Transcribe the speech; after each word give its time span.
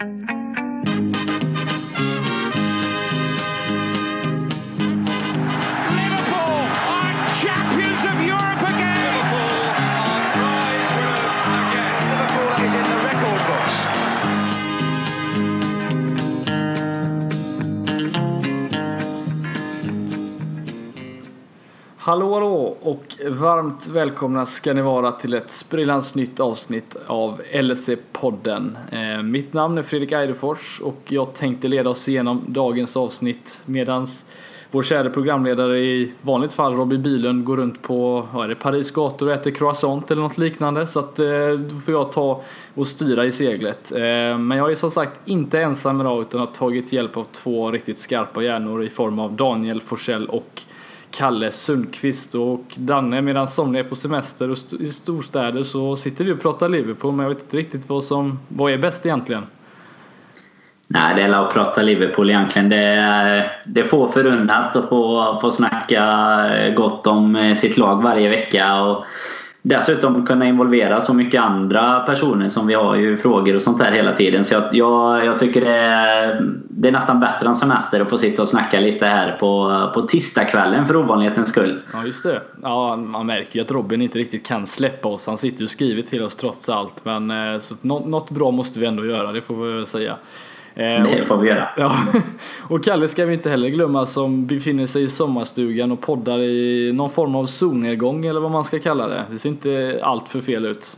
Liverpool 0.00 0.61
Hallå 22.04 22.34
hallå 22.34 22.76
och 22.80 23.16
varmt 23.28 23.86
välkomna 23.86 24.46
ska 24.46 24.72
ni 24.72 24.82
vara 24.82 25.12
till 25.12 25.34
ett 25.34 25.50
sprillans 25.50 26.14
nytt 26.14 26.40
avsnitt 26.40 26.96
av 27.06 27.40
LFC-podden. 27.52 28.76
Eh, 28.92 29.22
mitt 29.22 29.52
namn 29.52 29.78
är 29.78 29.82
Fredrik 29.82 30.12
Eidefors 30.12 30.80
och 30.80 31.00
jag 31.08 31.34
tänkte 31.34 31.68
leda 31.68 31.90
oss 31.90 32.08
igenom 32.08 32.44
dagens 32.46 32.96
avsnitt 32.96 33.62
medans 33.66 34.24
vår 34.70 34.82
kära 34.82 35.10
programledare 35.10 35.78
i 35.78 36.12
vanligt 36.22 36.52
fall 36.52 36.74
Robin 36.76 37.02
Bylund 37.02 37.44
går 37.44 37.56
runt 37.56 37.82
på 37.82 38.28
vad 38.32 38.44
är 38.44 38.48
det, 38.48 38.54
Paris 38.54 38.90
gator 38.90 39.26
och 39.26 39.32
äter 39.32 39.50
croissant 39.50 40.10
eller 40.10 40.22
något 40.22 40.38
liknande 40.38 40.86
så 40.86 40.98
att 40.98 41.18
eh, 41.18 41.50
då 41.70 41.76
får 41.76 41.94
jag 41.94 42.12
ta 42.12 42.42
och 42.74 42.86
styra 42.86 43.24
i 43.24 43.32
seglet. 43.32 43.92
Eh, 43.92 44.38
men 44.38 44.58
jag 44.58 44.70
är 44.70 44.74
som 44.74 44.90
sagt 44.90 45.20
inte 45.24 45.60
ensam 45.60 46.00
idag 46.00 46.20
utan 46.20 46.40
har 46.40 46.46
tagit 46.46 46.92
hjälp 46.92 47.16
av 47.16 47.24
två 47.24 47.70
riktigt 47.70 47.98
skarpa 47.98 48.42
hjärnor 48.42 48.84
i 48.84 48.88
form 48.88 49.18
av 49.18 49.32
Daniel 49.32 49.80
Forsell 49.80 50.26
och 50.26 50.64
Kalle 51.12 51.50
Sundqvist 51.50 52.34
och 52.34 52.64
Danne 52.76 53.22
medan 53.22 53.48
somliga 53.48 53.84
är 53.84 53.88
på 53.88 53.96
semester 53.96 54.50
och 54.50 54.56
st- 54.56 54.76
i 54.84 54.88
storstäder 54.88 55.62
så 55.62 55.96
sitter 55.96 56.24
vi 56.24 56.32
och 56.32 56.40
pratar 56.42 56.68
Liverpool 56.68 57.12
men 57.14 57.24
jag 57.24 57.34
vet 57.34 57.42
inte 57.42 57.56
riktigt 57.56 57.88
vad 57.88 58.04
som 58.04 58.38
vad 58.48 58.72
är 58.72 58.78
bäst 58.78 59.06
egentligen. 59.06 59.46
Nej, 60.86 61.14
det 61.16 61.22
är 61.22 61.30
att 61.46 61.52
prata 61.52 61.82
Liverpool 61.82 62.30
egentligen. 62.30 62.68
Det 62.68 62.76
är, 62.84 63.52
det 63.66 63.80
är 63.80 63.84
få 63.84 64.08
förunnat 64.08 64.76
att 64.76 64.88
få, 64.88 65.38
få 65.40 65.50
snacka 65.50 66.50
gott 66.76 67.06
om 67.06 67.36
eh, 67.36 67.54
sitt 67.54 67.76
lag 67.76 68.02
varje 68.02 68.28
vecka. 68.28 68.82
Och 68.82 69.04
dessutom 69.62 70.26
kunna 70.26 70.46
involvera 70.46 71.00
så 71.00 71.14
mycket 71.14 71.40
andra 71.40 72.00
personer 72.00 72.48
som 72.48 72.66
vi 72.66 72.74
har 72.74 72.96
ju 72.96 73.16
frågor 73.16 73.56
och 73.56 73.62
sånt 73.62 73.78
där 73.78 73.92
hela 73.92 74.12
tiden. 74.12 74.44
Så 74.44 74.54
jag, 74.54 74.74
jag, 74.74 75.24
jag 75.24 75.38
tycker 75.38 75.60
det 75.60 75.76
är, 75.76 76.40
det 76.68 76.88
är 76.88 76.92
nästan 76.92 77.20
bättre 77.20 77.48
än 77.48 77.56
semester 77.56 78.00
att 78.00 78.10
få 78.10 78.18
sitta 78.18 78.42
och 78.42 78.48
snacka 78.48 78.80
lite 78.80 79.06
här 79.06 79.36
på, 79.40 79.90
på 79.94 80.02
tisdagskvällen 80.02 80.86
för 80.86 80.96
ovanlighetens 80.96 81.48
skull. 81.48 81.82
Ja 81.92 82.04
just 82.04 82.22
det. 82.22 82.42
Ja 82.62 82.96
man 82.96 83.26
märker 83.26 83.56
ju 83.56 83.60
att 83.60 83.70
Robin 83.70 84.02
inte 84.02 84.18
riktigt 84.18 84.46
kan 84.46 84.66
släppa 84.66 85.08
oss. 85.08 85.26
Han 85.26 85.38
sitter 85.38 85.58
ju 85.58 85.64
och 85.64 85.70
skriver 85.70 86.02
till 86.02 86.22
oss 86.22 86.36
trots 86.36 86.68
allt. 86.68 87.04
Men 87.04 87.30
eh, 87.30 87.58
så 87.58 87.74
något 87.82 88.30
bra 88.30 88.50
måste 88.50 88.80
vi 88.80 88.86
ändå 88.86 89.06
göra, 89.06 89.32
det 89.32 89.42
får 89.42 89.66
vi 89.66 89.72
väl 89.72 89.86
säga. 89.86 90.16
Eh, 90.74 91.02
Det 91.02 91.24
får 91.26 91.36
vi 91.36 91.48
göra. 91.48 91.68
Ja, 91.76 91.92
och 92.68 92.84
Kalle 92.84 93.08
ska 93.08 93.24
vi 93.26 93.34
inte 93.34 93.50
heller 93.50 93.68
glömma 93.68 94.06
som 94.06 94.46
befinner 94.46 94.86
sig 94.86 95.02
i 95.02 95.08
sommarstugan 95.08 95.92
och 95.92 96.00
poddar 96.00 96.38
i 96.38 96.92
någon 96.94 97.10
form 97.10 97.34
av 97.34 97.46
solnedgång 97.46 98.26
eller 98.26 98.40
vad 98.40 98.50
man 98.50 98.64
ska 98.64 98.78
kalla 98.78 99.08
det. 99.08 99.22
Det 99.30 99.38
ser 99.38 99.48
inte 99.48 100.00
allt 100.02 100.28
för 100.28 100.40
fel 100.40 100.66
ut. 100.66 100.96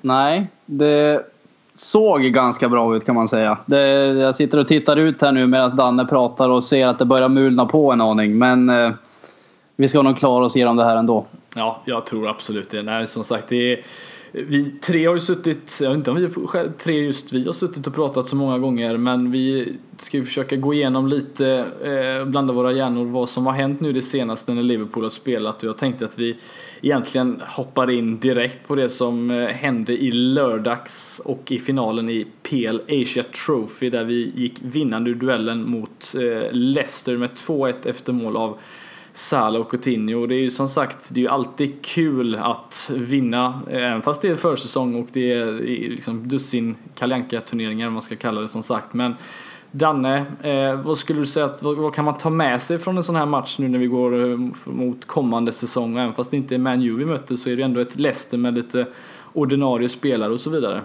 Nej, 0.00 0.46
det 0.66 1.26
såg 1.74 2.22
ganska 2.22 2.68
bra 2.68 2.96
ut 2.96 3.04
kan 3.06 3.14
man 3.14 3.28
säga. 3.28 3.58
Det, 3.66 3.80
jag 4.06 4.36
sitter 4.36 4.58
och 4.58 4.68
tittar 4.68 4.96
ut 4.96 5.22
här 5.22 5.32
nu 5.32 5.46
medan 5.46 5.76
Danne 5.76 6.04
pratar 6.04 6.48
och 6.50 6.64
ser 6.64 6.86
att 6.86 6.98
det 6.98 7.04
börjar 7.04 7.28
mulna 7.28 7.66
på 7.66 7.92
en 7.92 8.00
aning. 8.00 8.38
Men 8.38 8.70
eh, 8.70 8.90
vi 9.76 9.88
ska 9.88 10.02
nog 10.02 10.18
klara 10.18 10.44
oss 10.44 10.56
igenom 10.56 10.76
det 10.76 10.84
här 10.84 10.96
ändå. 10.96 11.26
Ja, 11.56 11.82
jag 11.84 12.06
tror 12.06 12.28
absolut 12.28 12.70
det. 12.70 12.82
Nej, 12.82 13.06
som 13.06 13.24
sagt, 13.24 13.48
det 13.48 13.72
är, 13.72 13.78
vi 14.34 14.70
tre 14.80 15.06
har 15.06 15.14
ju 15.14 15.20
suttit, 15.20 15.78
jag 15.82 15.88
vet 15.88 15.96
inte 15.96 16.10
om 16.10 16.16
vi 16.16 16.28
tre 16.78 16.94
just 16.94 17.32
vi 17.32 17.44
har 17.44 17.52
suttit 17.52 17.86
och 17.86 17.94
pratat 17.94 18.28
så 18.28 18.36
många 18.36 18.58
gånger 18.58 18.96
men 18.96 19.30
vi 19.30 19.72
ska 19.98 20.16
ju 20.16 20.24
försöka 20.24 20.56
gå 20.56 20.74
igenom 20.74 21.08
lite, 21.08 21.66
eh, 21.82 22.28
blanda 22.30 22.52
våra 22.52 22.72
hjärnor 22.72 23.04
vad 23.04 23.28
som 23.28 23.46
har 23.46 23.52
hänt 23.52 23.80
nu 23.80 23.92
det 23.92 24.02
senaste 24.02 24.54
när 24.54 24.62
Liverpool 24.62 25.02
har 25.02 25.10
spelat. 25.10 25.62
Och 25.62 25.68
jag 25.68 25.78
tänkte 25.78 26.04
att 26.04 26.18
vi 26.18 26.36
egentligen 26.82 27.42
hoppar 27.46 27.90
in 27.90 28.18
direkt 28.18 28.68
på 28.68 28.74
det 28.74 28.88
som 28.88 29.30
eh, 29.30 29.46
hände 29.46 29.92
i 29.92 30.12
lördags 30.12 31.20
och 31.24 31.52
i 31.52 31.58
finalen 31.58 32.10
i 32.10 32.26
PL 32.42 32.80
Asia 32.88 33.22
Trophy 33.22 33.90
där 33.90 34.04
vi 34.04 34.32
gick 34.34 34.54
vinnande 34.62 35.10
ur 35.10 35.14
duellen 35.14 35.70
mot 35.70 36.14
eh, 36.14 36.52
Leicester 36.52 37.16
med 37.16 37.30
2-1 37.30 37.74
efter 37.84 38.12
mål 38.12 38.36
av 38.36 38.58
Salah 39.16 39.60
och 39.60 39.70
Coutinho. 39.70 40.20
Och 40.20 40.28
det 40.28 40.34
är 40.34 40.40
ju 40.40 40.50
som 40.50 40.68
sagt, 40.68 41.14
det 41.14 41.20
är 41.20 41.22
ju 41.22 41.28
alltid 41.28 41.82
kul 41.82 42.34
att 42.34 42.90
vinna, 42.94 43.60
även 43.70 44.02
fast 44.02 44.22
det 44.22 44.28
är 44.28 44.36
försäsong 44.36 44.94
och 44.94 45.06
det 45.12 45.32
är 45.32 45.52
liksom 45.90 46.28
dussin 46.28 46.76
kaljanka 46.94 47.40
turneringar 47.40 47.90
man 47.90 48.02
ska 48.02 48.16
kalla 48.16 48.40
det 48.40 48.48
som 48.48 48.62
sagt. 48.62 48.94
Men 48.94 49.14
Danne, 49.70 50.24
eh, 50.42 50.80
vad 50.80 50.98
skulle 50.98 51.20
du 51.20 51.26
säga 51.26 51.46
att, 51.46 51.62
vad, 51.62 51.76
vad 51.76 51.94
kan 51.94 52.04
man 52.04 52.16
ta 52.16 52.30
med 52.30 52.62
sig 52.62 52.78
från 52.78 52.96
en 52.96 53.04
sån 53.04 53.16
här 53.16 53.26
match 53.26 53.58
nu 53.58 53.68
när 53.68 53.78
vi 53.78 53.86
går 53.86 54.30
eh, 54.30 54.38
mot 54.64 55.06
kommande 55.06 55.52
säsong? 55.52 55.94
Och 55.94 56.00
även 56.00 56.14
fast 56.14 56.30
det 56.30 56.36
inte 56.36 56.54
är 56.54 56.58
Man 56.58 56.82
U 56.82 56.96
vi 56.96 57.04
möter 57.04 57.36
så 57.36 57.50
är 57.50 57.56
det 57.56 57.62
ändå 57.62 57.80
ett 57.80 57.98
Leicester 57.98 58.38
med 58.38 58.54
lite 58.54 58.86
ordinarie 59.32 59.88
spelare 59.88 60.32
och 60.32 60.40
så 60.40 60.50
vidare. 60.50 60.80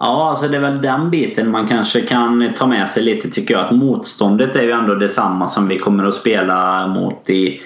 Ja, 0.00 0.30
alltså 0.30 0.48
det 0.48 0.56
är 0.56 0.60
väl 0.60 0.82
den 0.82 1.10
biten 1.10 1.50
man 1.50 1.68
kanske 1.68 2.00
kan 2.00 2.52
ta 2.56 2.66
med 2.66 2.88
sig 2.88 3.02
lite 3.02 3.30
tycker 3.30 3.54
jag. 3.54 3.64
Att 3.64 3.70
motståndet 3.70 4.56
är 4.56 4.62
ju 4.62 4.70
ändå 4.70 4.94
detsamma 4.94 5.48
som 5.48 5.68
vi 5.68 5.78
kommer 5.78 6.04
att 6.04 6.14
spela 6.14 6.86
mot 6.86 7.30
i, 7.30 7.60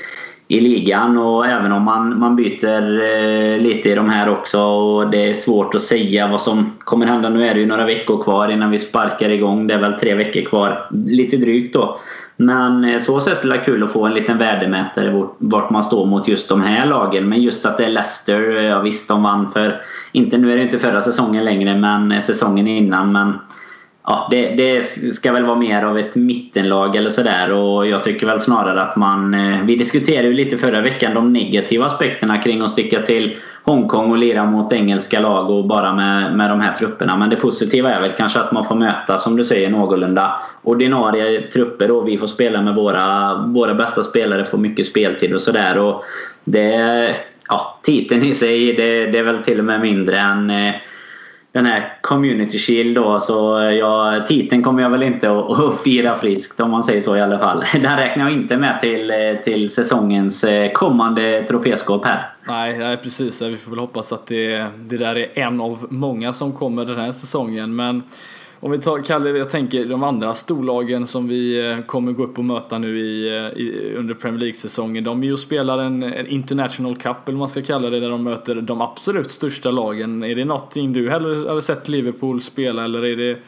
i 0.49 0.61
ligan. 0.61 1.19
Och 1.19 1.47
även 1.47 1.73
om 1.73 1.83
man, 1.83 2.19
man 2.19 2.37
byter 2.37 3.01
eh, 3.03 3.59
lite 3.59 3.91
i 3.91 3.95
de 3.95 4.11
här 4.11 4.29
också 4.29 4.61
och 4.63 5.11
det 5.11 5.31
är 5.31 5.35
svårt 5.35 5.75
att 5.75 5.83
säga 5.83 6.27
vad 6.27 6.41
som 6.41 6.73
kommer 6.79 7.07
hända. 7.07 7.29
Nu 7.29 7.47
är 7.49 7.55
det 7.55 7.61
ju 7.61 7.67
några 7.67 7.85
veckor 7.85 8.23
kvar 8.23 8.49
innan 8.49 8.71
vi 8.71 8.79
sparkar 8.79 9.29
igång. 9.29 9.67
Det 9.67 9.75
är 9.75 9.81
väl 9.81 9.93
tre 9.93 10.15
veckor 10.15 10.41
kvar. 10.41 10.89
Lite 10.91 11.37
drygt 11.37 11.75
då. 11.75 12.01
Men 12.45 12.85
eh, 12.85 13.01
så 13.01 13.21
sett 13.21 13.45
är 13.45 13.49
det 13.49 13.59
kul 13.59 13.83
att 13.83 13.93
få 13.93 14.07
en 14.07 14.15
liten 14.15 14.39
värdemätare 14.39 15.27
vart- 15.39 15.71
man 15.71 15.85
står 15.85 16.07
mot 16.07 16.29
just 16.29 16.49
de 16.49 16.63
här 16.63 16.87
lagen. 16.87 17.29
Men 17.29 17.43
just 17.43 17.67
att 17.67 17.79
det 17.79 17.85
är 17.85 17.89
Leicester, 17.89 18.57
eh, 18.57 18.65
ja 18.65 18.81
visst 18.81 19.09
de 19.09 19.23
vann 19.23 19.51
för, 19.51 19.83
inte, 20.13 20.39
nu 20.39 20.53
är 20.53 20.57
det 20.57 20.63
inte 20.63 20.79
förra 20.79 21.03
säsongen 21.03 21.45
längre, 21.45 21.75
men 21.75 22.13
eh, 22.13 22.21
säsongen 22.21 22.67
innan. 22.67 23.13
Men 23.13 23.39
ja, 24.07 24.29
det, 24.31 24.49
det 24.49 24.83
ska 25.15 25.33
väl 25.33 25.45
vara 25.45 25.57
mer 25.57 25.83
av 25.83 25.99
ett 25.99 26.17
mittenlag 26.17 26.97
eller 26.97 27.11
sådär. 27.11 27.53
Och 27.53 27.87
jag 27.87 28.03
tycker 28.03 28.27
väl 28.27 28.41
snarare 28.41 28.83
att 28.83 28.97
man... 28.97 29.35
Eh, 29.35 29.63
vi 29.65 29.77
diskuterade 29.77 30.29
ju 30.29 30.35
lite 30.35 30.59
förra 30.59 30.81
veckan 30.81 31.15
de 31.15 31.33
negativa 31.33 31.87
aspekterna 31.87 32.39
kring 32.39 32.61
att 32.61 32.71
sticka 32.71 33.03
till 33.03 33.37
Hongkong 33.65 34.11
och 34.11 34.19
lira 34.19 34.45
mot 34.45 34.73
engelska 34.73 35.21
lag 35.21 35.51
och 35.51 35.67
bara 35.67 35.95
med, 35.95 36.37
med 36.37 36.51
de 36.51 36.61
här 36.61 36.73
trupperna. 36.73 37.17
Men 37.17 37.31
det 37.31 37.37
positiva 37.37 37.91
är 37.91 38.01
väl 38.01 38.13
kanske 38.17 38.41
att 38.41 38.53
man 38.53 38.65
får 38.65 38.75
möta, 38.75 39.19
som 39.19 39.37
du 39.37 39.45
säger, 39.45 39.71
någorlunda 39.71 40.33
ordinarie 40.63 41.41
trupper 41.41 41.91
och 41.91 42.09
vi 42.09 42.19
får 42.19 42.27
spela 42.27 42.63
med 42.63 42.75
våra, 42.75 43.35
våra 43.47 43.75
bästa 43.75 44.03
spelare, 44.03 44.45
får 44.45 44.59
mycket 44.59 44.87
speltid 44.87 45.35
och 45.35 45.41
sådär. 45.41 45.95
Det... 46.45 47.17
Ja, 47.49 47.79
titeln 47.83 48.23
i 48.23 48.35
sig, 48.35 48.73
det, 48.73 49.07
det 49.07 49.19
är 49.19 49.23
väl 49.23 49.39
till 49.39 49.59
och 49.59 49.65
med 49.65 49.81
mindre 49.81 50.19
än 50.19 50.51
eh, 50.51 50.75
den 51.53 51.67
här 51.67 51.99
Community 52.01 52.59
Shield 52.59 52.95
då. 52.95 53.21
Så 53.21 53.61
eh, 53.61 53.71
ja, 53.71 54.25
titeln 54.29 54.63
kommer 54.63 54.83
jag 54.83 54.91
väl 54.91 55.03
inte 55.03 55.31
att, 55.31 55.59
att 55.59 55.83
fira 55.83 56.15
friskt 56.15 56.61
om 56.61 56.71
man 56.71 56.85
säger 56.85 57.01
så 57.01 57.17
i 57.17 57.21
alla 57.21 57.39
fall. 57.39 57.65
Den 57.73 57.97
räknar 57.97 58.25
jag 58.25 58.33
inte 58.33 58.57
med 58.57 58.81
till, 58.81 59.11
eh, 59.11 59.17
till 59.45 59.71
säsongens 59.71 60.45
eh, 60.45 60.73
kommande 60.73 61.45
troféskåp 61.49 62.05
här. 62.05 62.31
Nej, 62.49 62.79
nej 62.79 62.97
precis. 62.97 63.43
Vi 63.43 63.57
får 63.57 63.71
väl 63.71 63.81
hoppas 63.81 64.13
att 64.13 64.27
det, 64.27 64.67
det 64.77 64.97
där 64.97 65.17
är 65.17 65.39
en 65.39 65.61
av 65.61 65.87
många 65.91 66.33
som 66.33 66.53
kommer 66.53 66.85
den 66.85 67.01
här 67.01 67.13
säsongen. 67.13 67.77
Men 67.77 68.03
om 68.65 68.71
vi 68.71 68.79
tar, 68.79 69.03
Kalle, 69.03 69.31
jag 69.31 69.51
tänker 69.51 69.85
de 69.85 70.03
andra 70.03 70.35
storlagen 70.35 71.07
som 71.07 71.29
vi 71.29 71.71
eh, 71.71 71.85
kommer 71.85 72.13
gå 72.13 72.23
upp 72.23 72.39
och 72.39 72.45
möta 72.45 72.79
nu 72.79 72.99
i, 72.99 73.29
eh, 73.29 73.61
i, 73.61 73.95
under 73.97 74.15
Premier 74.15 74.41
League-säsongen. 74.41 75.05
De 75.05 75.23
är 75.23 75.27
ju 75.27 75.33
och 75.33 75.39
spelar 75.39 75.79
en, 75.79 76.03
en 76.03 76.27
International 76.27 76.97
Cup, 76.97 77.17
eller 77.29 77.33
vad 77.33 77.39
man 77.39 77.49
ska 77.49 77.63
kalla 77.63 77.91
det, 77.91 78.01
där 78.01 78.11
de 78.11 78.25
möter 78.25 78.55
de 78.55 78.81
absolut 78.81 79.31
största 79.31 79.71
lagen. 79.71 80.25
Är 80.25 80.35
det 80.35 80.45
någonting 80.45 80.93
du 80.93 81.11
hellre 81.11 81.49
hade 81.49 81.63
sett 81.63 81.89
Liverpool 81.89 82.41
spela 82.41 82.85
eller 82.85 83.05
är 83.05 83.17
det 83.17 83.39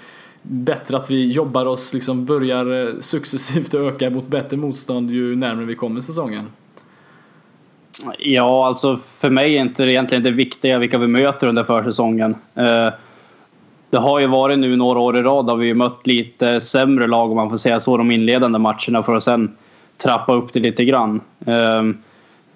bättre 0.43 0.97
att 0.97 1.11
vi 1.11 1.33
jobbar 1.33 1.67
oss, 1.67 1.95
liksom 1.95 2.25
börjar 2.25 2.87
eh, 2.87 2.95
successivt 3.01 3.75
öka 3.75 4.11
mot 4.11 4.29
bättre 4.29 4.57
motstånd 4.57 5.11
ju 5.11 5.37
närmare 5.37 5.65
vi 5.65 5.75
kommer 5.75 6.01
säsongen? 6.01 6.49
Ja, 8.19 8.67
alltså 8.67 8.97
för 8.97 9.31
mig 9.31 9.57
är 9.57 9.61
inte 9.61 9.85
det 9.85 9.93
egentligen 9.93 10.23
det 10.23 10.31
viktiga 10.31 10.79
vilka 10.79 10.99
vi 10.99 11.07
möter 11.07 11.47
under 11.47 11.65
försäsongen. 11.65 12.35
Eh, 12.55 12.89
det 13.95 14.01
har 14.01 14.21
ju 14.21 14.27
varit 14.27 14.59
nu 14.59 14.77
några 14.77 14.99
år 14.99 15.17
i 15.17 15.23
rad 15.23 15.47
där 15.47 15.57
vi 15.57 15.75
mött 15.75 16.07
lite 16.07 16.61
sämre 16.61 17.07
lag 17.07 17.31
om 17.31 17.37
man 17.37 17.51
får 17.51 17.57
säga 17.57 17.81
så 17.81 17.97
de 17.97 18.11
inledande 18.11 18.59
matcherna 18.59 19.03
för 19.03 19.17
att 19.17 19.23
sen 19.23 19.57
trappa 19.99 20.33
upp 20.33 20.53
det 20.53 20.61
lite 20.61 20.85
grann. 20.85 21.21
Ehm, 21.47 21.99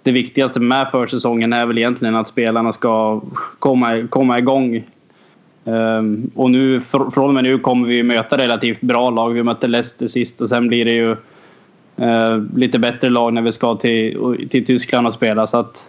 det 0.02 0.12
viktigaste 0.12 0.60
med 0.60 0.90
försäsongen 0.90 1.52
är 1.52 1.66
väl 1.66 1.78
egentligen 1.78 2.16
att 2.16 2.26
spelarna 2.26 2.72
ska 2.72 3.20
komma, 3.58 4.06
komma 4.10 4.38
igång. 4.38 4.84
Ehm, 5.64 6.30
och 6.34 6.50
nu, 6.50 6.80
från 6.80 7.28
och 7.28 7.34
med 7.34 7.44
nu 7.44 7.58
kommer 7.58 7.88
vi 7.88 8.02
möta 8.02 8.38
relativt 8.38 8.80
bra 8.80 9.10
lag. 9.10 9.30
Vi 9.30 9.42
mötte 9.42 9.66
Leicester 9.66 10.06
sist 10.06 10.40
och 10.40 10.48
sen 10.48 10.68
blir 10.68 10.84
det 10.84 10.94
ju 10.94 11.10
eh, 11.96 12.42
lite 12.56 12.78
bättre 12.78 13.10
lag 13.10 13.32
när 13.32 13.42
vi 13.42 13.52
ska 13.52 13.76
till, 13.76 14.48
till 14.50 14.66
Tyskland 14.66 15.06
och 15.06 15.14
spela. 15.14 15.46
Så 15.46 15.58
att, 15.58 15.88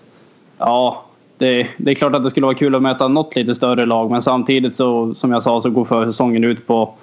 ja, 0.57 1.06
det, 1.39 1.68
det, 1.77 1.91
är 1.91 1.95
klart 1.95 2.15
att 2.15 2.24
det 2.24 2.30
skulle 2.30 2.45
vara 2.45 2.56
kul 2.56 2.75
att 2.75 2.81
möta 2.81 3.07
något 3.07 3.36
lite 3.36 3.56
större 3.56 3.86
lag 3.86 4.12
men 4.12 4.21
samtidigt 4.21 4.75
så 4.75 5.15
som 5.15 5.31
jag 5.31 5.44
sa 5.44 5.62
så 5.62 5.69
går 5.69 5.86
försäsongen 5.86 6.44
ut 6.44 6.68
på 6.68 6.94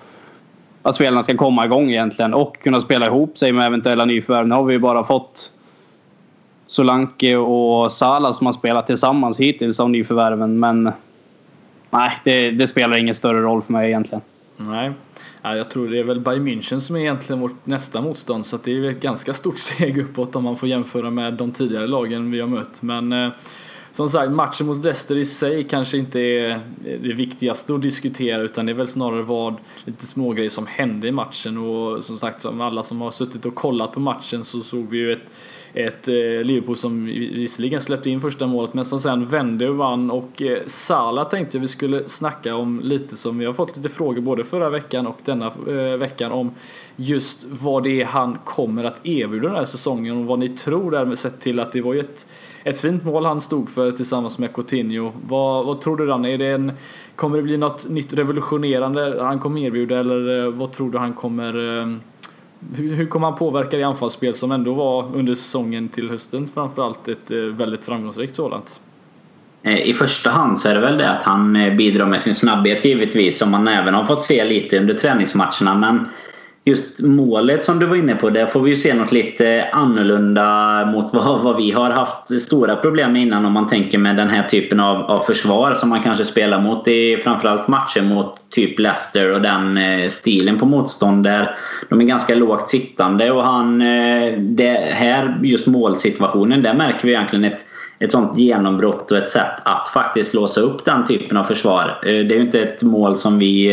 att 0.82 0.94
spelarna 0.94 1.22
ska 1.22 1.36
komma 1.36 1.64
igång 1.64 1.90
egentligen 1.90 2.34
och 2.34 2.58
kunna 2.58 2.80
spela 2.80 3.06
ihop 3.06 3.38
sig 3.38 3.52
med 3.52 3.66
eventuella 3.66 4.04
nyförvärv. 4.04 4.48
Nu 4.48 4.54
har 4.54 4.64
vi 4.64 4.74
ju 4.74 4.78
bara 4.78 5.04
fått 5.04 5.52
Solanke 6.66 7.36
och 7.36 7.92
Sala 7.92 8.32
som 8.32 8.46
har 8.46 8.52
spelat 8.52 8.86
tillsammans 8.86 9.40
hittills 9.40 9.80
av 9.80 9.90
nyförvärven 9.90 10.58
men 10.58 10.92
nej, 11.90 12.12
det, 12.24 12.50
det 12.50 12.66
spelar 12.66 12.96
ingen 12.96 13.14
större 13.14 13.40
roll 13.40 13.62
för 13.62 13.72
mig 13.72 13.88
egentligen. 13.88 14.22
Nej, 14.56 14.92
jag 15.42 15.70
tror 15.70 15.88
det 15.88 15.98
är 15.98 16.04
väl 16.04 16.20
Bayern 16.20 16.48
München 16.48 16.80
som 16.80 16.96
är 16.96 17.00
egentligen 17.00 17.40
vårt 17.40 17.66
nästa 17.66 18.00
motstånd 18.00 18.46
så 18.46 18.56
det 18.64 18.78
är 18.78 18.84
ett 18.90 19.00
ganska 19.00 19.34
stort 19.34 19.58
steg 19.58 19.98
uppåt 19.98 20.36
om 20.36 20.44
man 20.44 20.56
får 20.56 20.68
jämföra 20.68 21.10
med 21.10 21.34
de 21.34 21.52
tidigare 21.52 21.86
lagen 21.86 22.30
vi 22.30 22.40
har 22.40 22.48
mött. 22.48 22.82
Men 22.82 23.12
eh, 23.12 23.30
som 23.96 24.08
sagt, 24.08 24.32
matchen 24.32 24.66
mot 24.66 24.84
Leicester 24.84 25.18
i 25.18 25.24
sig 25.24 25.64
kanske 25.64 25.98
inte 25.98 26.20
är 26.20 26.60
det 27.02 27.12
viktigaste 27.12 27.74
att 27.74 27.82
diskutera 27.82 28.42
utan 28.42 28.66
det 28.66 28.72
är 28.72 28.74
väl 28.74 28.88
snarare 28.88 29.22
vad 29.22 29.56
lite 29.84 30.06
smågrejer 30.06 30.50
som 30.50 30.66
hände 30.66 31.08
i 31.08 31.12
matchen. 31.12 31.58
Och 31.58 32.04
som 32.04 32.16
sagt, 32.16 32.42
som 32.42 32.60
alla 32.60 32.82
som 32.82 33.00
har 33.00 33.10
suttit 33.10 33.46
och 33.46 33.54
kollat 33.54 33.92
på 33.92 34.00
matchen 34.00 34.44
så 34.44 34.60
såg 34.60 34.90
vi 34.90 34.98
ju 34.98 35.12
ett 35.12 35.30
ett 35.74 36.08
eh, 36.08 36.14
Liverpool 36.14 36.76
som 36.76 37.04
visserligen 37.06 37.80
släppte 37.80 38.10
in 38.10 38.20
första 38.20 38.46
målet 38.46 38.74
men 38.74 38.84
som 38.84 39.00
sen 39.00 39.26
vände 39.26 39.68
och 39.68 39.76
vann 39.76 40.10
och 40.10 40.42
eh, 40.42 40.58
Sala 40.66 41.24
tänkte 41.24 41.58
vi 41.58 41.68
skulle 41.68 42.08
snacka 42.08 42.56
om 42.56 42.80
lite 42.84 43.16
som 43.16 43.38
vi 43.38 43.44
har 43.44 43.52
fått 43.52 43.76
lite 43.76 43.88
frågor 43.88 44.20
både 44.20 44.44
förra 44.44 44.70
veckan 44.70 45.06
och 45.06 45.18
denna 45.24 45.46
eh, 45.46 45.98
veckan 45.98 46.32
om 46.32 46.54
just 46.96 47.46
vad 47.50 47.84
det 47.84 48.02
är 48.02 48.04
han 48.04 48.38
kommer 48.44 48.84
att 48.84 49.06
erbjuda 49.06 49.48
den 49.48 49.56
här 49.56 49.64
säsongen 49.64 50.16
och 50.16 50.24
vad 50.24 50.38
ni 50.38 50.48
tror 50.48 50.90
därmed 50.90 51.18
sett 51.18 51.40
till 51.40 51.60
att 51.60 51.72
det 51.72 51.80
var 51.80 51.94
ju 51.94 52.00
ett, 52.00 52.26
ett 52.64 52.80
fint 52.80 53.04
mål 53.04 53.24
han 53.24 53.40
stod 53.40 53.70
för 53.70 53.92
tillsammans 53.92 54.38
med 54.38 54.54
Coutinho. 54.54 55.12
Vad, 55.28 55.66
vad 55.66 55.80
tror 55.80 55.96
du 55.96 56.06
Danne? 56.06 56.32
Är 56.32 56.38
det 56.38 56.46
en, 56.46 56.72
kommer 57.16 57.36
det 57.36 57.42
bli 57.42 57.56
något 57.56 57.88
nytt 57.88 58.14
revolutionerande 58.14 59.22
han 59.22 59.38
kommer 59.38 59.60
erbjuda 59.60 59.98
eller 59.98 60.50
vad 60.50 60.72
tror 60.72 60.90
du 60.90 60.98
han 60.98 61.12
kommer 61.12 61.52
hur, 62.76 62.94
hur 62.94 63.06
kommer 63.06 63.26
han 63.26 63.38
påverka 63.38 63.76
det 63.76 63.82
anfallsspel 63.82 64.34
som 64.34 64.52
ändå 64.52 64.74
var 64.74 65.16
under 65.16 65.34
säsongen 65.34 65.88
till 65.88 66.10
hösten 66.10 66.48
framförallt 66.54 67.08
ett 67.08 67.30
eh, 67.30 67.38
väldigt 67.38 67.84
framgångsrikt 67.84 68.36
sådant? 68.36 68.80
Eh, 69.62 69.88
I 69.88 69.94
första 69.94 70.30
hand 70.30 70.58
så 70.58 70.68
är 70.68 70.74
det 70.74 70.80
väl 70.80 70.98
det 70.98 71.10
att 71.10 71.22
han 71.22 71.56
eh, 71.56 71.74
bidrar 71.74 72.06
med 72.06 72.20
sin 72.20 72.34
snabbhet 72.34 72.84
givetvis 72.84 73.38
som 73.38 73.50
man 73.50 73.68
även 73.68 73.94
har 73.94 74.04
fått 74.04 74.22
se 74.22 74.44
lite 74.44 74.78
under 74.78 74.94
träningsmatcherna. 74.94 75.74
Men 75.74 76.08
just 76.68 77.02
målet 77.02 77.64
som 77.64 77.78
du 77.78 77.86
var 77.86 77.96
inne 77.96 78.14
på, 78.14 78.30
där 78.30 78.46
får 78.46 78.60
vi 78.60 78.70
ju 78.70 78.76
se 78.76 78.94
något 78.94 79.12
lite 79.12 79.68
annorlunda 79.72 80.86
mot 80.86 81.14
vad, 81.14 81.40
vad 81.40 81.56
vi 81.56 81.70
har 81.70 81.90
haft 81.90 82.42
stora 82.42 82.76
problem 82.76 83.12
med 83.12 83.22
innan 83.22 83.44
om 83.44 83.52
man 83.52 83.66
tänker 83.66 83.98
med 83.98 84.16
den 84.16 84.28
här 84.28 84.42
typen 84.42 84.80
av, 84.80 84.96
av 84.96 85.20
försvar 85.20 85.74
som 85.74 85.88
man 85.88 86.02
kanske 86.02 86.24
spelar 86.24 86.60
mot 86.60 86.88
i 86.88 87.16
framförallt 87.16 87.68
matcher 87.68 88.02
mot 88.02 88.50
typ 88.50 88.78
Leicester 88.78 89.32
och 89.32 89.42
den 89.42 89.78
eh, 89.78 90.08
stilen 90.08 90.58
på 90.58 90.66
motstånd 90.66 91.24
där 91.24 91.56
de 91.88 92.00
är 92.00 92.04
ganska 92.04 92.34
lågt 92.34 92.68
sittande 92.68 93.30
och 93.30 93.42
han... 93.42 93.82
Eh, 93.82 94.38
det 94.38 94.88
här, 94.92 95.38
just 95.42 95.66
målsituationen, 95.66 96.62
där 96.62 96.74
märker 96.74 97.06
vi 97.06 97.14
egentligen 97.14 97.44
ett 97.44 97.64
ett 97.98 98.12
sånt 98.12 98.38
genombrott 98.38 99.10
och 99.10 99.18
ett 99.18 99.28
sätt 99.28 99.52
att 99.62 99.88
faktiskt 99.88 100.34
låsa 100.34 100.60
upp 100.60 100.84
den 100.84 101.06
typen 101.06 101.36
av 101.36 101.44
försvar. 101.44 101.98
Eh, 102.02 102.08
det 102.08 102.34
är 102.34 102.36
ju 102.36 102.40
inte 102.40 102.60
ett 102.60 102.82
mål 102.82 103.16
som 103.16 103.38
vi 103.38 103.68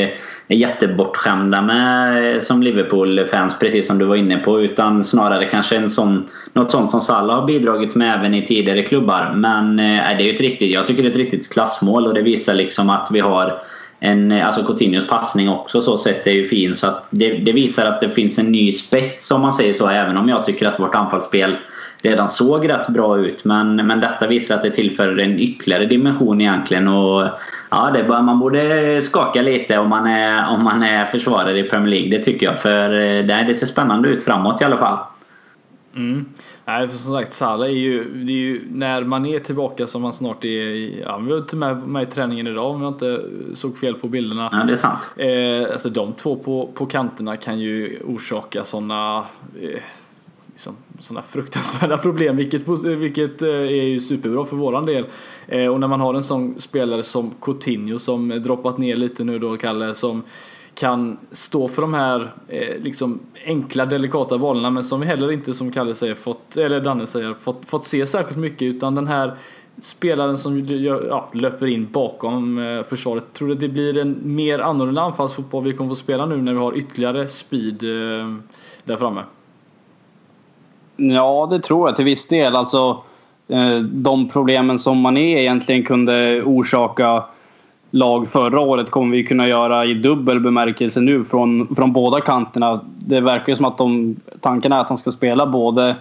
är 0.47 0.55
jättebortskämda 0.55 1.61
med 1.61 2.41
som 2.43 2.63
Liverpool-fans, 2.63 3.55
precis 3.59 3.87
som 3.87 3.97
du 3.97 4.05
var 4.05 4.15
inne 4.15 4.37
på. 4.37 4.61
Utan 4.61 5.03
snarare 5.03 5.45
kanske 5.45 5.77
en 5.77 5.89
sån, 5.89 6.25
något 6.53 6.71
sånt 6.71 6.91
som 6.91 7.01
Salah 7.01 7.39
har 7.39 7.47
bidragit 7.47 7.95
med 7.95 8.19
även 8.19 8.33
i 8.33 8.45
tidigare 8.45 8.81
klubbar. 8.81 9.33
Men 9.35 9.79
eh, 9.79 10.17
det 10.17 10.29
är 10.29 10.33
ett 10.33 10.41
riktigt, 10.41 10.71
jag 10.71 10.87
tycker 10.87 11.03
det 11.03 11.09
är 11.09 11.11
ett 11.11 11.17
riktigt 11.17 11.53
klassmål 11.53 12.07
och 12.07 12.13
det 12.13 12.21
visar 12.21 12.53
liksom 12.53 12.89
att 12.89 13.07
vi 13.11 13.19
har 13.19 13.61
en, 13.99 14.31
alltså 14.31 14.63
Coutinhos 14.63 15.07
passning 15.07 15.49
också 15.49 15.81
så 15.81 15.97
sett 15.97 16.27
är 16.27 16.31
ju 16.31 16.45
fin. 16.45 16.75
Så 16.75 16.87
att 16.87 17.07
det, 17.09 17.33
det 17.33 17.51
visar 17.51 17.85
att 17.85 17.99
det 17.99 18.09
finns 18.09 18.39
en 18.39 18.51
ny 18.51 18.71
spets 18.71 19.31
om 19.31 19.41
man 19.41 19.53
säger 19.53 19.73
så. 19.73 19.87
Även 19.87 20.17
om 20.17 20.29
jag 20.29 20.45
tycker 20.45 20.67
att 20.67 20.79
vårt 20.79 20.95
anfallsspel 20.95 21.55
redan 22.03 22.29
såg 22.29 22.69
rätt 22.69 22.87
bra 22.87 23.19
ut. 23.19 23.45
Men, 23.45 23.75
men 23.75 23.99
detta 23.99 24.27
visar 24.27 24.55
att 24.55 24.61
det 24.61 24.69
tillför 24.69 25.19
en 25.19 25.39
ytterligare 25.39 25.85
dimension 25.85 26.41
egentligen. 26.41 26.87
Och, 26.87 27.27
ja, 27.69 27.91
det 27.93 28.03
bara, 28.03 28.21
man 28.21 28.39
borde 28.39 29.01
skaka 29.01 29.41
lite 29.41 29.77
om 29.77 29.89
man, 29.89 30.07
är, 30.07 30.49
om 30.49 30.63
man 30.63 30.83
är 30.83 31.05
försvarare 31.05 31.59
i 31.59 31.63
Premier 31.63 31.89
League. 31.89 32.17
Det 32.17 32.23
tycker 32.23 32.45
jag. 32.45 32.59
För 32.59 32.89
eh, 32.93 33.25
det, 33.25 33.45
det 33.47 33.55
ser 33.55 33.67
spännande 33.67 34.09
ut 34.09 34.23
framåt 34.23 34.61
i 34.61 34.63
alla 34.63 34.77
fall. 34.77 34.97
Mm. 35.95 36.25
Nej, 36.65 36.87
för 36.87 36.97
som 36.97 37.13
sagt, 37.13 37.33
Salah 37.33 37.67
är 37.67 37.73
ju, 37.73 38.13
det 38.13 38.33
är 38.33 38.37
ju 38.37 38.61
när 38.71 39.03
man 39.03 39.25
är 39.25 39.39
tillbaka 39.39 39.87
som 39.87 40.01
man 40.01 40.13
snart 40.13 40.43
är 40.43 40.47
i, 40.47 41.03
ja, 41.05 41.17
vi 41.17 41.31
var 41.31 41.37
inte 41.37 41.55
med, 41.55 41.87
med 41.87 42.03
i 42.03 42.05
träningen 42.05 42.47
idag 42.47 42.71
om 42.71 42.81
jag 42.81 42.91
inte 42.91 43.21
såg 43.53 43.77
fel 43.77 43.93
på 43.93 44.07
bilderna. 44.07 44.49
Ja, 44.51 44.63
det 44.63 44.73
är 44.73 44.77
sant. 44.77 45.11
Eh, 45.15 45.73
alltså 45.73 45.89
de 45.89 46.13
två 46.13 46.35
på, 46.35 46.69
på 46.73 46.85
kanterna 46.85 47.37
kan 47.37 47.59
ju 47.59 47.99
orsaka 48.05 48.63
sådana 48.63 49.17
eh, 49.61 49.79
liksom, 50.53 50.75
sådana 51.03 51.21
fruktansvärda 51.21 51.97
problem 51.97 52.35
vilket, 52.35 52.67
vilket 52.85 53.41
eh, 53.41 53.49
är 53.49 53.83
ju 53.83 53.99
superbra 53.99 54.45
för 54.45 54.55
våran 54.55 54.85
del. 54.85 55.05
Eh, 55.47 55.67
och 55.67 55.79
när 55.79 55.87
man 55.87 55.99
har 55.99 56.13
en 56.13 56.23
sån 56.23 56.61
spelare 56.61 57.03
som 57.03 57.31
Coutinho 57.41 57.99
som 57.99 58.29
droppat 58.29 58.77
ner 58.77 58.95
lite 58.95 59.23
nu 59.23 59.39
då 59.39 59.57
Kalle 59.57 59.95
som 59.95 60.23
kan 60.75 61.17
stå 61.31 61.67
för 61.67 61.81
de 61.81 61.93
här 61.93 62.33
eh, 62.47 62.81
liksom 62.81 63.19
enkla 63.45 63.85
delikata 63.85 64.37
bollarna 64.37 64.69
men 64.69 64.83
som 64.83 64.99
vi 64.99 65.05
heller 65.05 65.31
inte 65.31 65.53
som 65.53 65.71
Kalle 65.71 65.95
säger 65.95 66.15
fått, 66.15 66.57
eller 66.57 66.81
Danne 66.81 67.07
säger, 67.07 67.33
fått, 67.33 67.65
fått 67.65 67.85
se 67.85 68.05
särskilt 68.05 68.39
mycket 68.39 68.61
utan 68.61 68.95
den 68.95 69.07
här 69.07 69.37
spelaren 69.81 70.37
som 70.37 70.65
ja, 70.67 71.29
löper 71.33 71.67
in 71.67 71.87
bakom 71.91 72.57
eh, 72.57 72.83
försvaret. 72.83 73.33
Tror 73.33 73.47
du 73.47 73.53
att 73.53 73.59
det 73.59 73.69
blir 73.69 73.97
en 73.97 74.19
mer 74.23 74.59
annorlunda 74.59 75.01
anfallsfotboll 75.01 75.63
vi 75.63 75.73
kommer 75.73 75.89
få 75.89 75.95
spela 75.95 76.25
nu 76.25 76.41
när 76.41 76.53
vi 76.53 76.59
har 76.59 76.77
ytterligare 76.77 77.27
speed 77.27 77.83
eh, 77.83 78.35
där 78.83 78.97
framme? 78.97 79.21
Ja, 80.95 81.47
det 81.51 81.59
tror 81.59 81.87
jag 81.87 81.95
till 81.95 82.05
viss 82.05 82.27
del. 82.27 82.55
Alltså, 82.55 83.03
eh, 83.47 83.77
de 83.79 84.29
problemen 84.29 84.79
som 84.79 84.97
man 84.99 85.17
är 85.17 85.37
egentligen 85.37 85.83
kunde 85.83 86.41
orsaka 86.41 87.23
lag 87.91 88.27
förra 88.27 88.59
året 88.59 88.91
kommer 88.91 89.17
vi 89.17 89.23
kunna 89.23 89.47
göra 89.47 89.85
i 89.85 89.93
dubbel 89.93 90.39
bemärkelse 90.39 91.01
nu 91.01 91.23
från, 91.23 91.75
från 91.75 91.93
båda 91.93 92.21
kanterna. 92.21 92.79
Det 92.99 93.21
verkar 93.21 93.51
ju 93.51 93.55
som 93.55 93.65
att 93.65 93.77
de, 93.77 94.15
tanken 94.39 94.71
är 94.71 94.79
att 94.79 94.87
de 94.87 94.97
ska 94.97 95.11
spela 95.11 95.45
både 95.45 95.95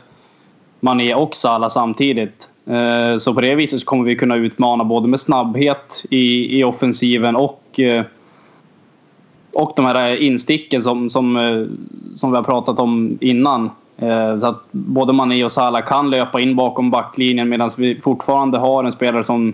Mané 0.81 1.15
och 1.15 1.37
Salah 1.37 1.69
samtidigt. 1.69 2.49
Eh, 2.67 3.19
så 3.19 3.35
på 3.35 3.41
det 3.41 3.55
viset 3.55 3.85
kommer 3.85 4.05
vi 4.05 4.17
kunna 4.17 4.37
utmana 4.37 4.85
både 4.85 5.09
med 5.09 5.21
snabbhet 5.21 6.05
i, 6.11 6.59
i 6.59 6.65
offensiven 6.65 7.37
och, 7.37 7.81
eh, 7.81 8.05
och 9.55 9.73
de 9.77 9.85
här 9.85 10.23
insticken 10.23 10.83
som, 10.83 11.11
som, 11.11 11.37
eh, 11.37 11.67
som 12.17 12.31
vi 12.31 12.37
har 12.37 12.45
pratat 12.45 12.79
om 12.79 13.19
innan. 13.21 13.71
Eh, 13.97 14.39
så 14.39 14.47
att 14.47 14.63
både 14.71 15.13
Mané 15.13 15.45
och 15.45 15.53
Salah 15.53 15.87
kan 15.87 16.11
löpa 16.11 16.41
in 16.41 16.57
bakom 16.57 16.91
backlinjen 16.91 17.49
medan 17.49 17.71
vi 17.79 18.01
fortfarande 18.01 18.59
har 18.59 18.85
en 18.85 18.93
spelare 18.93 19.25
som 19.25 19.53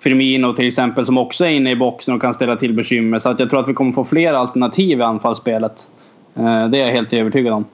Firmino 0.00 0.52
till 0.52 0.68
exempel 0.68 1.06
som 1.06 1.18
också 1.18 1.44
är 1.44 1.50
inne 1.50 1.70
i 1.70 1.76
boxen 1.76 2.14
och 2.14 2.20
kan 2.20 2.34
ställa 2.34 2.56
till 2.56 2.72
bekymmer. 2.74 3.18
Så 3.18 3.28
att 3.28 3.40
jag 3.40 3.50
tror 3.50 3.60
att 3.60 3.68
vi 3.68 3.74
kommer 3.74 3.92
få 3.92 4.04
fler 4.04 4.32
alternativ 4.32 4.98
i 4.98 5.02
anfallsspelet. 5.02 5.88
Eh, 6.34 6.68
det 6.68 6.80
är 6.80 6.86
jag 6.86 6.92
helt 6.92 7.12
övertygad 7.12 7.52
om. 7.52 7.64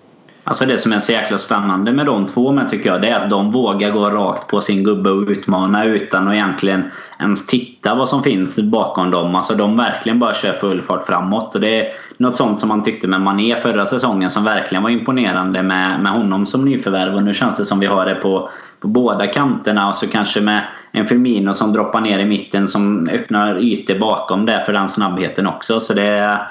Alltså 0.49 0.67
det 0.67 0.78
som 0.78 0.93
är 0.93 0.99
så 0.99 1.12
jäkla 1.12 1.38
spännande 1.38 1.93
med 1.93 2.07
de 2.07 2.26
två 2.26 2.52
med 2.52 2.69
tycker 2.69 2.90
jag, 2.90 3.02
det 3.02 3.09
är 3.09 3.25
att 3.25 3.31
de 3.31 3.52
vågar 3.52 3.90
gå 3.90 4.11
rakt 4.11 4.47
på 4.47 4.61
sin 4.61 4.85
gubbe 4.85 5.11
och 5.11 5.28
utmana 5.28 5.85
utan 5.85 6.28
att 6.28 6.35
egentligen 6.35 6.83
ens 7.21 7.47
titta 7.47 7.95
vad 7.95 8.09
som 8.09 8.23
finns 8.23 8.57
bakom 8.57 9.11
dem. 9.11 9.35
Alltså 9.35 9.55
de 9.55 9.76
verkligen 9.76 10.19
bara 10.19 10.35
kör 10.35 10.52
full 10.52 10.83
fart 10.83 11.07
framåt. 11.07 11.55
Och 11.55 11.61
det 11.61 11.81
är 11.81 11.93
något 12.17 12.37
sånt 12.37 12.61
som 12.61 12.69
man 12.69 12.83
tyckte 12.83 13.09
med 13.09 13.21
Mané 13.21 13.57
förra 13.57 13.87
säsongen 13.87 14.31
som 14.31 14.45
verkligen 14.45 14.83
var 14.83 14.90
imponerande 14.90 15.62
med, 15.62 16.00
med 16.00 16.12
honom 16.12 16.47
som 16.47 16.64
nyförvärv. 16.64 17.14
Och 17.14 17.23
nu 17.23 17.35
känns 17.35 17.57
det 17.57 17.64
som 17.64 17.81
vi 17.81 17.87
har 17.87 18.07
det 18.07 18.14
på, 18.14 18.50
på 18.81 18.88
båda 18.88 19.26
kanterna 19.26 19.88
och 19.88 19.95
så 19.95 20.07
kanske 20.07 20.40
med 20.40 20.62
en 20.93 21.07
Firmino 21.07 21.55
som 21.55 21.73
droppar 21.73 22.00
ner 22.00 22.19
i 22.19 22.25
mitten 22.25 22.69
som 22.69 23.09
öppnar 23.12 23.59
ytor 23.59 23.99
bakom 23.99 24.47
det 24.47 24.62
för 24.67 24.73
den 24.73 24.88
snabbheten 24.88 25.47
också. 25.47 25.81
Så 25.81 25.95
det 25.95 26.07
är 26.07 26.49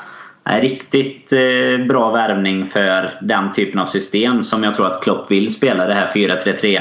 riktigt 0.56 1.34
eh, 1.34 1.86
bra 1.88 2.12
värvning 2.12 2.66
för 2.66 3.12
den 3.22 3.52
typen 3.52 3.80
av 3.80 3.86
system 3.86 4.44
som 4.44 4.64
jag 4.64 4.76
tror 4.76 4.88
att 4.88 5.02
Klopp 5.02 5.32
vill 5.32 5.54
spela 5.54 5.86
det 5.86 5.94
här 5.94 6.08
4-3-3 6.08 6.80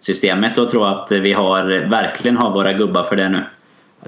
systemet 0.00 0.58
och 0.58 0.70
tror 0.70 0.88
att 0.88 1.12
vi 1.12 1.32
har, 1.32 1.88
verkligen 1.88 2.36
har 2.36 2.50
våra 2.50 2.72
gubbar 2.72 3.02
för 3.02 3.16
det 3.16 3.28
nu. 3.28 3.44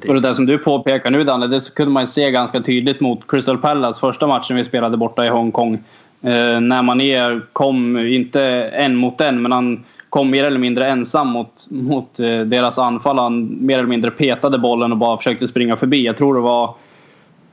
Och 0.09 0.15
det 0.15 0.21
där 0.21 0.33
som 0.33 0.47
du 0.47 0.59
påpekar 0.59 1.11
nu 1.11 1.25
Danne, 1.25 1.47
det 1.47 1.75
kunde 1.75 1.93
man 1.93 2.07
se 2.07 2.31
ganska 2.31 2.61
tydligt 2.61 3.01
mot 3.01 3.21
Crystal 3.29 3.59
Palace 3.59 4.01
första 4.01 4.27
matchen 4.27 4.57
vi 4.57 4.65
spelade 4.65 4.97
borta 4.97 5.27
i 5.27 5.29
Hongkong. 5.29 5.75
Eh, 6.23 6.61
när 6.61 6.83
Mané 6.83 7.41
kom, 7.53 7.99
inte 7.99 8.43
en 8.73 8.97
mot 8.97 9.21
en, 9.21 9.43
men 9.43 9.53
han 9.53 9.85
kom 10.09 10.31
mer 10.31 10.45
eller 10.45 10.59
mindre 10.59 10.89
ensam 10.89 11.29
mot, 11.29 11.67
mot 11.71 12.21
eh, 12.21 12.41
deras 12.41 12.79
anfall. 12.79 13.19
Han 13.19 13.59
mer 13.61 13.79
eller 13.79 13.89
mindre 13.89 14.11
petade 14.11 14.59
bollen 14.59 14.93
och 14.93 14.99
bara 14.99 15.17
försökte 15.17 15.49
springa 15.49 15.77
förbi. 15.77 16.07
Jag 16.07 16.17
tror 16.17 16.35
det 16.35 16.41
var 16.41 16.75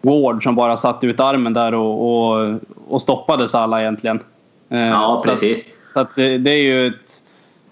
Ward 0.02 0.44
som 0.44 0.56
bara 0.56 0.78
satte 0.78 1.08
ut 1.08 1.20
armen 1.20 1.54
där 1.54 1.74
och, 1.74 2.30
och, 2.32 2.60
och 2.88 3.02
stoppade 3.02 3.48
Salah 3.48 3.82
egentligen. 3.82 4.20
Eh, 4.70 4.80
ja, 4.80 5.22
precis. 5.26 5.64
Så, 5.64 5.70
att, 5.70 5.92
så 5.92 6.00
att 6.00 6.16
det, 6.16 6.38
det, 6.38 6.52
är 6.52 6.64
ju 6.64 6.88
ett 6.88 7.22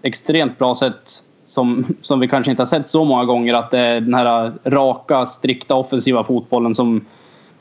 extremt 0.01 0.59
bra 0.59 0.75
sätt 0.75 1.23
som, 1.45 1.85
som 2.01 2.19
vi 2.19 2.27
kanske 2.27 2.51
inte 2.51 2.61
har 2.61 2.67
sett 2.67 2.89
så 2.89 3.05
många 3.05 3.25
gånger. 3.25 3.53
Att 3.53 3.71
det 3.71 3.79
är 3.79 4.01
den 4.01 4.13
här 4.13 4.51
raka, 4.63 5.25
strikta 5.25 5.75
offensiva 5.75 6.23
fotbollen 6.23 6.75
som, 6.75 7.05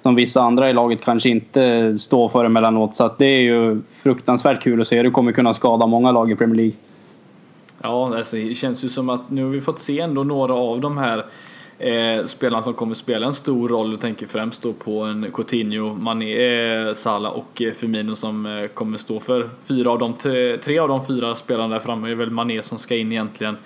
som 0.03 0.15
vissa 0.15 0.43
andra 0.43 0.71
i 0.71 0.73
laget 0.73 1.05
kanske 1.05 1.29
inte 1.29 1.97
står 1.99 2.29
för 2.29 2.45
emellanåt. 2.45 2.97
Så 2.97 3.05
att 3.05 3.19
det 3.19 3.27
är 3.27 3.41
ju 3.41 3.81
fruktansvärt 4.03 4.63
kul 4.63 4.81
att 4.81 4.89
se. 4.89 5.03
Det 5.03 5.11
kommer 5.11 5.33
kunna 5.33 5.55
skada 5.55 5.87
många 5.87 6.13
lag 6.13 6.31
i 6.31 6.37
Premier 6.37 6.57
League. 6.57 6.75
Ja, 7.83 8.17
alltså, 8.17 8.37
det 8.37 8.55
känns 8.55 8.85
ju 8.85 8.89
som 8.89 9.09
att 9.09 9.31
nu 9.31 9.45
har 9.45 9.51
vi 9.51 9.61
fått 9.61 9.81
se 9.81 10.01
ändå 10.01 10.25
några 10.25 10.55
av 10.55 10.81
de 10.81 10.99
här 10.99 11.25
eh, 11.79 12.25
spelarna 12.25 12.63
som 12.63 12.75
kommer 12.75 12.95
spela 12.95 13.27
en 13.27 13.35
stor 13.35 13.69
roll. 13.69 13.91
Jag 13.91 14.01
tänker 14.01 14.27
främst 14.27 14.63
då 14.63 14.73
på 14.73 15.01
en 15.01 15.33
Coutinho, 15.33 15.95
Mané, 15.95 16.87
eh, 16.89 16.95
Salah 16.95 17.33
och 17.33 17.63
eh, 17.63 17.73
Firmino 17.73 18.15
som 18.15 18.47
eh, 18.47 18.67
kommer 18.67 18.99
stå 18.99 19.21
för 19.21 19.51
fyra 19.63 19.91
av 19.91 19.99
de 19.99 20.13
tre, 20.13 20.57
tre 20.57 20.79
av 20.79 20.89
de 20.89 21.07
fyra 21.07 21.35
spelarna 21.35 21.75
där 21.75 21.81
framme. 21.81 22.07
Det 22.07 22.13
är 22.13 22.17
väl 22.17 22.31
Mané 22.31 22.63
som 22.63 22.79
ska 22.79 22.97
in 22.97 23.13
egentligen 23.13 23.57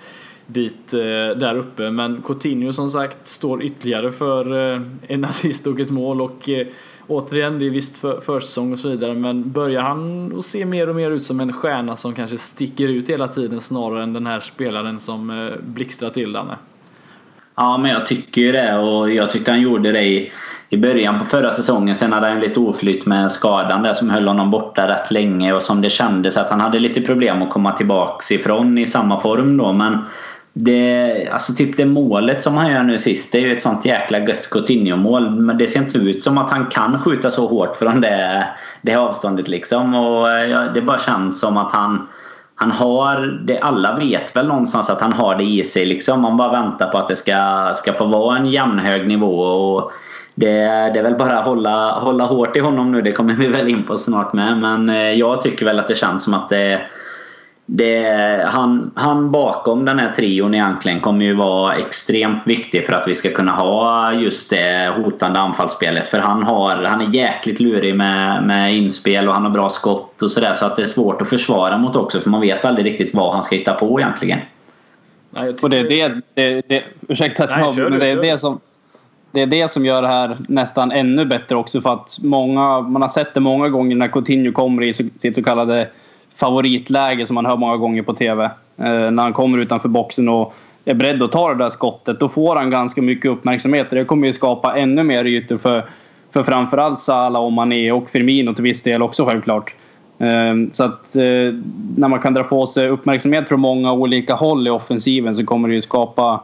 dit 0.47 0.93
eh, 0.93 0.99
där 1.39 1.55
uppe. 1.55 1.91
Men 1.91 2.21
Coutinho 2.21 2.73
som 2.73 2.91
sagt 2.91 3.27
står 3.27 3.63
ytterligare 3.63 4.11
för 4.11 4.73
eh, 4.73 4.81
en 5.07 5.25
assist 5.25 5.67
och 5.67 5.79
ett 5.79 5.89
mål 5.91 6.21
och 6.21 6.49
eh, 6.49 6.67
återigen, 7.07 7.59
det 7.59 7.65
är 7.65 7.69
visst 7.69 7.97
för, 7.97 8.19
försäsong 8.19 8.71
och 8.73 8.79
så 8.79 8.89
vidare, 8.89 9.13
men 9.13 9.51
börjar 9.51 9.81
han 9.81 10.33
att 10.37 10.45
se 10.45 10.65
mer 10.65 10.89
och 10.89 10.95
mer 10.95 11.11
ut 11.11 11.23
som 11.23 11.39
en 11.39 11.53
stjärna 11.53 11.95
som 11.95 12.13
kanske 12.13 12.37
sticker 12.37 12.87
ut 12.87 13.09
hela 13.09 13.27
tiden 13.27 13.61
snarare 13.61 14.03
än 14.03 14.13
den 14.13 14.27
här 14.27 14.39
spelaren 14.39 14.99
som 14.99 15.29
eh, 15.29 15.53
blixtrar 15.61 16.09
till 16.09 16.33
Danne? 16.33 16.57
Ja, 17.61 17.77
men 17.77 17.91
jag 17.91 18.05
tycker 18.05 18.41
ju 18.41 18.51
det 18.51 18.77
och 18.77 19.11
jag 19.11 19.29
tyckte 19.29 19.51
han 19.51 19.61
gjorde 19.61 19.91
det 19.91 20.03
i, 20.03 20.31
i 20.69 20.77
början 20.77 21.19
på 21.19 21.25
förra 21.25 21.51
säsongen. 21.51 21.95
Sen 21.95 22.13
hade 22.13 22.27
han 22.27 22.39
lite 22.39 22.59
oflytt 22.59 23.05
med 23.05 23.31
skadan 23.31 23.83
där 23.83 23.93
som 23.93 24.09
höll 24.09 24.27
honom 24.27 24.51
borta 24.51 24.87
rätt 24.87 25.11
länge 25.11 25.53
och 25.53 25.63
som 25.63 25.81
det 25.81 25.89
kändes 25.89 26.37
att 26.37 26.49
han 26.49 26.61
hade 26.61 26.79
lite 26.79 27.01
problem 27.01 27.41
att 27.41 27.49
komma 27.49 27.71
tillbaks 27.71 28.31
ifrån 28.31 28.77
i 28.77 28.85
samma 28.85 29.19
form 29.19 29.57
då. 29.57 29.73
Men 29.73 29.97
det, 30.53 31.27
alltså 31.31 31.53
typ 31.53 31.77
det 31.77 31.85
målet 31.85 32.41
som 32.41 32.57
han 32.57 32.71
gör 32.71 32.83
nu 32.83 32.97
sist, 32.97 33.31
det 33.31 33.37
är 33.37 33.41
ju 33.41 33.51
ett 33.51 33.61
sånt 33.61 33.85
jäkla 33.85 34.19
gött 34.19 34.49
Coutinho-mål. 34.49 35.29
Men 35.29 35.57
det 35.57 35.67
ser 35.67 35.79
inte 35.79 35.97
ut 35.97 36.23
som 36.23 36.37
att 36.37 36.51
han 36.51 36.65
kan 36.65 36.99
skjuta 36.99 37.31
så 37.31 37.47
hårt 37.47 37.75
från 37.75 38.01
det, 38.01 38.47
det 38.81 38.95
avståndet 38.95 39.47
liksom. 39.47 39.95
Och 39.95 40.31
eh, 40.31 40.45
ja, 40.45 40.59
det 40.73 40.81
bara 40.81 40.99
känns 40.99 41.39
som 41.39 41.57
att 41.57 41.71
han 41.71 42.07
han 42.61 42.71
har 42.71 43.39
det, 43.41 43.59
alla 43.59 43.95
vet 43.97 44.35
väl 44.35 44.47
någonstans 44.47 44.89
att 44.89 45.01
han 45.01 45.13
har 45.13 45.35
det 45.35 45.43
i 45.43 45.63
sig 45.63 45.85
liksom. 45.85 46.21
Man 46.21 46.37
bara 46.37 46.51
väntar 46.51 46.91
på 46.91 46.97
att 46.97 47.07
det 47.07 47.15
ska, 47.15 47.71
ska 47.75 47.93
få 47.93 48.05
vara 48.05 48.37
en 48.37 48.45
jämnhög 48.45 49.07
nivå. 49.07 49.41
Och 49.41 49.91
det, 50.35 50.55
det 50.93 50.99
är 50.99 51.03
väl 51.03 51.15
bara 51.15 51.39
att 51.39 51.45
hålla, 51.45 51.99
hålla 51.99 52.25
hårt 52.25 52.55
i 52.55 52.59
honom 52.59 52.91
nu. 52.91 53.01
Det 53.01 53.11
kommer 53.11 53.33
vi 53.33 53.47
väl 53.47 53.67
in 53.67 53.83
på 53.83 53.97
snart 53.97 54.33
med. 54.33 54.57
Men 54.57 54.89
eh, 54.89 55.11
jag 55.11 55.41
tycker 55.41 55.65
väl 55.65 55.79
att 55.79 55.87
det 55.87 55.95
känns 55.95 56.23
som 56.23 56.33
att 56.33 56.49
det 56.49 56.81
det, 57.71 58.45
han, 58.47 58.91
han 58.95 59.31
bakom 59.31 59.85
den 59.85 59.99
här 59.99 60.11
trion 60.11 60.53
egentligen 60.53 60.99
kommer 60.99 61.25
ju 61.25 61.33
vara 61.33 61.75
extremt 61.75 62.41
viktig 62.45 62.85
för 62.85 62.93
att 62.93 63.07
vi 63.07 63.15
ska 63.15 63.31
kunna 63.31 63.51
ha 63.51 64.13
just 64.13 64.49
det 64.49 64.93
hotande 64.97 65.39
anfallsspelet. 65.39 66.09
För 66.09 66.19
han, 66.19 66.43
har, 66.43 66.75
han 66.75 67.01
är 67.01 67.15
jäkligt 67.15 67.59
lurig 67.59 67.95
med, 67.95 68.43
med 68.43 68.75
inspel 68.75 69.27
och 69.27 69.33
han 69.33 69.43
har 69.43 69.49
bra 69.49 69.69
skott 69.69 70.21
och 70.21 70.31
sådär. 70.31 70.53
Så 70.53 70.65
att 70.65 70.75
det 70.75 70.81
är 70.81 70.85
svårt 70.85 71.21
att 71.21 71.29
försvara 71.29 71.77
mot 71.77 71.95
också 71.95 72.19
för 72.19 72.29
man 72.29 72.41
vet 72.41 72.65
aldrig 72.65 72.85
riktigt 72.85 73.13
vad 73.13 73.33
han 73.33 73.43
ska 73.43 73.55
hitta 73.55 73.73
på 73.73 73.99
egentligen. 73.99 74.39
Nej, 75.31 75.55
och 75.63 75.69
det 75.69 75.77
är 75.77 75.83
det, 75.83 76.21
det, 76.33 76.61
det, 76.67 76.83
ursäkta 77.07 77.43
att 77.43 77.77
jag 77.77 77.89
men 77.89 77.99
det 77.99 78.07
är 78.07 78.21
det 78.21 78.37
som 78.37 78.59
det 79.31 79.41
är 79.41 79.47
det 79.47 79.71
som 79.71 79.85
gör 79.85 80.01
det 80.01 80.07
här 80.07 80.37
nästan 80.47 80.91
ännu 80.91 81.25
bättre 81.25 81.55
också 81.55 81.81
för 81.81 81.93
att 81.93 82.17
många, 82.23 82.81
man 82.81 83.01
har 83.01 83.09
sett 83.09 83.33
det 83.33 83.39
många 83.39 83.69
gånger 83.69 83.95
när 83.95 84.07
Coutinho 84.07 84.51
kommer 84.51 84.83
i 84.83 84.93
sitt 84.93 85.35
så 85.35 85.43
kallade 85.43 85.87
favoritläge 86.39 87.25
som 87.25 87.35
man 87.35 87.45
hör 87.45 87.57
många 87.57 87.77
gånger 87.77 88.03
på 88.03 88.13
TV. 88.13 88.43
Eh, 88.77 89.11
när 89.11 89.23
han 89.23 89.33
kommer 89.33 89.57
utanför 89.57 89.89
boxen 89.89 90.29
och 90.29 90.53
är 90.85 90.93
beredd 90.93 91.23
att 91.23 91.31
ta 91.31 91.49
det 91.49 91.63
där 91.63 91.69
skottet. 91.69 92.19
Då 92.19 92.29
får 92.29 92.55
han 92.55 92.69
ganska 92.69 93.01
mycket 93.01 93.31
uppmärksamhet. 93.31 93.87
Det 93.89 94.05
kommer 94.05 94.27
ju 94.27 94.33
skapa 94.33 94.77
ännu 94.77 95.03
mer 95.03 95.25
ytor 95.25 95.57
för, 95.57 95.85
för 96.31 96.43
framförallt 96.43 96.99
Salah 96.99 97.43
och 97.43 97.51
Mané 97.51 97.91
och 97.91 98.09
Firmino 98.09 98.53
till 98.53 98.63
viss 98.63 98.83
del 98.83 99.01
också 99.01 99.25
självklart. 99.25 99.75
Eh, 100.19 100.55
så 100.71 100.83
att 100.83 101.15
eh, 101.15 101.53
när 101.97 102.07
man 102.07 102.19
kan 102.19 102.33
dra 102.33 102.43
på 102.43 102.67
sig 102.67 102.89
uppmärksamhet 102.89 103.49
från 103.49 103.59
många 103.59 103.93
olika 103.93 104.33
håll 104.33 104.67
i 104.67 104.69
offensiven 104.69 105.35
så 105.35 105.45
kommer 105.45 105.69
det 105.69 105.75
ju 105.75 105.81
skapa 105.81 106.41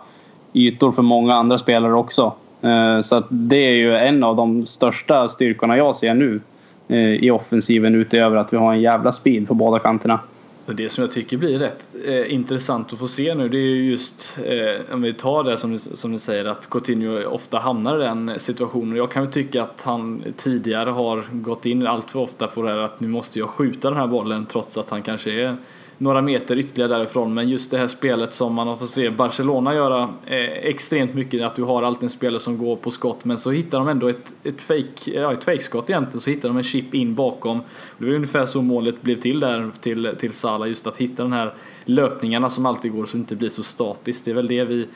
ytor 0.54 0.92
för 0.92 1.02
många 1.02 1.36
andra 1.36 1.58
spelare 1.58 1.94
också. 1.94 2.34
Eh, 2.62 3.02
så 3.02 3.16
att 3.16 3.26
det 3.30 3.70
är 3.70 3.74
ju 3.74 3.96
en 3.96 4.24
av 4.24 4.36
de 4.36 4.66
största 4.66 5.30
styrkorna 5.30 5.78
jag 5.78 5.96
ser 5.96 6.14
nu. 6.14 6.42
Eh, 6.88 7.14
i 7.14 7.32
offensiven 7.32 7.96
utöver 7.96 8.38
att 8.38 8.54
vi 8.54 8.58
har 8.58 8.74
en 8.74 8.82
jävla 8.82 9.12
speed 9.12 9.48
på 9.48 9.54
båda 9.54 9.80
kanterna. 9.80 10.20
Det 10.66 10.90
som 10.90 11.02
jag 11.02 11.12
tycker 11.12 11.38
blir 11.38 11.60
rätt 11.60 11.88
eh, 12.08 12.34
intressant 12.34 12.94
att 12.94 13.00
få 13.00 13.08
se 13.08 13.36
nu 13.36 13.50
det 13.50 13.58
är 13.58 13.62
ju 13.62 13.90
just 13.90 14.38
eh, 14.46 14.94
om 14.94 15.02
vi 15.02 15.14
tar 15.14 15.44
det 15.44 15.58
som, 15.58 15.80
som 15.80 16.12
ni 16.12 16.20
säger 16.20 16.46
att 16.46 16.70
Coutinho 16.70 17.24
ofta 17.24 17.60
hamnar 17.60 18.00
i 18.00 18.04
den 18.04 18.32
situationen. 18.38 18.98
Jag 18.98 19.12
kan 19.12 19.24
ju 19.24 19.32
tycka 19.32 19.64
att 19.64 19.82
han 19.82 20.24
tidigare 20.38 20.90
har 20.90 21.24
gått 21.32 21.66
in 21.66 21.88
allt 21.88 22.12
för 22.12 22.20
ofta 22.20 22.48
på 22.48 22.62
det 22.62 22.70
här 22.70 22.78
att 22.78 23.00
nu 23.00 23.08
måste 23.08 23.40
jag 23.40 23.50
skjuta 23.50 23.90
den 23.90 24.00
här 24.00 24.08
bollen 24.08 24.46
trots 24.46 24.78
att 24.78 24.90
han 24.90 25.02
kanske 25.02 25.32
är 25.32 25.58
några 25.98 26.22
meter 26.22 26.58
ytterligare 26.58 26.98
därifrån. 26.98 27.34
Men 27.34 27.50
just 27.50 27.72
det 27.72 27.78
här 27.78 27.88
spelet 27.88 28.34
som 28.34 28.54
man 28.54 28.68
har 28.68 28.76
fått 28.78 28.90
se 28.90 29.10
Barcelona 29.10 29.76
göra 29.76 30.10
eh, 30.26 30.38
extremt 30.42 31.14
mycket, 31.14 31.44
att 31.44 31.56
du 31.56 31.64
har 31.64 31.84
alltid 31.84 32.04
en 32.04 32.10
spelare 32.10 32.40
som 32.40 32.58
går 32.58 32.76
på 32.76 32.92
skott 32.92 33.26
men 33.26 33.38
så 33.38 33.52
hittar 33.52 33.80
de 33.80 33.88
ändå 33.88 34.08
ett, 34.08 34.36
ett, 34.44 34.62
fake, 34.62 35.12
ja, 35.12 35.34
ett 35.34 35.44
fake-skott 35.44 35.90
egentligen, 35.90 36.22
så 36.22 36.30
hittar 36.30 36.50
de 36.50 36.58
en 36.58 36.64
chip 36.64 36.94
in 36.94 37.16
bakom. 37.16 37.62
Det 37.98 38.06
var 38.06 38.14
ungefär 38.14 38.46
så 38.46 38.62
målet 38.62 39.02
blev 39.02 39.16
till 39.16 39.40
där 39.40 39.72
till, 39.82 40.16
till 40.20 40.34
Salah, 40.34 40.68
just 40.68 40.88
att 40.88 40.98
hitta 40.98 41.24
den 41.24 41.34
här 41.34 41.54
löpningarna 41.86 42.50
som 42.50 42.66
alltid 42.66 42.92
går 42.92 43.06
så 43.06 43.18
det 43.18 43.22
inte 43.22 43.36
blir 43.36 43.50
så 43.50 43.64
statiskt. 43.64 44.26
Det 44.26 44.32
är 44.32 44.36
väl 44.36 44.48
det 44.48 44.66
vi 44.66 44.88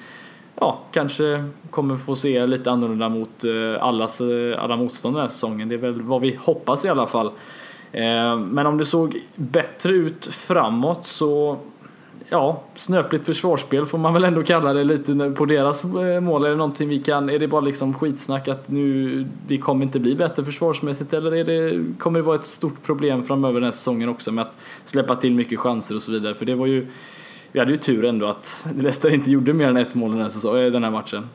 ja, 0.56 0.80
kanske 0.92 1.44
kommer 1.70 1.98
få 1.98 2.16
se 2.16 2.46
lite 2.46 2.72
annorlunda 2.72 3.10
mot 3.10 3.44
eh, 3.44 3.84
allas, 3.84 4.22
eh, 4.22 4.64
alla 4.64 4.76
motstånd 4.76 5.16
den 5.16 5.22
här 5.22 5.28
säsongen. 5.28 5.70
Det 5.70 5.76
är 5.76 5.80
väl 5.80 6.02
vad 6.02 6.22
vi 6.22 6.40
hoppas 6.42 6.86
i 6.86 6.90
alla 6.90 7.08
fall. 7.08 7.32
Eh, 7.92 8.38
men 8.38 8.66
om 8.66 8.78
det 8.78 8.86
såg 8.86 9.22
bättre 9.36 9.92
ut 9.92 10.26
framåt 10.26 11.06
så 11.06 11.60
ja, 12.30 12.64
snöpligt 12.76 13.26
försvarsspel 13.26 13.86
får 13.86 13.98
man 13.98 14.14
väl 14.14 14.24
ändå 14.24 14.44
kalla 14.44 14.74
det 14.74 14.84
lite 14.84 15.34
på 15.38 15.46
deras 15.46 15.84
eh, 15.84 16.22
mål. 16.22 16.46
Är 16.46 16.50
det 16.50 16.56
någonting 16.56 16.90
vi 16.90 17.00
kan, 17.00 17.30
är 17.30 17.40
det 17.40 17.48
bara 17.48 17.62
liksom 17.62 17.94
skitsnack 17.94 18.48
att 18.48 18.70
nu, 18.70 19.26
vi 19.48 19.58
kommer 19.58 19.86
inte 19.86 20.00
bli 20.00 20.16
bättre 20.16 20.46
försvarsmässigt 20.46 21.14
eller 21.14 21.36
är 21.36 21.44
det, 21.44 21.84
kommer 22.00 22.20
det 22.20 22.26
vara 22.26 22.36
ett 22.36 22.46
stort 22.46 22.84
problem 22.84 23.24
framöver 23.24 23.54
den 23.54 23.64
här 23.64 23.72
säsongen 23.72 24.10
också 24.10 24.32
med 24.32 24.42
att 24.42 24.58
släppa 24.86 25.16
till 25.16 25.36
mycket 25.36 25.60
chanser 25.60 25.96
och 25.96 26.04
så 26.04 26.12
vidare? 26.12 26.36
För 26.36 26.46
det 26.46 26.56
var 26.56 26.66
ju, 26.66 26.88
vi 27.52 27.60
hade 27.60 27.72
ju 27.72 27.78
tur 27.78 28.06
ändå 28.06 28.28
att 28.28 28.66
Leicester 28.76 29.14
inte 29.14 29.32
gjorde 29.32 29.54
mer 29.54 29.68
än 29.68 29.78
ett 29.78 29.96
mål 29.96 30.12
den 30.12 30.22
här, 30.22 30.30
säsongen, 30.30 30.66
eh, 30.66 30.72
den 30.72 30.84
här 30.84 30.92
matchen. 30.92 31.30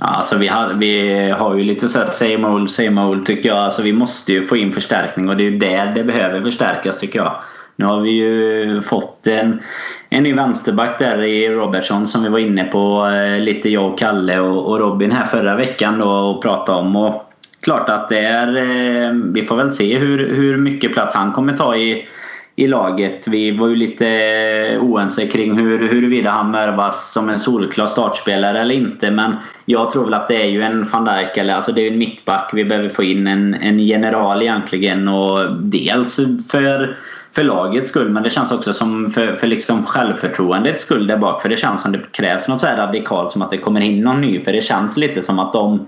Alltså 0.00 0.36
vi, 0.36 0.48
har, 0.48 0.72
vi 0.72 1.30
har 1.30 1.54
ju 1.54 1.64
lite 1.64 1.88
så 1.88 1.98
här 1.98 2.06
same 2.06 2.48
old, 2.48 2.70
same 2.70 3.04
old 3.04 3.26
tycker 3.26 3.48
jag. 3.48 3.58
Alltså 3.58 3.82
vi 3.82 3.92
måste 3.92 4.32
ju 4.32 4.46
få 4.46 4.56
in 4.56 4.72
förstärkning 4.72 5.28
och 5.28 5.36
det 5.36 5.46
är 5.46 5.50
ju 5.50 5.58
där 5.58 5.94
det 5.94 6.04
behöver 6.04 6.42
förstärkas 6.42 6.98
tycker 6.98 7.18
jag. 7.18 7.36
Nu 7.76 7.84
har 7.84 8.00
vi 8.00 8.10
ju 8.10 8.82
fått 8.82 9.26
en, 9.26 9.60
en 10.08 10.22
ny 10.22 10.34
vänsterback 10.34 10.98
där 10.98 11.22
i 11.22 11.48
Robertson 11.48 12.08
som 12.08 12.22
vi 12.22 12.28
var 12.28 12.38
inne 12.38 12.64
på 12.64 13.06
eh, 13.06 13.40
lite 13.40 13.68
jag 13.68 13.92
och 13.92 13.98
Kalle 13.98 14.40
och, 14.40 14.66
och 14.66 14.80
Robin 14.80 15.12
här 15.12 15.24
förra 15.24 15.56
veckan 15.56 15.98
då 15.98 16.08
och 16.08 16.42
pratade 16.42 16.78
om. 16.78 16.96
Och 16.96 17.32
klart 17.60 17.88
att 17.88 18.08
det 18.08 18.18
är, 18.18 18.56
eh, 18.56 19.12
vi 19.12 19.44
får 19.44 19.56
väl 19.56 19.70
se 19.70 19.98
hur, 19.98 20.34
hur 20.34 20.56
mycket 20.56 20.92
plats 20.92 21.14
han 21.14 21.32
kommer 21.32 21.52
ta 21.52 21.76
i 21.76 22.08
i 22.56 22.66
laget. 22.66 23.28
Vi 23.28 23.50
var 23.50 23.68
ju 23.68 23.76
lite 23.76 24.08
eh, 24.08 24.84
oense 24.84 25.26
kring 25.26 25.58
hur, 25.58 25.88
huruvida 25.88 26.30
han 26.30 26.52
värvas 26.52 27.12
som 27.12 27.28
en 27.28 27.38
solklar 27.38 27.86
startspelare 27.86 28.58
eller 28.58 28.74
inte. 28.74 29.10
Men 29.10 29.36
jag 29.64 29.90
tror 29.90 30.04
väl 30.04 30.14
att 30.14 30.28
det 30.28 30.42
är 30.42 30.48
ju 30.48 30.62
en 30.62 30.84
van 30.84 31.04
Dijk, 31.04 31.36
eller 31.36 31.54
alltså 31.54 31.72
det 31.72 31.86
är 31.86 31.92
en 31.92 31.98
mittback. 31.98 32.50
Vi 32.52 32.64
behöver 32.64 32.88
få 32.88 33.02
in 33.02 33.26
en, 33.26 33.54
en 33.54 33.78
general 33.78 34.42
egentligen. 34.42 35.08
Och 35.08 35.56
dels 35.60 36.20
för, 36.50 36.96
för 37.34 37.42
lagets 37.42 37.90
skull, 37.90 38.08
men 38.08 38.22
det 38.22 38.30
känns 38.30 38.52
också 38.52 38.72
som 38.72 39.10
för, 39.10 39.34
för 39.34 39.46
liksom 39.46 39.84
självförtroendets 39.84 40.82
skull 40.82 41.06
där 41.06 41.16
bak. 41.16 41.42
För 41.42 41.48
det 41.48 41.56
känns 41.56 41.82
som 41.82 41.92
det 41.92 42.00
krävs 42.12 42.48
något 42.48 42.60
så 42.60 42.66
här 42.66 42.76
radikalt 42.76 43.32
som 43.32 43.42
att 43.42 43.50
det 43.50 43.58
kommer 43.58 43.80
in 43.80 44.00
någon 44.00 44.20
ny. 44.20 44.44
För 44.44 44.52
det 44.52 44.64
känns 44.64 44.96
lite 44.96 45.22
som 45.22 45.38
att 45.38 45.52
de 45.52 45.86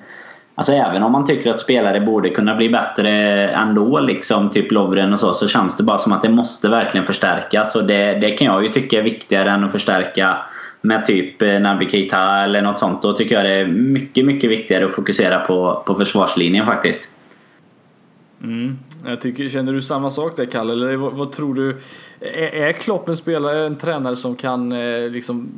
Alltså 0.58 0.72
även 0.72 1.02
om 1.02 1.12
man 1.12 1.26
tycker 1.26 1.54
att 1.54 1.60
spelare 1.60 2.00
borde 2.00 2.30
kunna 2.30 2.54
bli 2.54 2.68
bättre 2.68 3.10
ändå, 3.48 4.00
liksom 4.00 4.50
typ 4.50 4.72
Lovren 4.72 5.12
och 5.12 5.18
så, 5.18 5.34
så 5.34 5.48
känns 5.48 5.76
det 5.76 5.82
bara 5.82 5.98
som 5.98 6.12
att 6.12 6.22
det 6.22 6.28
måste 6.28 6.68
verkligen 6.68 7.06
förstärkas. 7.06 7.76
Och 7.76 7.84
det, 7.84 8.14
det 8.14 8.30
kan 8.30 8.46
jag 8.46 8.62
ju 8.62 8.68
tycka 8.68 8.98
är 8.98 9.02
viktigare 9.02 9.50
än 9.50 9.64
att 9.64 9.72
förstärka 9.72 10.36
med 10.80 11.04
typ 11.04 11.42
eh, 11.42 11.60
Naby 11.60 11.90
Keita 11.90 12.44
eller 12.44 12.62
något 12.62 12.78
sånt. 12.78 13.02
Då 13.02 13.12
tycker 13.12 13.34
jag 13.34 13.44
det 13.44 13.52
är 13.52 13.66
mycket, 13.66 14.24
mycket 14.24 14.50
viktigare 14.50 14.84
att 14.84 14.94
fokusera 14.94 15.38
på, 15.38 15.82
på 15.86 15.94
försvarslinjen 15.94 16.66
faktiskt. 16.66 17.10
Mm. 18.42 18.78
Jag 19.04 19.20
tycker, 19.20 19.48
känner 19.48 19.72
du 19.72 19.82
samma 19.82 20.10
sak 20.10 20.36
där 20.36 20.44
Kalle? 20.44 20.72
Eller 20.72 20.96
vad, 20.96 21.12
vad 21.12 21.32
tror 21.32 21.54
du? 21.54 21.80
Är, 22.20 22.54
är 22.54 22.72
Klopp 22.72 23.08
en 23.08 23.16
spelare, 23.16 23.66
en 23.66 23.76
tränare 23.76 24.16
som 24.16 24.36
kan 24.36 24.72
eh, 24.72 25.10
liksom 25.10 25.48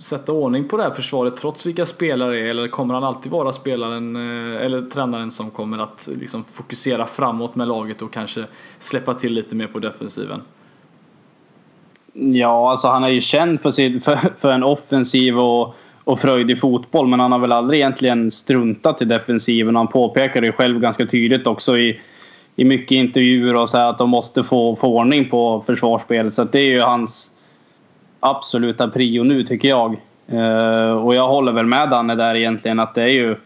sätta 0.00 0.32
ordning 0.32 0.68
på 0.68 0.76
det 0.76 0.82
här 0.82 0.90
försvaret 0.90 1.36
trots 1.36 1.66
vilka 1.66 1.86
spelare 1.86 2.30
det 2.30 2.40
är? 2.40 2.44
Eller 2.44 2.68
kommer 2.68 2.94
han 2.94 3.04
alltid 3.04 3.32
vara 3.32 3.52
spelaren 3.52 4.16
eh, 4.16 4.64
eller 4.64 4.82
tränaren 4.82 5.30
som 5.30 5.50
kommer 5.50 5.78
att 5.78 6.08
liksom 6.20 6.44
fokusera 6.44 7.06
framåt 7.06 7.54
med 7.54 7.68
laget 7.68 8.02
och 8.02 8.12
kanske 8.12 8.44
släppa 8.78 9.14
till 9.14 9.32
lite 9.32 9.54
mer 9.54 9.66
på 9.66 9.78
defensiven? 9.78 10.40
Ja, 12.12 12.70
alltså 12.70 12.88
han 12.88 13.04
är 13.04 13.08
ju 13.08 13.20
känd 13.20 13.60
för, 13.60 13.70
sin, 13.70 14.00
för, 14.00 14.18
för 14.38 14.52
en 14.52 14.62
offensiv 14.62 15.38
och, 15.38 15.74
och 16.04 16.20
fröjdig 16.20 16.60
fotboll 16.60 17.06
men 17.06 17.20
han 17.20 17.32
har 17.32 17.38
väl 17.38 17.52
aldrig 17.52 17.80
egentligen 17.80 18.30
struntat 18.30 19.02
i 19.02 19.04
defensiven. 19.04 19.76
Han 19.76 19.86
påpekar 19.86 20.40
det 20.40 20.52
själv 20.52 20.80
ganska 20.80 21.06
tydligt 21.06 21.46
också 21.46 21.78
i, 21.78 22.00
i 22.58 22.64
mycket 22.64 22.90
intervjuer 22.90 23.56
och 23.56 23.70
så 23.70 23.78
att 23.78 23.98
de 23.98 24.10
måste 24.10 24.42
få, 24.42 24.76
få 24.76 24.98
ordning 24.98 25.28
på 25.28 25.62
försvarsspelet. 25.66 26.34
Så 26.34 26.44
det 26.44 26.58
är 26.58 26.70
ju 26.70 26.80
hans 26.80 27.32
absoluta 28.20 28.88
prio 28.88 29.24
nu 29.24 29.42
tycker 29.42 29.68
jag. 29.68 29.96
Uh, 30.32 30.90
och 30.90 31.14
jag 31.14 31.28
håller 31.28 31.52
väl 31.52 31.66
med 31.66 31.90
Danne 31.90 32.14
där 32.14 32.34
egentligen 32.34 32.80
att 32.80 32.94
det 32.94 33.02
är 33.02 33.08
ju 33.08 33.36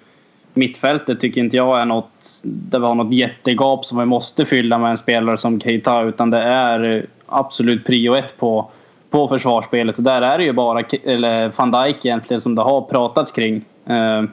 mittfältet 0.54 1.20
tycker 1.20 1.40
inte 1.40 1.56
jag 1.56 1.80
är 1.80 1.84
något, 1.84 2.42
det 2.44 2.78
var 2.78 2.94
något 2.94 3.12
jättegap 3.12 3.84
som 3.84 3.98
vi 3.98 4.04
måste 4.04 4.44
fylla 4.44 4.78
med 4.78 4.90
en 4.90 4.98
spelare 4.98 5.38
som 5.38 5.60
Keita 5.60 6.02
utan 6.02 6.30
det 6.30 6.42
är 6.42 7.06
absolut 7.26 7.86
prio 7.86 8.14
ett 8.14 8.38
på, 8.38 8.70
på 9.10 9.28
försvarsspelet 9.28 9.96
och 9.96 10.02
där 10.04 10.22
är 10.22 10.38
det 10.38 10.44
ju 10.44 10.52
bara 10.52 10.82
eller 11.04 11.52
van 11.56 11.70
Dijk 11.70 12.04
egentligen 12.04 12.40
som 12.40 12.54
det 12.54 12.62
har 12.62 12.80
pratats 12.80 13.32
kring. 13.32 13.64
Uh, 13.90 14.28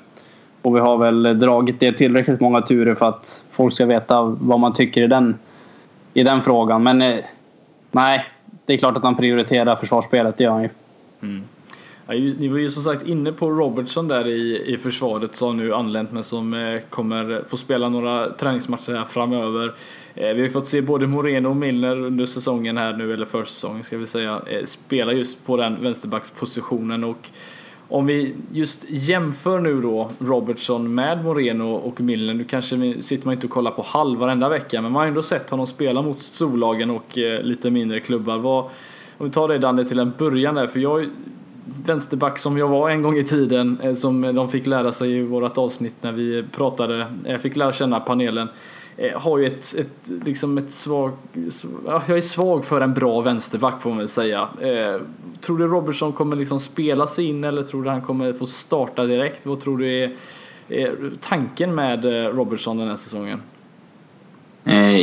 och 0.61 0.75
vi 0.75 0.79
har 0.79 0.97
väl 0.97 1.39
dragit 1.39 1.79
det 1.79 1.91
tillräckligt 1.91 2.39
många 2.39 2.61
turer 2.61 2.95
för 2.95 3.09
att 3.09 3.43
folk 3.51 3.73
ska 3.73 3.85
veta 3.85 4.21
vad 4.21 4.59
man 4.59 4.73
tycker 4.73 5.01
i 5.03 5.07
den, 5.07 5.35
i 6.13 6.23
den 6.23 6.41
frågan. 6.41 6.83
Men 6.83 7.01
eh, 7.01 7.19
nej, 7.91 8.25
det 8.65 8.73
är 8.73 8.77
klart 8.77 8.97
att 8.97 9.03
han 9.03 9.15
prioriterar 9.15 9.75
försvarsspelet, 9.75 10.37
det 10.37 10.43
gör 10.43 10.51
han 10.51 10.63
ju. 10.63 10.69
Mm. 11.21 11.43
Ja, 12.07 12.13
ni 12.13 12.47
var 12.47 12.57
ju 12.57 12.69
som 12.69 12.83
sagt 12.83 13.07
inne 13.07 13.31
på 13.31 13.49
Robertson 13.49 14.07
där 14.07 14.27
i, 14.27 14.73
i 14.73 14.77
försvaret 14.77 15.35
som 15.35 15.57
nu 15.57 15.73
anlänt 15.73 16.11
men 16.11 16.23
som 16.23 16.53
eh, 16.53 16.81
kommer 16.89 17.43
få 17.47 17.57
spela 17.57 17.89
några 17.89 18.29
träningsmatcher 18.29 18.93
här 18.93 19.05
framöver. 19.05 19.73
Eh, 20.15 20.27
vi 20.27 20.33
har 20.33 20.37
ju 20.37 20.49
fått 20.49 20.67
se 20.67 20.81
både 20.81 21.07
Moreno 21.07 21.49
och 21.49 21.55
Milner 21.55 21.99
under 21.99 22.25
säsongen 22.25 22.77
här 22.77 22.93
nu, 22.93 23.13
eller 23.13 23.25
försäsongen 23.25 23.83
ska 23.83 23.97
vi 23.97 24.07
säga, 24.07 24.41
eh, 24.47 24.65
spela 24.65 25.13
just 25.13 25.45
på 25.45 25.57
den 25.57 25.83
vänsterbackspositionen 25.83 27.03
och 27.03 27.29
om 27.89 28.05
vi 28.05 28.35
just 28.51 28.85
jämför 28.89 29.59
nu 29.59 29.81
då 29.81 30.09
Robertson 30.19 30.95
med 30.95 31.23
Moreno 31.23 31.73
och 31.73 32.01
Milner, 32.01 32.33
nu 32.33 32.43
kanske 32.43 33.01
sitter 33.01 33.25
man 33.25 33.33
inte 33.33 33.47
och 33.47 33.53
kollar 33.53 33.71
på 33.71 33.81
halv 33.81 34.19
varenda 34.19 34.49
vecka 34.49 34.81
men 34.81 34.91
man 34.91 34.99
har 34.99 35.07
ändå 35.07 35.21
sett 35.21 35.49
honom 35.49 35.67
spela 35.67 36.01
mot 36.01 36.21
storlagen 36.21 36.89
och 36.89 37.17
eh, 37.17 37.41
lite 37.41 37.71
mindre 37.71 37.99
klubbar. 37.99 38.37
Vad, 38.37 38.63
om 39.17 39.25
vi 39.25 39.29
tar 39.29 39.47
det 39.47 39.57
Danne 39.57 39.85
till 39.85 39.99
en 39.99 40.13
början 40.17 40.55
där, 40.55 40.67
för 40.67 40.79
jag 40.79 41.05
vänsterback 41.85 42.37
som 42.37 42.57
jag 42.57 42.67
var 42.67 42.89
en 42.89 43.01
gång 43.01 43.17
i 43.17 43.23
tiden 43.23 43.77
eh, 43.83 43.93
som 43.93 44.21
de 44.21 44.49
fick 44.49 44.65
lära 44.65 44.91
sig 44.91 45.17
i 45.17 45.21
vårt 45.21 45.57
avsnitt 45.57 45.95
när 46.01 46.11
vi 46.11 46.43
pratade, 46.51 47.05
jag 47.23 47.33
eh, 47.33 47.37
fick 47.37 47.55
lära 47.55 47.71
känna 47.71 47.99
panelen 47.99 48.47
Eh, 49.01 49.21
har 49.21 49.37
ju 49.37 49.45
ett, 49.45 49.75
ett, 49.77 50.25
liksom 50.25 50.57
ett 50.57 50.71
svag, 50.71 51.11
jag 51.85 52.17
är 52.17 52.21
svag 52.21 52.65
för 52.65 52.81
en 52.81 52.93
bra 52.93 53.21
vänsterback 53.21 53.81
får 53.81 53.89
man 53.89 53.99
väl 53.99 54.07
säga. 54.07 54.47
Eh, 54.61 55.01
tror 55.41 55.57
du 55.57 55.67
Robertson 55.67 56.13
kommer 56.13 56.35
liksom 56.35 56.59
spela 56.59 57.07
sig 57.07 57.25
in 57.25 57.43
eller 57.43 57.63
tror 57.63 57.83
du 57.83 57.89
han 57.89 58.01
kommer 58.01 58.33
få 58.33 58.45
starta 58.45 59.05
direkt? 59.05 59.45
Vad 59.45 59.59
tror 59.59 59.77
du 59.77 60.03
är, 60.03 60.11
är 60.69 60.95
tanken 61.21 61.75
med 61.75 62.05
eh, 62.05 62.29
Robertson 62.29 62.77
den 62.77 62.87
här 62.87 62.95
säsongen? 62.95 63.41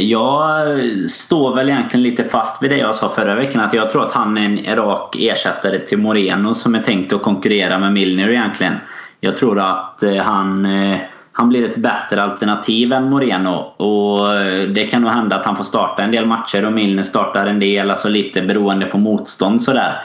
Jag 0.00 0.80
står 1.08 1.54
väl 1.54 1.68
egentligen 1.68 2.02
lite 2.02 2.24
fast 2.24 2.62
vid 2.62 2.70
det 2.70 2.76
jag 2.76 2.96
sa 2.96 3.08
förra 3.08 3.34
veckan. 3.34 3.60
Att 3.60 3.74
jag 3.74 3.90
tror 3.90 4.06
att 4.06 4.12
han 4.12 4.38
är 4.38 4.44
en 4.44 4.76
rak 4.76 5.16
ersättare 5.18 5.78
till 5.78 5.98
Moreno 5.98 6.54
som 6.54 6.74
är 6.74 6.80
tänkt 6.80 7.12
att 7.12 7.22
konkurrera 7.22 7.78
med 7.78 7.92
Milner 7.92 8.28
egentligen. 8.28 8.74
Jag 9.20 9.36
tror 9.36 9.58
att 9.58 10.04
han, 10.22 10.66
eh, 10.66 10.98
han 11.38 11.48
blir 11.48 11.68
ett 11.68 11.76
bättre 11.76 12.22
alternativ 12.22 12.92
än 12.92 13.10
Moreno. 13.10 13.72
Och 13.76 14.34
eh, 14.34 14.68
det 14.68 14.84
kan 14.84 15.02
nog 15.02 15.10
hända 15.10 15.36
att 15.36 15.46
han 15.46 15.56
får 15.56 15.64
starta 15.64 16.02
en 16.02 16.10
del 16.10 16.26
matcher 16.26 16.66
och 16.66 16.72
Milner 16.72 17.02
startar 17.02 17.46
en 17.46 17.60
del. 17.60 17.90
Alltså 17.90 18.08
lite 18.08 18.42
beroende 18.42 18.86
på 18.86 18.98
motstånd 18.98 19.62
sådär. 19.62 20.02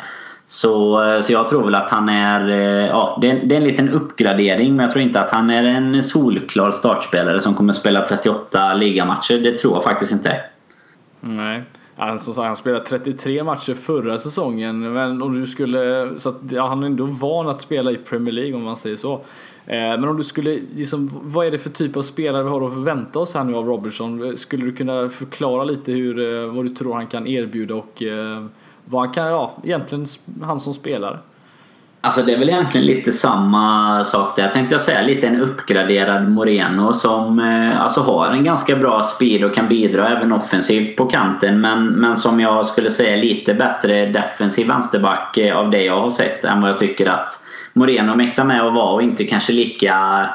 Så, 0.47 1.03
eh, 1.03 1.21
så 1.21 1.33
jag 1.33 1.47
tror 1.47 1.63
väl 1.63 1.75
att 1.75 1.89
han 1.89 2.09
är... 2.09 2.49
Eh, 2.49 2.87
ja, 2.87 3.17
det, 3.21 3.31
är, 3.31 3.41
det 3.43 3.55
är 3.55 3.57
en 3.57 3.67
liten 3.67 3.89
uppgradering 3.89 4.75
men 4.75 4.83
jag 4.83 4.91
tror 4.91 5.03
inte 5.03 5.21
att 5.21 5.31
han 5.31 5.49
är 5.49 5.63
en 5.63 6.03
solklar 6.03 6.71
startspelare 6.71 7.39
som 7.39 7.53
kommer 7.53 7.73
spela 7.73 8.01
38 8.07 8.73
ligamatcher. 8.73 9.37
Det 9.37 9.57
tror 9.57 9.73
jag 9.73 9.83
faktiskt 9.83 10.11
inte. 10.11 10.41
Nej 11.19 11.63
som 11.95 12.33
sagt, 12.33 12.47
han 12.47 12.55
spelade 12.55 12.85
33 12.85 13.43
matcher 13.43 13.73
förra 13.73 14.19
säsongen. 14.19 14.93
Men 14.93 15.21
om 15.21 15.39
du 15.39 15.47
skulle, 15.47 16.09
så 16.17 16.29
att, 16.29 16.37
ja, 16.49 16.67
han 16.67 16.83
är 16.83 16.87
ändå 16.87 17.05
van 17.05 17.47
att 17.47 17.61
spela 17.61 17.91
i 17.91 17.97
Premier 17.97 18.33
League 18.33 18.53
om 18.53 18.63
man 18.63 18.77
säger 18.77 18.95
så. 18.95 19.13
Eh, 19.65 19.77
men 19.77 20.07
om 20.07 20.17
du 20.17 20.23
skulle, 20.23 20.59
liksom, 20.75 21.09
vad 21.23 21.47
är 21.47 21.51
det 21.51 21.57
för 21.57 21.69
typ 21.69 21.97
av 21.97 22.01
spelare 22.01 22.43
vi 22.43 22.49
har 22.49 22.67
att 22.67 22.73
förvänta 22.73 23.19
oss 23.19 23.33
här 23.33 23.43
nu 23.43 23.55
av 23.55 23.65
Robertson? 23.65 24.37
Skulle 24.37 24.65
du 24.65 24.75
kunna 24.75 25.09
förklara 25.09 25.63
lite 25.63 25.91
hur, 25.91 26.19
eh, 26.19 26.53
vad 26.53 26.65
du 26.65 26.69
tror 26.69 26.93
han 26.93 27.07
kan 27.07 27.27
erbjuda 27.27 27.75
och 27.75 28.03
eh, 28.03 28.45
vad 28.85 29.01
han 29.01 29.13
kan, 29.13 29.27
ja, 29.27 29.51
egentligen 29.63 30.07
han 30.41 30.59
som 30.59 30.73
spelare. 30.73 31.19
Alltså 32.03 32.21
det 32.21 32.33
är 32.33 32.37
väl 32.37 32.49
egentligen 32.49 32.87
lite 32.87 33.11
samma 33.11 34.03
sak 34.05 34.35
där. 34.35 34.43
Jag 34.43 34.53
tänkte 34.53 34.79
säga 34.79 35.01
lite 35.01 35.27
en 35.27 35.41
uppgraderad 35.41 36.29
Moreno 36.29 36.93
som 36.93 37.39
eh, 37.39 37.81
alltså 37.81 38.01
har 38.01 38.27
en 38.27 38.43
ganska 38.43 38.75
bra 38.75 39.03
speed 39.03 39.43
och 39.43 39.55
kan 39.55 39.67
bidra 39.67 40.09
även 40.09 40.31
offensivt 40.31 40.95
på 40.95 41.05
kanten. 41.05 41.61
Men, 41.61 41.87
men 41.87 42.17
som 42.17 42.39
jag 42.39 42.65
skulle 42.65 42.91
säga 42.91 43.15
lite 43.15 43.53
bättre 43.53 44.05
defensiv 44.05 44.67
vänsterback 44.67 45.37
eh, 45.37 45.57
av 45.57 45.71
det 45.71 45.83
jag 45.83 46.01
har 46.01 46.09
sett 46.09 46.43
än 46.43 46.61
vad 46.61 46.69
jag 46.69 46.79
tycker 46.79 47.09
att 47.09 47.43
Moreno 47.73 48.15
mäktar 48.15 48.43
med 48.43 48.61
att 48.61 48.73
vara 48.73 48.93
och 48.93 49.01
inte 49.01 49.23
kanske 49.23 49.53
lika 49.53 50.29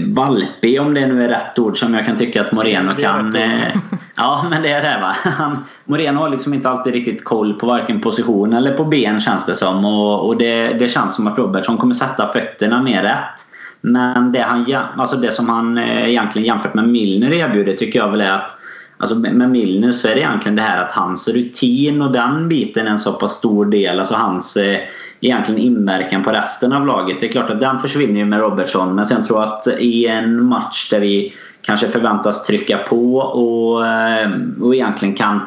valpig 0.00 0.80
om 0.80 0.94
det 0.94 1.06
nu 1.06 1.24
är 1.24 1.28
rätt 1.28 1.58
ord 1.58 1.78
som 1.78 1.94
jag 1.94 2.06
kan 2.06 2.16
tycka 2.16 2.40
att 2.40 2.52
Moreno 2.52 2.94
kan... 2.94 3.36
Eh, 3.36 3.76
ja, 4.16 4.46
men 4.50 4.62
det 4.62 4.68
är 4.68 4.82
det 4.82 4.98
va. 5.00 5.16
Han, 5.30 5.64
Moreno 5.84 6.20
har 6.20 6.28
liksom 6.28 6.54
inte 6.54 6.68
alltid 6.70 6.92
riktigt 6.92 7.24
koll 7.24 7.54
på 7.54 7.66
varken 7.66 8.00
position 8.00 8.52
eller 8.52 8.72
på 8.72 8.84
ben 8.84 9.20
känns 9.20 9.46
det 9.46 9.54
som. 9.54 9.84
Och, 9.84 10.26
och 10.26 10.36
det, 10.36 10.68
det 10.68 10.88
känns 10.88 11.14
som 11.14 11.26
att 11.26 11.38
Robertson 11.38 11.76
kommer 11.76 11.94
sätta 11.94 12.28
fötterna 12.28 12.82
mer 12.82 13.02
rätt. 13.02 13.46
Men 13.80 14.32
det, 14.32 14.40
han, 14.40 14.74
alltså 14.96 15.16
det 15.16 15.32
som 15.32 15.48
han 15.48 15.78
eh, 15.78 16.08
egentligen 16.08 16.46
jämfört 16.46 16.74
med 16.74 16.88
Milner 16.88 17.32
erbjuder 17.32 17.72
tycker 17.72 17.98
jag 17.98 18.10
väl 18.10 18.20
är 18.20 18.32
att 18.32 18.58
Alltså 19.02 19.16
med 19.16 19.50
Milner 19.50 19.92
så 19.92 20.08
är 20.08 20.14
det 20.14 20.20
egentligen 20.20 20.56
det 20.56 20.62
här 20.62 20.84
att 20.84 20.92
hans 20.92 21.28
rutin 21.28 22.02
och 22.02 22.12
den 22.12 22.48
biten 22.48 22.86
är 22.86 22.90
en 22.90 22.98
så 22.98 23.12
pass 23.12 23.32
stor 23.32 23.66
del. 23.66 24.00
Alltså 24.00 24.14
hans 24.14 24.56
eh, 24.56 24.78
egentligen 25.20 25.60
inverkan 25.60 26.22
på 26.22 26.30
resten 26.30 26.72
av 26.72 26.86
laget. 26.86 27.20
Det 27.20 27.26
är 27.26 27.32
klart 27.32 27.50
att 27.50 27.60
den 27.60 27.78
försvinner 27.78 28.20
ju 28.20 28.24
med 28.24 28.40
Robertson. 28.40 28.94
Men 28.94 29.06
sen 29.06 29.24
tror 29.24 29.40
jag 29.40 29.52
att 29.52 29.66
i 29.66 30.06
en 30.06 30.44
match 30.44 30.90
där 30.90 31.00
vi 31.00 31.34
kanske 31.62 31.88
förväntas 31.88 32.46
trycka 32.46 32.78
på 32.78 33.16
och, 33.16 33.86
eh, 33.86 34.30
och 34.60 34.74
egentligen 34.74 35.14
kan 35.14 35.40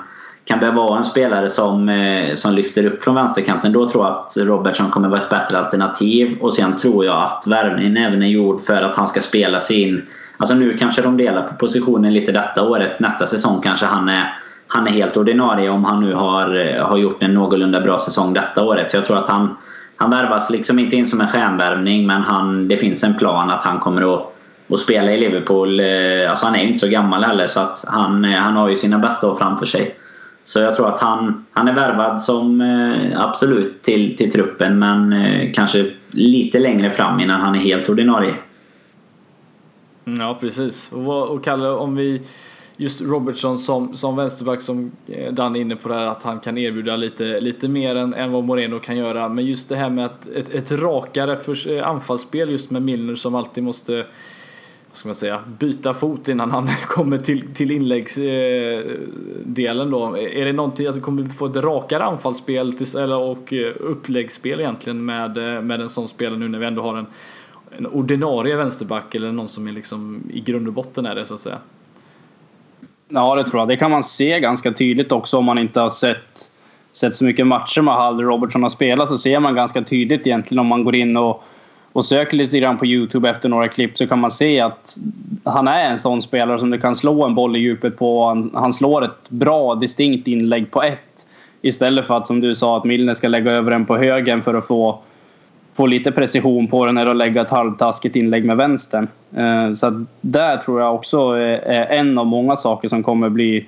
kan 0.46 0.60
behöva 0.60 0.82
vara 0.82 0.98
en 0.98 1.06
spelare 1.06 1.50
som, 1.50 1.90
eh, 1.90 2.34
som 2.34 2.54
lyfter 2.54 2.86
upp 2.86 3.04
från 3.04 3.16
vänsterkanten. 3.16 3.72
Då 3.72 3.90
tror 3.90 4.06
jag 4.06 4.14
att 4.14 4.38
Robertson 4.38 4.90
kommer 4.90 5.10
vara 5.10 5.22
ett 5.22 5.30
bättre 5.30 5.58
alternativ. 5.58 6.38
Och 6.42 6.54
sen 6.54 6.76
tror 6.76 7.06
jag 7.06 7.24
att 7.24 7.44
värvningen 7.48 7.98
även 7.98 8.24
är 8.24 8.28
gjord 8.28 8.62
för 8.62 8.82
att 8.82 8.96
han 8.96 9.08
ska 9.08 9.22
spela 9.22 9.60
sig 9.60 9.82
in 9.82 10.02
Alltså 10.38 10.56
nu 10.56 10.78
kanske 10.78 11.02
de 11.02 11.18
delar 11.18 11.42
på 11.42 11.56
positionen 11.56 12.14
lite 12.14 12.32
detta 12.32 12.64
året. 12.64 13.00
Nästa 13.00 13.28
säsong 13.28 13.62
kanske 13.62 13.86
han 13.86 14.10
är, 14.10 14.38
han 14.68 14.88
är 14.88 14.92
helt 14.92 15.18
ordinarie 15.18 15.70
om 15.70 15.86
han 15.86 16.02
nu 16.02 16.14
har, 16.14 16.56
eh, 16.56 16.86
har 16.86 16.98
gjort 16.98 17.24
en 17.24 17.34
någorlunda 17.34 17.82
bra 17.82 18.00
säsong 18.00 18.34
detta 18.34 18.64
året. 18.64 18.92
Så 18.92 18.98
jag 18.98 19.06
tror 19.06 19.18
att 19.18 19.28
han, 19.28 19.58
han 19.96 20.10
värvas 20.10 20.50
liksom 20.50 20.80
inte 20.80 20.96
in 20.96 21.08
som 21.08 21.22
en 21.22 21.28
stjärnvärvning 21.28 22.08
men 22.08 22.22
han, 22.22 22.68
det 22.68 22.78
finns 22.78 23.04
en 23.04 23.18
plan 23.18 23.50
att 23.50 23.64
han 23.64 23.80
kommer 23.80 24.16
att, 24.16 24.34
att 24.70 24.80
spela 24.80 25.12
i 25.12 25.20
Liverpool. 25.20 25.80
Eh, 25.80 26.30
alltså 26.30 26.46
han 26.46 26.56
är 26.56 26.64
inte 26.64 26.80
så 26.80 26.88
gammal 26.88 27.24
heller 27.24 27.48
så 27.48 27.60
att 27.60 27.86
han, 27.88 28.26
eh, 28.26 28.32
han 28.32 28.56
har 28.56 28.70
ju 28.70 28.76
sina 28.76 29.00
bästa 29.00 29.28
år 29.28 29.36
framför 29.36 29.66
sig. 29.66 29.96
Så 30.44 30.60
jag 30.60 30.76
tror 30.76 30.88
att 30.88 31.00
han, 31.00 31.46
han 31.52 31.68
är 31.68 31.74
värvad 31.74 32.22
som 32.22 32.62
absolut 33.16 33.84
till, 33.84 34.16
till 34.18 34.32
truppen 34.32 34.80
men 34.80 35.16
kanske 35.54 35.92
lite 36.12 36.60
längre 36.60 36.92
fram 36.92 37.20
innan 37.20 37.42
han 37.42 37.56
är 37.56 37.60
helt 37.60 37.90
ordinarie. 37.90 38.34
Ja, 40.06 40.38
precis. 40.40 40.92
Och, 40.92 41.28
och 41.28 41.44
Kalle, 41.44 41.70
om 41.70 41.96
vi 41.96 42.22
just 42.78 43.02
Robertson 43.02 43.60
som, 43.60 43.96
som 43.96 44.16
vänsterback 44.16 44.62
som 44.62 44.92
eh, 45.08 45.34
Dan 45.34 45.56
är 45.56 45.60
inne 45.60 45.76
på 45.76 45.90
där 45.90 46.06
att 46.06 46.24
han 46.24 46.40
kan 46.40 46.58
erbjuda 46.58 46.96
lite, 46.96 47.40
lite 47.40 47.68
mer 47.68 47.96
än, 47.96 48.14
än 48.14 48.32
vad 48.32 48.44
Moreno 48.44 48.80
kan 48.80 48.98
göra. 48.98 49.30
Men 49.30 49.46
just 49.46 49.70
det 49.70 49.76
här 49.76 49.90
med 49.90 50.06
att 50.06 50.28
ett, 50.28 50.50
ett 50.50 50.72
rakare 50.72 51.38
för, 51.38 51.72
eh, 51.72 51.88
anfallsspel 51.88 52.50
just 52.50 52.72
med 52.72 52.82
Milner 52.82 53.16
som 53.16 53.36
alltid 53.36 53.64
måste 53.64 54.06
vad 54.90 55.00
ska 55.00 55.08
man 55.08 55.16
säga, 55.16 55.40
byta 55.60 55.94
fot 55.94 56.28
innan 56.28 56.52
han 56.52 56.70
kommer 56.88 57.18
till, 57.18 57.54
till 57.54 57.72
inläggsdelen 57.72 59.80
eh, 59.80 59.86
då. 59.86 60.18
Är 60.18 60.46
det 60.46 60.54
någonting 60.54 60.88
att 60.88 60.96
du 60.96 61.02
kommer 61.02 61.26
få 61.26 61.46
ett 61.46 61.56
rakare 61.56 62.04
anfallsspel 62.04 62.74
till, 62.74 62.98
eller, 62.98 63.18
och 63.18 63.54
uppläggsspel 63.80 64.60
egentligen 64.60 65.06
med, 65.06 65.36
med 65.64 65.82
en 65.82 65.90
sån 65.90 66.08
spelare 66.08 66.40
nu 66.40 66.48
när 66.48 66.60
vi 66.60 66.66
ändå 66.66 66.82
har 66.82 66.98
en 66.98 67.06
en 67.78 67.86
ordinarie 67.86 68.56
vänsterback 68.56 69.16
eller 69.16 69.32
någon 69.32 69.48
som 69.48 69.68
är 69.68 69.72
liksom 69.72 70.24
i 70.34 70.40
grund 70.40 70.68
och 70.68 70.74
botten 70.74 71.06
är 71.06 71.16
det 71.16 71.26
så 71.26 71.34
att 71.34 71.42
säga. 71.42 71.58
Ja, 73.10 73.36
det 73.36 73.44
tror 73.44 73.62
jag. 73.62 73.68
Det 73.68 73.76
kan 73.76 73.92
man 73.92 74.04
se 74.04 74.40
ganska 74.40 74.72
tydligt 74.72 75.12
också 75.12 75.38
om 75.38 75.46
man 75.46 75.58
inte 75.58 75.80
har 75.80 75.90
sett, 75.90 76.52
sett 76.94 77.16
så 77.16 77.26
mycket 77.26 77.48
matcher 77.48 77.82
med 77.82 77.94
Hall 77.94 78.22
Robertson 78.22 78.64
har 78.64 78.70
spelat 78.70 79.10
så 79.10 79.18
ser 79.18 79.40
man 79.40 79.56
ganska 79.56 79.82
tydligt 79.82 80.28
egentligen 80.28 80.60
om 80.60 80.68
man 80.68 80.84
går 80.84 80.96
in 80.96 81.18
och, 81.18 81.44
och 81.94 82.06
söker 82.06 82.38
lite 82.38 82.60
grann 82.60 82.78
på 82.78 82.86
Youtube 82.86 83.30
efter 83.30 83.50
några 83.50 83.68
klipp 83.68 83.98
så 83.98 84.08
kan 84.08 84.20
man 84.20 84.32
se 84.32 84.60
att 84.60 84.98
han 85.44 85.68
är 85.68 85.90
en 85.90 86.00
sån 86.00 86.22
spelare 86.22 86.60
som 86.60 86.70
du 86.70 86.80
kan 86.80 86.96
slå 86.96 87.26
en 87.26 87.36
boll 87.36 87.56
i 87.56 87.60
djupet 87.60 87.98
på. 87.98 88.26
Han, 88.26 88.52
han 88.54 88.74
slår 88.74 89.04
ett 89.06 89.30
bra 89.30 89.76
distinkt 89.76 90.28
inlägg 90.28 90.72
på 90.72 90.84
ett 90.84 91.26
Istället 91.66 92.08
för 92.08 92.18
att 92.18 92.28
som 92.28 92.42
du 92.42 92.56
sa 92.56 92.78
att 92.78 92.84
Milner 92.84 93.14
ska 93.14 93.28
lägga 93.28 93.52
över 93.52 93.72
den 93.72 93.86
på 93.86 93.98
högen 93.98 94.42
för 94.42 94.54
att 94.54 94.68
få, 94.68 95.00
få 95.76 95.86
lite 95.86 96.12
precision 96.12 96.68
på 96.68 96.86
den 96.86 96.98
och 96.98 97.16
lägga 97.16 97.42
ett 97.42 97.50
halvtaskigt 97.50 98.16
inlägg 98.16 98.46
med 98.46 98.58
vänstern. 98.58 99.08
Eh, 99.38 99.74
så 99.74 99.88
att 99.88 99.94
där 100.22 100.58
tror 100.58 100.82
jag 100.82 100.96
också 100.96 101.38
eh, 101.38 101.76
är 101.76 101.86
en 101.86 102.18
av 102.18 102.26
många 102.26 102.56
saker 102.56 102.90
som 102.90 103.04
kommer 103.04 103.30
bli, 103.30 103.66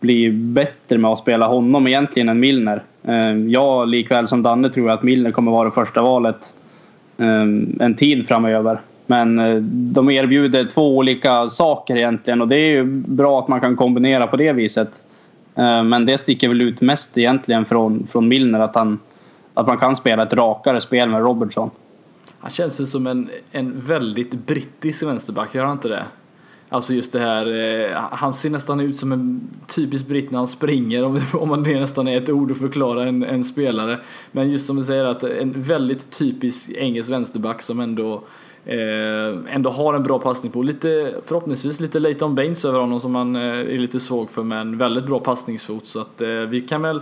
bli 0.00 0.30
bättre 0.30 0.98
med 0.98 1.10
att 1.10 1.18
spela 1.18 1.46
honom 1.46 1.86
egentligen 1.86 2.28
än 2.28 2.40
Milner. 2.40 2.82
Eh, 3.04 3.36
jag 3.36 3.88
likväl 3.88 4.26
som 4.26 4.42
Danne 4.42 4.70
tror 4.70 4.90
att 4.90 5.02
Milner 5.02 5.30
kommer 5.30 5.52
vara 5.52 5.64
det 5.64 5.74
första 5.74 6.02
valet 6.02 6.52
en 7.80 7.94
tid 7.98 8.28
framöver. 8.28 8.80
Men 9.06 9.40
de 9.94 10.10
erbjuder 10.10 10.64
två 10.64 10.96
olika 10.96 11.48
saker 11.48 11.96
egentligen 11.96 12.40
och 12.40 12.48
det 12.48 12.56
är 12.56 12.70
ju 12.70 12.84
bra 12.84 13.38
att 13.38 13.48
man 13.48 13.60
kan 13.60 13.76
kombinera 13.76 14.26
på 14.26 14.36
det 14.36 14.52
viset. 14.52 14.90
Men 15.84 16.06
det 16.06 16.18
sticker 16.18 16.48
väl 16.48 16.60
ut 16.60 16.80
mest 16.80 17.18
egentligen 17.18 17.64
från, 17.64 18.06
från 18.10 18.28
Milner 18.28 18.60
att, 18.60 18.74
han, 18.74 18.98
att 19.58 19.66
man 19.66 19.78
kan 19.78 19.96
spela 19.96 20.22
ett 20.22 20.32
rakare 20.32 20.80
spel 20.80 21.08
med 21.08 21.20
Robertson. 21.20 21.70
Han 22.40 22.50
känns 22.50 22.80
ju 22.80 22.86
som 22.86 23.06
en, 23.06 23.30
en 23.52 23.80
väldigt 23.80 24.34
brittisk 24.34 25.02
vänsterback, 25.02 25.54
gör 25.54 25.64
han 25.64 25.72
inte 25.72 25.88
det? 25.88 26.04
Alltså 26.68 26.94
just 26.94 27.12
det 27.12 27.18
här, 27.18 27.46
eh, 27.46 27.96
han 28.10 28.32
ser 28.32 28.50
nästan 28.50 28.80
ut 28.80 28.96
som 28.96 29.12
en 29.12 29.40
typisk 29.66 30.06
britt 30.06 30.30
när 30.30 30.38
han 30.38 30.48
springer 30.48 31.04
om, 31.04 31.20
om 31.32 31.62
det 31.62 31.80
nästan 31.80 32.08
är 32.08 32.16
ett 32.16 32.28
ord 32.28 32.50
att 32.50 32.58
förklara 32.58 33.08
en, 33.08 33.24
en 33.24 33.44
spelare. 33.44 33.98
Men 34.32 34.50
just 34.50 34.66
som 34.66 34.76
du 34.76 34.84
säger 34.84 35.04
att 35.04 35.22
en 35.22 35.62
väldigt 35.62 36.10
typisk 36.18 36.70
engelsk 36.70 37.10
vänsterback 37.10 37.62
som 37.62 37.80
ändå 37.80 38.22
eh, 38.64 39.54
ändå 39.54 39.70
har 39.70 39.94
en 39.94 40.02
bra 40.02 40.18
passning 40.18 40.52
på. 40.52 40.62
Lite, 40.62 41.14
förhoppningsvis 41.24 41.80
lite 41.80 41.98
Leighton 41.98 42.34
Baines 42.34 42.64
över 42.64 42.80
honom 42.80 43.00
som 43.00 43.12
man 43.12 43.36
eh, 43.36 43.42
är 43.42 43.78
lite 43.78 44.00
svag 44.00 44.30
för 44.30 44.42
men 44.42 44.78
väldigt 44.78 45.06
bra 45.06 45.20
passningsfot 45.20 45.86
så 45.86 46.00
att 46.00 46.20
eh, 46.20 46.28
vi 46.28 46.60
kan 46.60 46.82
väl 46.82 47.00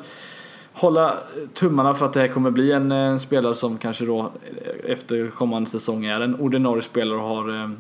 hålla 0.77 1.11
eh, 1.13 1.17
tummarna 1.55 1.95
för 1.95 2.07
att 2.07 2.13
det 2.13 2.21
här 2.21 2.29
kommer 2.29 2.51
bli 2.51 2.73
en, 2.73 2.93
en 2.93 3.19
spelare 3.19 3.55
som 3.55 3.79
kanske 3.79 4.05
då 4.05 4.21
eh, 4.21 4.91
efter 4.93 5.31
kommande 5.31 5.71
säsong 5.71 6.05
är 6.05 6.21
en 6.21 6.41
ordinarie 6.41 6.83
spelare 6.83 7.19
och 7.19 7.29
har 7.29 7.63
eh, 7.63 7.71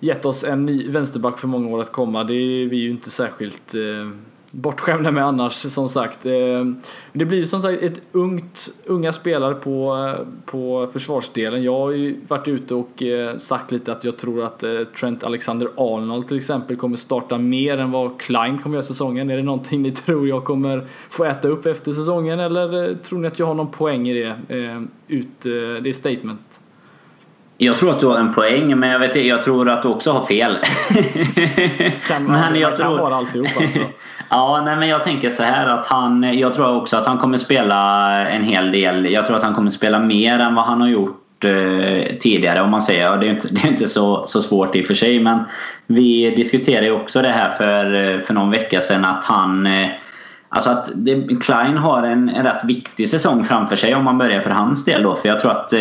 gett 0.00 0.24
oss 0.24 0.44
en 0.44 0.66
ny 0.66 0.88
vänsterback 0.88 1.38
för 1.38 1.48
många 1.48 1.68
år 1.68 1.80
att 1.80 1.92
komma. 1.92 2.24
Det 2.24 2.34
är 2.34 2.68
vi 2.68 2.76
ju 2.76 2.90
inte 2.90 3.10
särskilt 3.10 3.74
eh, 3.74 4.10
bortskämda 4.54 5.10
med 5.10 5.24
annars 5.24 5.52
som 5.52 5.88
sagt. 5.88 6.26
Eh, 6.26 6.64
det 7.12 7.24
blir 7.24 7.38
ju 7.38 7.46
som 7.46 7.62
sagt 7.62 7.82
ett 7.82 8.00
ungt, 8.12 8.68
unga 8.86 9.12
spelare 9.12 9.54
på, 9.54 10.14
på 10.46 10.88
försvarsdelen. 10.92 11.62
Jag 11.62 11.78
har 11.78 11.90
ju 11.90 12.20
varit 12.28 12.48
ute 12.48 12.74
och 12.74 13.02
eh, 13.02 13.36
sagt 13.36 13.72
lite 13.72 13.92
att 13.92 14.04
jag 14.04 14.16
tror 14.16 14.44
att 14.44 14.62
eh, 14.62 14.70
Trent 15.00 15.24
Alexander-Arnold 15.24 16.28
till 16.28 16.36
exempel 16.36 16.76
kommer 16.76 16.96
starta 16.96 17.38
mer 17.38 17.78
än 17.78 17.90
vad 17.90 18.20
Klein 18.20 18.58
kommer 18.58 18.76
göra 18.76 18.86
säsongen. 18.86 19.30
Är 19.30 19.36
det 19.36 19.42
någonting 19.42 19.82
ni 19.82 19.90
tror 20.06 20.28
jag 20.28 20.44
kommer 20.44 20.86
få 21.08 21.24
äta 21.24 21.48
upp 21.48 21.66
efter 21.66 21.92
säsongen 21.92 22.40
eller 22.40 22.94
tror 22.94 23.18
ni 23.18 23.26
att 23.26 23.38
jag 23.38 23.46
har 23.46 23.54
någon 23.54 23.70
poäng 23.70 24.08
i 24.08 24.14
det, 24.22 24.86
ut, 25.08 25.40
det 25.82 25.96
statementet? 25.96 26.60
Jag 27.58 27.76
tror 27.76 27.90
att 27.90 28.00
du 28.00 28.06
har 28.06 28.18
en 28.18 28.34
poäng, 28.34 28.78
men 28.78 28.90
jag, 28.90 28.98
vet, 28.98 29.24
jag 29.24 29.42
tror 29.42 29.68
att 29.68 29.82
du 29.82 29.88
också 29.88 30.12
har 30.12 30.22
fel. 30.22 30.58
Kan 32.08 32.24
man, 32.24 32.32
men 32.52 32.60
jag 32.60 32.70
man 32.70 32.76
tror... 32.78 32.86
kan 32.86 32.98
vara 32.98 33.14
alltihop 33.14 33.48
alltså 33.56 33.80
ja, 34.28 34.62
nej, 34.64 34.76
men 34.76 34.88
jag 34.88 35.04
tänker 35.04 35.30
så 35.30 35.42
här 35.42 35.66
att 35.66 35.86
han... 35.86 36.38
Jag 36.38 36.54
tror 36.54 36.76
också 36.76 36.96
att 36.96 37.06
han 37.06 37.18
kommer 37.18 37.38
spela 37.38 38.10
en 38.28 38.44
hel 38.44 38.72
del. 38.72 39.12
Jag 39.12 39.26
tror 39.26 39.36
att 39.36 39.42
han 39.42 39.54
kommer 39.54 39.70
spela 39.70 39.98
mer 39.98 40.38
än 40.38 40.54
vad 40.54 40.64
han 40.64 40.80
har 40.80 40.88
gjort 40.88 41.44
eh, 41.44 42.16
tidigare 42.20 42.60
om 42.60 42.70
man 42.70 42.82
säger. 42.82 43.16
Det 43.16 43.26
är 43.26 43.30
inte, 43.30 43.48
det 43.50 43.60
är 43.60 43.68
inte 43.68 43.88
så, 43.88 44.26
så 44.26 44.42
svårt 44.42 44.76
i 44.76 44.82
och 44.82 44.86
för 44.86 44.94
sig 44.94 45.20
men 45.20 45.38
vi 45.86 46.34
diskuterade 46.36 46.86
ju 46.86 46.92
också 46.92 47.22
det 47.22 47.28
här 47.28 47.50
för, 47.50 48.14
eh, 48.14 48.20
för 48.20 48.34
någon 48.34 48.50
vecka 48.50 48.80
sedan 48.80 49.04
att 49.04 49.24
han 49.24 49.66
eh, 49.66 49.88
Alltså 50.54 50.70
att 50.70 50.90
det, 50.94 51.40
Klein 51.40 51.76
har 51.76 52.02
en, 52.02 52.28
en 52.28 52.44
rätt 52.44 52.64
viktig 52.64 53.08
säsong 53.08 53.44
framför 53.44 53.76
sig 53.76 53.94
om 53.94 54.04
man 54.04 54.18
börjar 54.18 54.40
för 54.40 54.50
hans 54.50 54.84
del 54.84 55.02
då. 55.02 55.16
För 55.16 55.28
jag 55.28 55.40
tror 55.40 55.50
att 55.50 55.72
eh, 55.72 55.80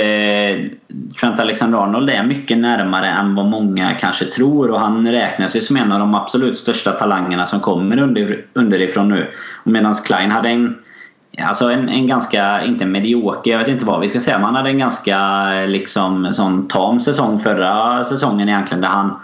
Trent 1.19 1.39
Alexander-Arnold 1.39 2.09
är 2.09 2.23
mycket 2.23 2.57
närmare 2.57 3.07
än 3.07 3.35
vad 3.35 3.45
många 3.45 3.91
kanske 3.91 4.25
tror. 4.25 4.71
Och 4.71 4.79
han 4.79 5.07
räknas 5.07 5.55
ju 5.55 5.61
som 5.61 5.77
en 5.77 5.91
av 5.91 5.99
de 5.99 6.15
absolut 6.15 6.57
största 6.57 6.91
talangerna 6.91 7.45
som 7.45 7.59
kommer 7.59 7.99
under, 7.99 8.45
underifrån 8.53 9.09
nu. 9.09 9.27
Medan 9.63 9.95
Klein 9.95 10.31
hade 10.31 10.49
en, 10.49 10.75
alltså 11.41 11.71
en, 11.71 11.89
en 11.89 12.07
ganska, 12.07 12.63
inte 12.63 12.85
medioker, 12.85 13.51
jag 13.51 13.59
vet 13.59 13.67
inte 13.67 13.85
vad 13.85 14.01
vi 14.01 14.09
ska 14.09 14.19
säga. 14.19 14.37
Men 14.37 14.45
han 14.45 14.55
hade 14.55 14.69
en 14.69 14.79
ganska 14.79 15.51
liksom 15.65 16.33
sån 16.33 16.67
tam 16.67 16.99
säsong 16.99 17.39
förra 17.39 18.03
säsongen 18.03 18.49
egentligen. 18.49 18.81
Där 18.81 18.89
han 18.89 19.19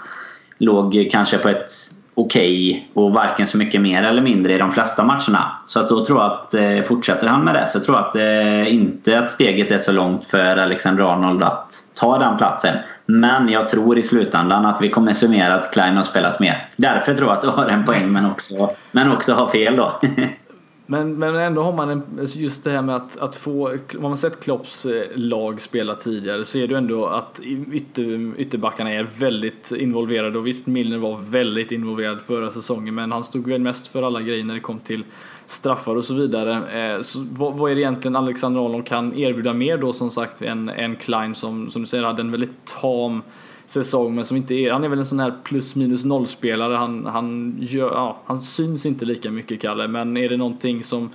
låg 0.58 1.08
kanske 1.12 1.38
på 1.38 1.50
ett 1.50 1.72
okej 2.20 2.72
okay 2.72 3.04
och 3.04 3.12
varken 3.12 3.48
så 3.48 3.58
mycket 3.58 3.82
mer 3.82 4.04
eller 4.04 4.22
mindre 4.22 4.54
i 4.54 4.58
de 4.58 4.72
flesta 4.72 5.04
matcherna. 5.04 5.52
Så 5.66 5.80
att 5.80 5.90
då 5.90 6.06
tror 6.06 6.20
jag 6.20 6.32
att 6.32 6.54
eh, 6.54 6.84
fortsätter 6.88 7.28
han 7.28 7.44
med 7.44 7.56
det 7.56 7.68
så 7.68 7.80
tror 7.80 7.98
jag 7.98 8.08
att 8.08 8.16
eh, 8.16 8.74
inte 8.74 9.20
att 9.20 9.32
steget 9.32 9.72
är 9.72 9.78
så 9.78 9.92
långt 9.92 10.26
för 10.26 10.58
Alexander 10.58 11.14
Arnold 11.14 11.44
att 11.44 11.74
ta 12.00 12.20
den 12.20 12.38
platsen. 12.38 12.78
Men 13.06 13.50
jag 13.50 13.68
tror 13.68 13.98
i 13.98 14.04
slutändan 14.04 14.66
att 14.66 14.82
vi 14.82 14.90
kommer 14.90 15.14
summera 15.14 15.54
att 15.54 15.72
Klein 15.72 15.98
har 15.98 16.04
spelat 16.04 16.40
mer. 16.40 16.68
Därför 16.76 17.14
tror 17.14 17.30
jag 17.30 17.36
att 17.36 17.42
du 17.42 17.48
har 17.48 17.66
en 17.66 17.86
poäng 17.86 18.12
men 18.12 18.26
också, 18.26 18.70
men 18.92 19.12
också 19.12 19.34
har 19.34 19.48
fel 19.48 19.76
då. 19.76 20.00
Men, 20.92 21.20
men 21.20 21.36
ändå 21.36 21.64
har 21.64 21.74
man 21.74 21.90
en, 21.90 22.04
just 22.36 22.64
det 22.64 22.72
här 22.72 22.82
med 22.82 22.96
att, 22.96 23.18
att 23.18 23.36
få, 23.36 23.78
om 23.96 24.02
man 24.02 24.18
sett 24.18 24.40
Klopps 24.40 24.86
eh, 24.86 25.04
lag 25.16 25.62
spela 25.62 25.96
tidigare 25.96 26.46
så 26.46 26.58
är 26.58 26.68
det 26.68 26.78
ändå 26.78 27.06
att 27.06 27.40
ytter, 27.72 28.40
ytterbackarna 28.40 28.92
är 28.92 29.08
väldigt 29.20 29.72
involverade 29.72 30.40
och 30.40 30.48
visst 30.48 30.68
Milner 30.68 30.98
var 30.98 31.18
väldigt 31.32 31.72
involverad 31.72 32.22
förra 32.22 32.52
säsongen 32.52 32.96
men 32.96 33.12
han 33.12 33.24
stod 33.24 33.48
väl 33.48 33.62
mest 33.62 33.88
för 33.88 34.04
alla 34.04 34.22
grejer 34.22 34.44
när 34.44 34.54
det 34.54 34.60
kom 34.60 34.80
till 34.80 35.04
straffar 35.46 35.96
och 35.96 36.06
så 36.06 36.14
vidare. 36.14 36.82
Eh, 36.82 37.02
så 37.02 37.26
vad, 37.32 37.54
vad 37.54 37.72
är 37.72 37.76
det 37.76 37.82
egentligen 37.82 38.16
Alexander 38.16 38.66
Arnold 38.66 38.88
kan 38.88 39.14
erbjuda 39.14 39.54
mer 39.54 39.78
då 39.78 39.94
som 39.94 40.12
sagt 40.12 40.42
än, 40.42 40.70
än 40.70 40.96
Klein 40.96 41.36
som, 41.36 41.70
som 41.70 41.82
du 41.82 41.88
säger 41.88 42.04
hade 42.04 42.22
en 42.22 42.32
väldigt 42.32 42.66
tam 42.82 43.22
säsong 43.70 44.16
men 44.16 44.26
som 44.26 44.38
inte 44.38 44.54
är, 44.54 44.72
han 44.72 44.84
är 44.84 44.90
väl 44.90 45.00
en 45.00 45.06
sån 45.06 45.20
här 45.20 45.34
plus 45.44 45.76
minus 45.76 46.06
noll 46.06 46.28
spelare. 46.28 46.76
Han, 46.76 47.06
han, 47.06 47.58
gör, 47.60 47.92
ja, 47.92 48.18
han 48.26 48.42
syns 48.42 48.86
inte 48.86 49.06
lika 49.06 49.32
mycket 49.32 49.62
Kalle 49.62 49.88
men 49.88 50.18
är 50.18 50.30
det 50.30 50.38
någonting 50.38 50.84
som 50.84 51.10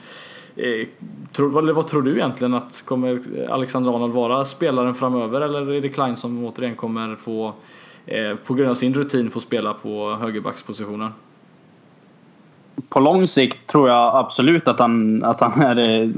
eh, 0.57 0.89
tro, 1.33 1.59
eller 1.59 1.73
vad 1.73 1.89
tror 1.89 2.03
du 2.03 2.13
egentligen 2.13 2.55
att 2.55 2.83
kommer 2.87 3.21
Alexander 3.49 3.97
Arnold 3.97 4.15
vara 4.15 4.45
spelaren 4.45 4.95
framöver 4.95 5.41
eller 5.41 5.73
är 5.73 5.81
det 5.81 5.89
Klein 5.89 6.17
som 6.17 6.45
återigen 6.45 6.77
kommer 6.77 7.17
få 7.17 7.55
eh, 8.07 8.35
på 8.35 8.55
grund 8.55 8.71
av 8.71 8.75
sin 8.75 8.95
rutin 8.95 9.31
få 9.31 9.41
spela 9.41 9.75
på 9.75 10.15
högerbackspositionen? 10.21 11.11
På 12.89 13.01
lång 13.01 13.29
sikt 13.29 13.67
tror 13.67 13.89
jag 13.89 14.17
absolut 14.17 14.69
att 14.69 14.79
han, 14.79 15.25
att 15.25 15.41
han 15.41 15.63
är 15.63 15.75
det, 15.75 16.13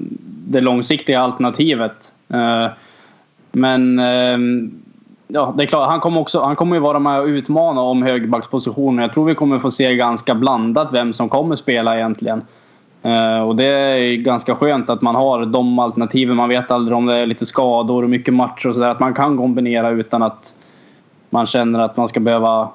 det 0.49 0.61
långsiktiga 0.61 1.21
alternativet. 1.21 2.13
Eh, 2.29 2.67
men 3.53 3.99
eh, 3.99 4.39
ja, 5.29 5.55
det 5.57 5.63
är 5.63 5.67
klart. 5.67 5.89
Han 5.89 6.01
kommer, 6.01 6.21
också, 6.21 6.41
han 6.41 6.57
kommer 6.57 6.77
ju 6.77 6.81
vara 6.81 6.99
med 6.99 7.21
och 7.21 7.27
utmana 7.27 7.81
om 7.81 8.03
högerbackspositionen. 8.03 9.03
Jag 9.03 9.13
tror 9.13 9.25
vi 9.25 9.35
kommer 9.35 9.59
få 9.59 9.71
se 9.71 9.97
ganska 9.97 10.35
blandat 10.35 10.89
vem 10.93 11.13
som 11.13 11.29
kommer 11.29 11.57
spela 11.57 11.97
egentligen. 11.97 12.43
Eh, 13.03 13.41
och 13.41 13.57
det 13.57 13.65
är 13.65 14.17
ganska 14.17 14.55
skönt 14.55 14.91
att 14.91 15.03
man 15.03 15.15
har 15.15 15.45
de 15.45 15.79
alternativen. 15.79 16.37
Man 16.37 16.49
vet 16.49 16.71
aldrig 16.71 16.97
om 16.97 17.07
det 17.07 17.17
är 17.17 17.27
lite 17.27 17.47
skador 17.47 18.03
och 18.03 18.11
mycket 18.11 18.35
matcher 18.35 18.69
och 18.69 18.75
sådär. 18.75 18.89
Att 18.89 19.01
man 19.01 19.15
kan 19.15 19.37
kombinera 19.37 19.91
utan 19.91 20.23
att 20.23 20.55
man 21.31 21.47
känner 21.47 21.79
att 21.79 21.97
man 21.97 22.09
ska 22.09 22.21
behöva 22.21 22.69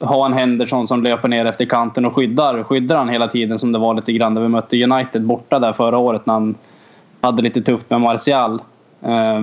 ha 0.00 0.26
en 0.26 0.32
Henderson 0.32 0.88
som 0.88 1.02
löper 1.02 1.28
ner 1.28 1.44
efter 1.44 1.64
kanten 1.64 2.04
och 2.04 2.14
skyddar, 2.14 2.62
skyddar 2.62 2.96
han 2.96 3.08
hela 3.08 3.28
tiden 3.28 3.58
som 3.58 3.72
det 3.72 3.78
var 3.78 3.94
lite 3.94 4.12
grann 4.12 4.34
när 4.34 4.40
vi 4.40 4.48
mötte 4.48 4.84
United 4.84 5.22
borta 5.22 5.58
där 5.58 5.72
förra 5.72 5.98
året 5.98 6.26
när 6.26 6.34
han 6.34 6.54
hade 7.20 7.42
lite 7.42 7.62
tufft 7.62 7.90
med 7.90 8.00
Martial. 8.00 8.62
Eh, 9.02 9.42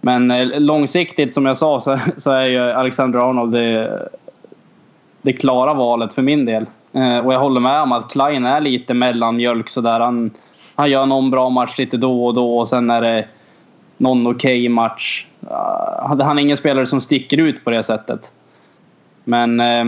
men 0.00 0.30
eh, 0.30 0.60
långsiktigt 0.60 1.34
som 1.34 1.46
jag 1.46 1.58
sa 1.58 1.80
så, 1.80 1.98
så 2.16 2.30
är 2.30 2.46
ju 2.46 2.60
Alexander 2.60 3.30
Arnold 3.30 3.52
det, 3.52 4.08
det 5.22 5.32
klara 5.32 5.74
valet 5.74 6.12
för 6.12 6.22
min 6.22 6.44
del. 6.44 6.66
Eh, 6.92 7.18
och 7.18 7.32
jag 7.32 7.40
håller 7.40 7.60
med 7.60 7.82
om 7.82 7.92
att 7.92 8.10
Klein 8.10 8.46
är 8.46 8.60
lite 8.60 8.94
mellanmjölk 8.94 9.68
sådär. 9.68 10.00
Han, 10.00 10.30
han 10.74 10.90
gör 10.90 11.06
någon 11.06 11.30
bra 11.30 11.48
match 11.48 11.78
lite 11.78 11.96
då 11.96 12.26
och 12.26 12.34
då 12.34 12.58
och 12.58 12.68
sen 12.68 12.90
är 12.90 13.00
det 13.00 13.26
någon 13.96 14.26
okej 14.26 14.34
okay 14.34 14.68
match. 14.68 15.26
Uh, 15.42 16.22
han 16.22 16.38
är 16.38 16.42
ingen 16.42 16.56
spelare 16.56 16.86
som 16.86 17.00
sticker 17.00 17.38
ut 17.38 17.64
på 17.64 17.70
det 17.70 17.82
sättet. 17.82 18.30
Men 19.24 19.60
eh, 19.60 19.84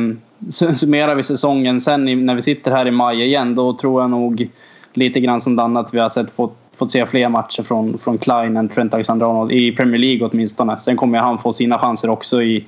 summerar 0.50 1.14
vi 1.14 1.22
säsongen 1.22 1.80
sen 1.80 2.26
när 2.26 2.34
vi 2.34 2.42
sitter 2.42 2.70
här 2.70 2.86
i 2.86 2.90
maj 2.90 3.22
igen 3.22 3.54
då 3.54 3.72
tror 3.72 4.02
jag 4.02 4.10
nog 4.10 4.48
lite 4.92 5.20
grann 5.20 5.40
som 5.40 5.56
Danne 5.56 5.80
att 5.80 5.94
vi 5.94 5.98
har 5.98 6.08
sett 6.08 6.30
fått 6.30 6.56
fått 6.80 6.90
se 6.90 7.06
fler 7.06 7.28
matcher 7.28 7.62
från, 7.62 7.98
från 7.98 8.18
Klein 8.18 8.56
än 8.56 8.68
Trent 8.68 8.94
Alexander-Arnold. 8.94 9.52
I 9.52 9.72
Premier 9.72 9.98
League 9.98 10.28
åtminstone. 10.28 10.80
Sen 10.80 10.96
kommer 10.96 11.18
han 11.18 11.38
få 11.38 11.52
sina 11.52 11.78
chanser 11.78 12.10
också 12.10 12.42
i, 12.42 12.66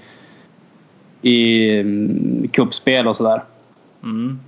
i 1.23 1.81
um, 1.81 2.49
kuppspel 2.49 3.07
och 3.09 3.17
sådär. 3.17 3.43
Mm. 4.03 4.39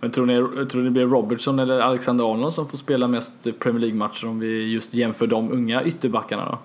Men 0.00 0.10
tror 0.10 0.26
ni, 0.26 0.66
tror 0.66 0.78
ni 0.80 0.84
det 0.84 0.90
blir 0.90 1.06
Robertson 1.06 1.58
eller 1.58 1.80
Alexander-Arnold 1.80 2.54
som 2.54 2.68
får 2.68 2.78
spela 2.78 3.08
mest 3.08 3.58
Premier 3.58 3.80
League-matcher 3.80 4.28
om 4.28 4.38
vi 4.38 4.72
just 4.72 4.94
jämför 4.94 5.26
de 5.26 5.52
unga 5.52 5.84
ytterbackarna 5.84 6.44
då? 6.44 6.58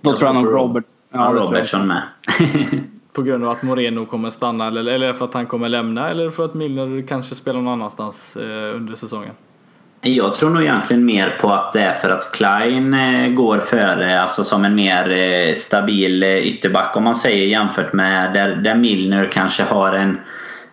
Då 0.00 0.16
tror 0.16 0.26
jag 0.26 0.34
nog 0.34 0.54
Robert... 0.54 0.84
Ja, 1.12 1.32
Robertson 1.34 1.86
med. 1.86 2.02
på 3.12 3.22
grund 3.22 3.44
av 3.44 3.50
att 3.50 3.62
Moreno 3.62 4.06
kommer 4.06 4.30
stanna 4.30 4.66
eller, 4.66 4.92
eller 4.92 5.12
för 5.12 5.24
att 5.24 5.34
han 5.34 5.46
kommer 5.46 5.68
lämna 5.68 6.08
eller 6.08 6.30
för 6.30 6.44
att 6.44 6.54
Milner 6.54 7.06
kanske 7.06 7.34
spelar 7.34 7.60
någon 7.60 7.72
annanstans 7.72 8.36
eh, 8.36 8.76
under 8.76 8.94
säsongen? 8.94 9.34
Jag 10.02 10.34
tror 10.34 10.50
nog 10.50 10.62
egentligen 10.62 11.04
mer 11.04 11.38
på 11.40 11.52
att 11.52 11.72
det 11.72 11.80
är 11.80 11.94
för 11.94 12.08
att 12.08 12.32
Klein 12.32 12.94
eh, 12.94 13.28
går 13.28 13.58
före, 13.58 14.20
alltså 14.20 14.44
som 14.44 14.64
en 14.64 14.74
mer 14.74 15.10
eh, 15.10 15.54
stabil 15.54 16.22
eh, 16.22 16.36
ytterback 16.36 16.96
om 16.96 17.04
man 17.04 17.16
säger 17.16 17.46
jämfört 17.46 17.92
med 17.92 18.34
där, 18.34 18.56
där 18.56 18.74
Milner 18.74 19.28
kanske 19.32 19.62
har 19.62 19.92
en... 19.92 20.18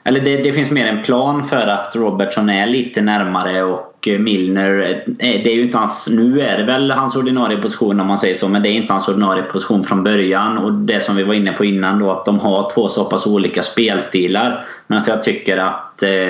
Eller 0.03 0.21
det, 0.21 0.37
det 0.37 0.53
finns 0.53 0.71
mer 0.71 0.87
en 0.87 1.03
plan 1.03 1.43
för 1.43 1.67
att 1.67 1.95
Robertson 1.95 2.49
är 2.49 2.67
lite 2.67 3.01
närmare 3.01 3.63
och 3.63 4.09
Milner, 4.19 5.03
det 5.17 5.51
är 5.51 5.55
ju 5.55 5.61
inte 5.61 5.77
hans, 5.77 6.09
nu 6.11 6.41
är 6.41 6.57
det 6.57 6.63
väl 6.63 6.91
hans 6.91 7.15
ordinarie 7.15 7.57
position 7.57 7.99
om 7.99 8.07
man 8.07 8.17
säger 8.17 8.35
så, 8.35 8.47
men 8.47 8.63
det 8.63 8.69
är 8.69 8.73
inte 8.73 8.93
hans 8.93 9.07
ordinarie 9.07 9.43
position 9.43 9.83
från 9.83 10.03
början. 10.03 10.57
Och 10.57 10.73
det 10.73 11.03
som 11.03 11.15
vi 11.15 11.23
var 11.23 11.33
inne 11.33 11.51
på 11.51 11.65
innan 11.65 11.99
då, 11.99 12.11
att 12.11 12.25
de 12.25 12.39
har 12.39 12.71
två 12.73 12.89
så 12.89 13.05
pass 13.05 13.27
olika 13.27 13.61
spelstilar. 13.61 14.65
Men 14.87 14.95
alltså 14.95 15.11
jag 15.11 15.23
tycker 15.23 15.57
att 15.57 16.03
eh, 16.03 16.29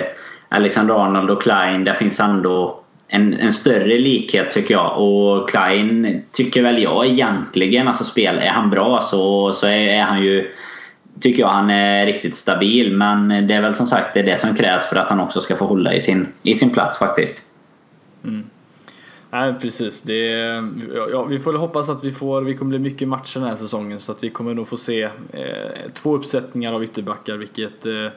Alexander 0.49 1.05
Arnold 1.05 1.29
och 1.29 1.41
Klein, 1.41 1.83
där 1.83 1.93
finns 1.93 2.19
ändå 2.19 2.83
en, 3.07 3.33
en 3.33 3.53
större 3.53 3.99
likhet 3.99 4.51
tycker 4.51 4.73
jag. 4.73 5.01
Och 5.01 5.49
Klein 5.49 6.23
tycker 6.31 6.61
väl 6.61 6.83
jag 6.83 7.07
egentligen, 7.07 7.87
alltså 7.87 8.03
spel, 8.03 8.37
är 8.37 8.49
han 8.49 8.69
bra 8.69 9.01
så, 9.01 9.51
så 9.53 9.67
är, 9.67 9.87
är 9.87 10.01
han 10.01 10.23
ju 10.23 10.51
tycker 11.19 11.41
jag 11.41 11.49
han 11.49 11.69
är 11.69 12.05
riktigt 12.05 12.35
stabil. 12.35 12.93
Men 12.93 13.47
det 13.47 13.53
är 13.53 13.61
väl 13.61 13.75
som 13.75 13.87
sagt 13.87 14.13
det, 14.13 14.19
är 14.19 14.23
det 14.23 14.37
som 14.37 14.55
krävs 14.55 14.89
för 14.89 14.95
att 14.95 15.09
han 15.09 15.19
också 15.19 15.41
ska 15.41 15.55
få 15.55 15.65
hålla 15.65 15.93
i 15.93 16.01
sin, 16.01 16.27
i 16.43 16.55
sin 16.55 16.69
plats 16.69 16.99
faktiskt. 16.99 17.43
Mm. 18.23 18.43
Nej 19.31 19.53
precis. 19.61 20.01
Det 20.01 20.27
ja, 21.11 21.23
vi 21.23 21.39
får 21.39 21.53
hoppas 21.53 21.89
att 21.89 22.03
vi 22.03 22.11
får, 22.11 22.41
vi 22.41 22.53
kommer 22.53 22.69
bli 22.69 22.79
mycket 22.79 23.07
matcher 23.07 23.39
den 23.39 23.49
här 23.49 23.55
säsongen 23.55 23.99
så 23.99 24.11
att 24.11 24.23
vi 24.23 24.29
kommer 24.29 24.53
nog 24.53 24.67
få 24.67 24.77
se 24.77 25.03
eh, 25.03 25.11
två 25.93 26.15
uppsättningar 26.15 26.73
av 26.73 26.83
ytterbackar 26.83 27.37
vilket 27.37 27.85
eh, 27.85 28.07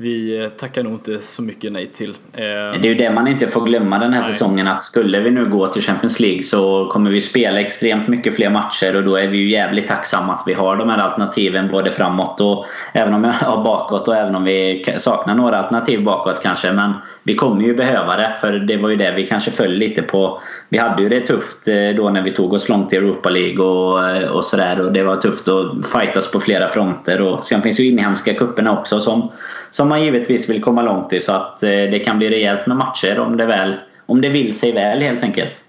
vi 0.00 0.50
tackar 0.58 0.82
nog 0.82 0.92
inte 0.92 1.20
så 1.20 1.42
mycket 1.42 1.72
nej 1.72 1.86
till. 1.86 2.14
Det 2.32 2.42
är 2.42 2.84
ju 2.84 2.94
det 2.94 3.10
man 3.10 3.28
inte 3.28 3.48
får 3.48 3.66
glömma 3.66 3.98
den 3.98 4.12
här 4.12 4.22
nej. 4.22 4.32
säsongen 4.32 4.66
att 4.66 4.82
skulle 4.82 5.20
vi 5.20 5.30
nu 5.30 5.48
gå 5.48 5.66
till 5.66 5.82
Champions 5.82 6.20
League 6.20 6.42
så 6.42 6.88
kommer 6.88 7.10
vi 7.10 7.20
spela 7.20 7.60
extremt 7.60 8.08
mycket 8.08 8.34
fler 8.34 8.50
matcher 8.50 8.96
och 8.96 9.04
då 9.04 9.16
är 9.16 9.28
vi 9.28 9.38
ju 9.38 9.48
jävligt 9.48 9.88
tacksamma 9.88 10.34
att 10.34 10.42
vi 10.46 10.52
har 10.52 10.76
de 10.76 10.88
här 10.88 10.98
alternativen 10.98 11.68
både 11.68 11.90
framåt 11.90 12.40
och 12.40 12.66
även 12.92 13.14
om 13.14 13.24
jag 13.24 13.62
bakåt 13.62 14.08
och 14.08 14.16
även 14.16 14.36
om 14.36 14.44
vi 14.44 14.84
saknar 14.98 15.34
några 15.34 15.58
alternativ 15.58 16.04
bakåt 16.04 16.42
kanske. 16.42 16.72
Men 16.72 16.92
vi 17.22 17.34
kommer 17.34 17.62
ju 17.62 17.74
behöva 17.74 18.16
det 18.16 18.32
för 18.40 18.52
det 18.52 18.76
var 18.76 18.88
ju 18.88 18.96
det 18.96 19.12
vi 19.16 19.26
kanske 19.26 19.50
föll 19.50 19.72
lite 19.72 20.02
på. 20.02 20.42
Vi 20.68 20.78
hade 20.78 21.02
ju 21.02 21.08
det 21.08 21.20
tufft 21.20 21.68
eh, 21.68 21.96
då 21.96 22.10
när 22.10 22.22
vi 22.22 22.30
tog 22.30 22.52
oss 22.52 22.68
långt 22.68 22.92
i 22.92 22.96
Europa 22.96 23.30
League 23.30 23.64
och, 23.64 24.08
eh, 24.10 24.28
och 24.28 24.44
sådär 24.44 24.80
och 24.80 24.92
det 24.92 25.02
var 25.02 25.16
tufft 25.16 25.48
att 25.48 25.86
fightas 25.92 26.30
på 26.30 26.40
flera 26.40 26.68
fronter 26.68 27.20
och 27.20 27.46
sen 27.46 27.62
finns 27.62 27.80
ju 27.80 27.88
inhemska 27.88 28.34
kupperna 28.34 28.78
också 28.78 29.00
som, 29.00 29.30
som 29.70 29.88
man 29.88 30.04
givetvis 30.04 30.48
vill 30.48 30.62
komma 30.62 30.82
långt 30.82 31.12
i 31.12 31.20
så 31.20 31.32
att 31.32 31.62
eh, 31.62 31.68
det 31.68 31.98
kan 31.98 32.18
bli 32.18 32.30
rejält 32.30 32.66
med 32.66 32.76
matcher 32.76 33.18
om 33.18 33.36
det, 33.36 33.46
väl, 33.46 33.74
om 34.06 34.20
det 34.20 34.28
vill 34.28 34.58
sig 34.58 34.72
väl 34.72 35.00
helt 35.02 35.22
enkelt. 35.22 35.62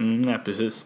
Mm, 0.00 0.22
nej, 0.22 0.38
precis. 0.44 0.84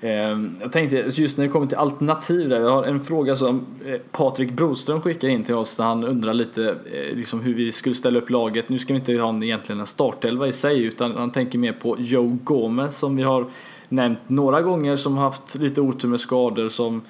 Ehm, 0.00 0.56
jag 0.60 0.72
tänkte 0.72 0.96
just 0.96 1.38
när 1.38 1.44
det 1.44 1.50
kommer 1.50 1.66
till 1.66 1.76
alternativ 1.76 2.48
där, 2.48 2.60
jag 2.60 2.70
har 2.70 2.84
en 2.84 3.00
fråga 3.00 3.36
som 3.36 3.66
eh, 3.86 4.00
Patrik 4.12 4.50
Broström 4.50 5.00
skickar 5.00 5.28
in 5.28 5.44
till 5.44 5.54
oss 5.54 5.76
där 5.76 5.84
han 5.84 6.04
undrar 6.04 6.34
lite 6.34 6.68
eh, 6.68 7.16
liksom 7.16 7.40
hur 7.40 7.54
vi 7.54 7.72
skulle 7.72 7.94
ställa 7.94 8.18
upp 8.18 8.30
laget. 8.30 8.68
Nu 8.68 8.78
ska 8.78 8.92
vi 8.92 8.98
inte 8.98 9.16
ha 9.16 9.28
en, 9.28 9.42
egentligen 9.42 9.80
en 9.80 9.86
startelva 9.86 10.46
i 10.46 10.52
sig 10.52 10.82
utan 10.82 11.16
han 11.16 11.30
tänker 11.30 11.58
mer 11.58 11.72
på 11.72 11.96
Joe 11.98 12.38
Gomez 12.44 12.96
som 12.96 13.16
vi 13.16 13.22
har 13.22 13.46
nämnt 13.88 14.28
några 14.28 14.62
gånger 14.62 14.96
som 14.96 15.16
haft 15.16 15.54
lite 15.54 15.80
otur 15.80 16.08
med 16.08 16.20
skador 16.20 16.68
som 16.68 17.02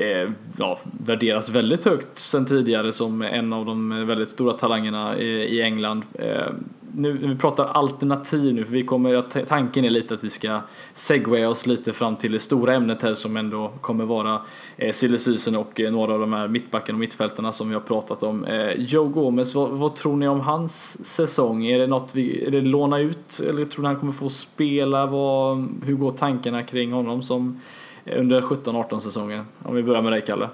eh, 0.00 0.30
ja, 0.56 0.78
värderas 1.04 1.48
väldigt 1.48 1.84
högt 1.84 2.18
sen 2.18 2.46
tidigare 2.46 2.92
som 2.92 3.22
en 3.22 3.52
av 3.52 3.64
de 3.64 4.06
väldigt 4.06 4.28
stora 4.28 4.52
talangerna 4.52 5.18
i 5.18 5.62
England. 5.62 6.04
Eh, 6.14 6.52
nu 6.94 7.18
när 7.20 7.28
vi 7.28 7.36
pratar 7.36 7.64
alternativ 7.64 8.54
nu, 8.54 8.64
för 8.64 8.72
vi 8.72 8.82
kommer, 8.82 9.44
tanken 9.44 9.84
är 9.84 9.90
lite 9.90 10.14
att 10.14 10.24
vi 10.24 10.30
ska 10.30 10.60
segwaya 10.94 11.48
oss 11.48 11.66
lite 11.66 11.92
fram 11.92 12.16
till 12.16 12.32
det 12.32 12.38
stora 12.38 12.74
ämnet 12.74 13.02
här 13.02 13.14
som 13.14 13.36
ändå 13.36 13.72
kommer 13.80 14.04
vara 14.04 14.40
eh, 14.76 14.92
silly 14.92 15.18
season 15.18 15.56
och 15.56 15.80
eh, 15.80 15.92
några 15.92 16.14
av 16.14 16.20
de 16.20 16.32
här 16.32 16.48
mittbackarna 16.48 16.96
och 16.96 17.00
mittfältarna 17.00 17.52
som 17.52 17.68
vi 17.68 17.74
har 17.74 17.80
pratat 17.80 18.22
om. 18.22 18.44
Eh, 18.44 18.72
Joe 18.72 19.08
Gomez, 19.08 19.54
vad, 19.54 19.70
vad, 19.70 19.94
tror 19.96 20.16
ni 20.16 20.28
om 20.28 20.40
hans 20.40 21.06
säsong? 21.06 21.66
Är 21.66 21.78
det 21.78 21.86
något 21.86 22.14
vi, 22.14 22.44
är 22.44 22.50
det 22.50 22.60
låna 22.60 22.98
ut 22.98 23.40
eller 23.48 23.64
tror 23.64 23.82
ni 23.82 23.88
han 23.88 24.00
kommer 24.00 24.12
få 24.12 24.28
spela? 24.28 25.06
Vad, 25.06 25.68
hur 25.84 25.94
går 25.94 26.10
tankarna 26.10 26.62
kring 26.62 26.92
honom 26.92 27.22
som 27.22 27.60
under 28.04 28.40
17-18 28.40 28.98
säsongen? 29.00 29.44
Om 29.62 29.74
vi 29.74 29.82
börjar 29.82 30.02
med 30.02 30.12
dig 30.12 30.20
Kalle. 30.20 30.48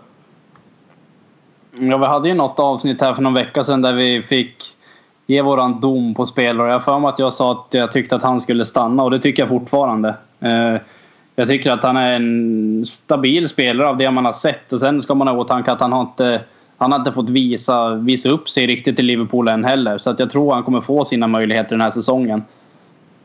Ja, 1.79 1.99
vi 1.99 2.07
hade 2.07 2.29
ju 2.29 2.35
något 2.35 2.59
avsnitt 2.59 3.01
här 3.01 3.15
för 3.15 3.23
någon 3.23 3.35
vecka 3.35 3.65
sedan 3.65 3.83
där 3.83 3.93
vi 3.93 4.23
fick 4.23 4.77
ge 5.27 5.43
våran 5.43 5.81
dom 5.81 6.15
på 6.15 6.27
spelare. 6.27 6.71
Jag 6.71 6.85
för 6.85 6.99
mig 6.99 7.09
att 7.09 7.19
jag 7.19 7.33
sa 7.33 7.53
att 7.53 7.75
jag 7.75 7.93
tyckte 7.93 8.17
att 8.17 8.23
han 8.23 8.41
skulle 8.41 8.65
stanna 8.65 9.03
och 9.03 9.11
det 9.11 9.19
tycker 9.19 9.43
jag 9.43 9.49
fortfarande. 9.49 10.15
Eh, 10.41 10.77
jag 11.37 11.49
tycker 11.49 11.73
att 11.73 11.83
han 11.83 11.97
är 11.97 12.17
en 12.17 12.87
stabil 12.87 13.49
spelare 13.49 13.89
av 13.89 13.97
det 13.97 14.11
man 14.11 14.25
har 14.25 14.33
sett 14.33 14.73
och 14.73 14.81
sen 14.81 15.03
ska 15.03 15.15
man 15.15 15.29
ha 15.29 15.35
i 15.35 15.39
åtanke 15.39 15.73
att 15.73 15.81
han 15.81 15.93
har 15.93 16.01
inte 16.01 16.41
han 16.79 16.93
har 16.93 16.99
inte 16.99 17.13
fått 17.13 17.31
visa, 17.31 17.95
visa 17.95 18.29
upp 18.29 18.49
sig 18.49 18.67
riktigt 18.67 18.99
i 18.99 19.03
Liverpool 19.03 19.49
än 19.49 19.65
heller. 19.65 19.99
Så 19.99 20.11
att 20.11 20.19
jag 20.19 20.31
tror 20.31 20.55
han 20.55 20.63
kommer 20.63 20.81
få 20.81 21.05
sina 21.05 21.27
möjligheter 21.27 21.71
den 21.71 21.81
här 21.81 21.91
säsongen. 21.91 22.45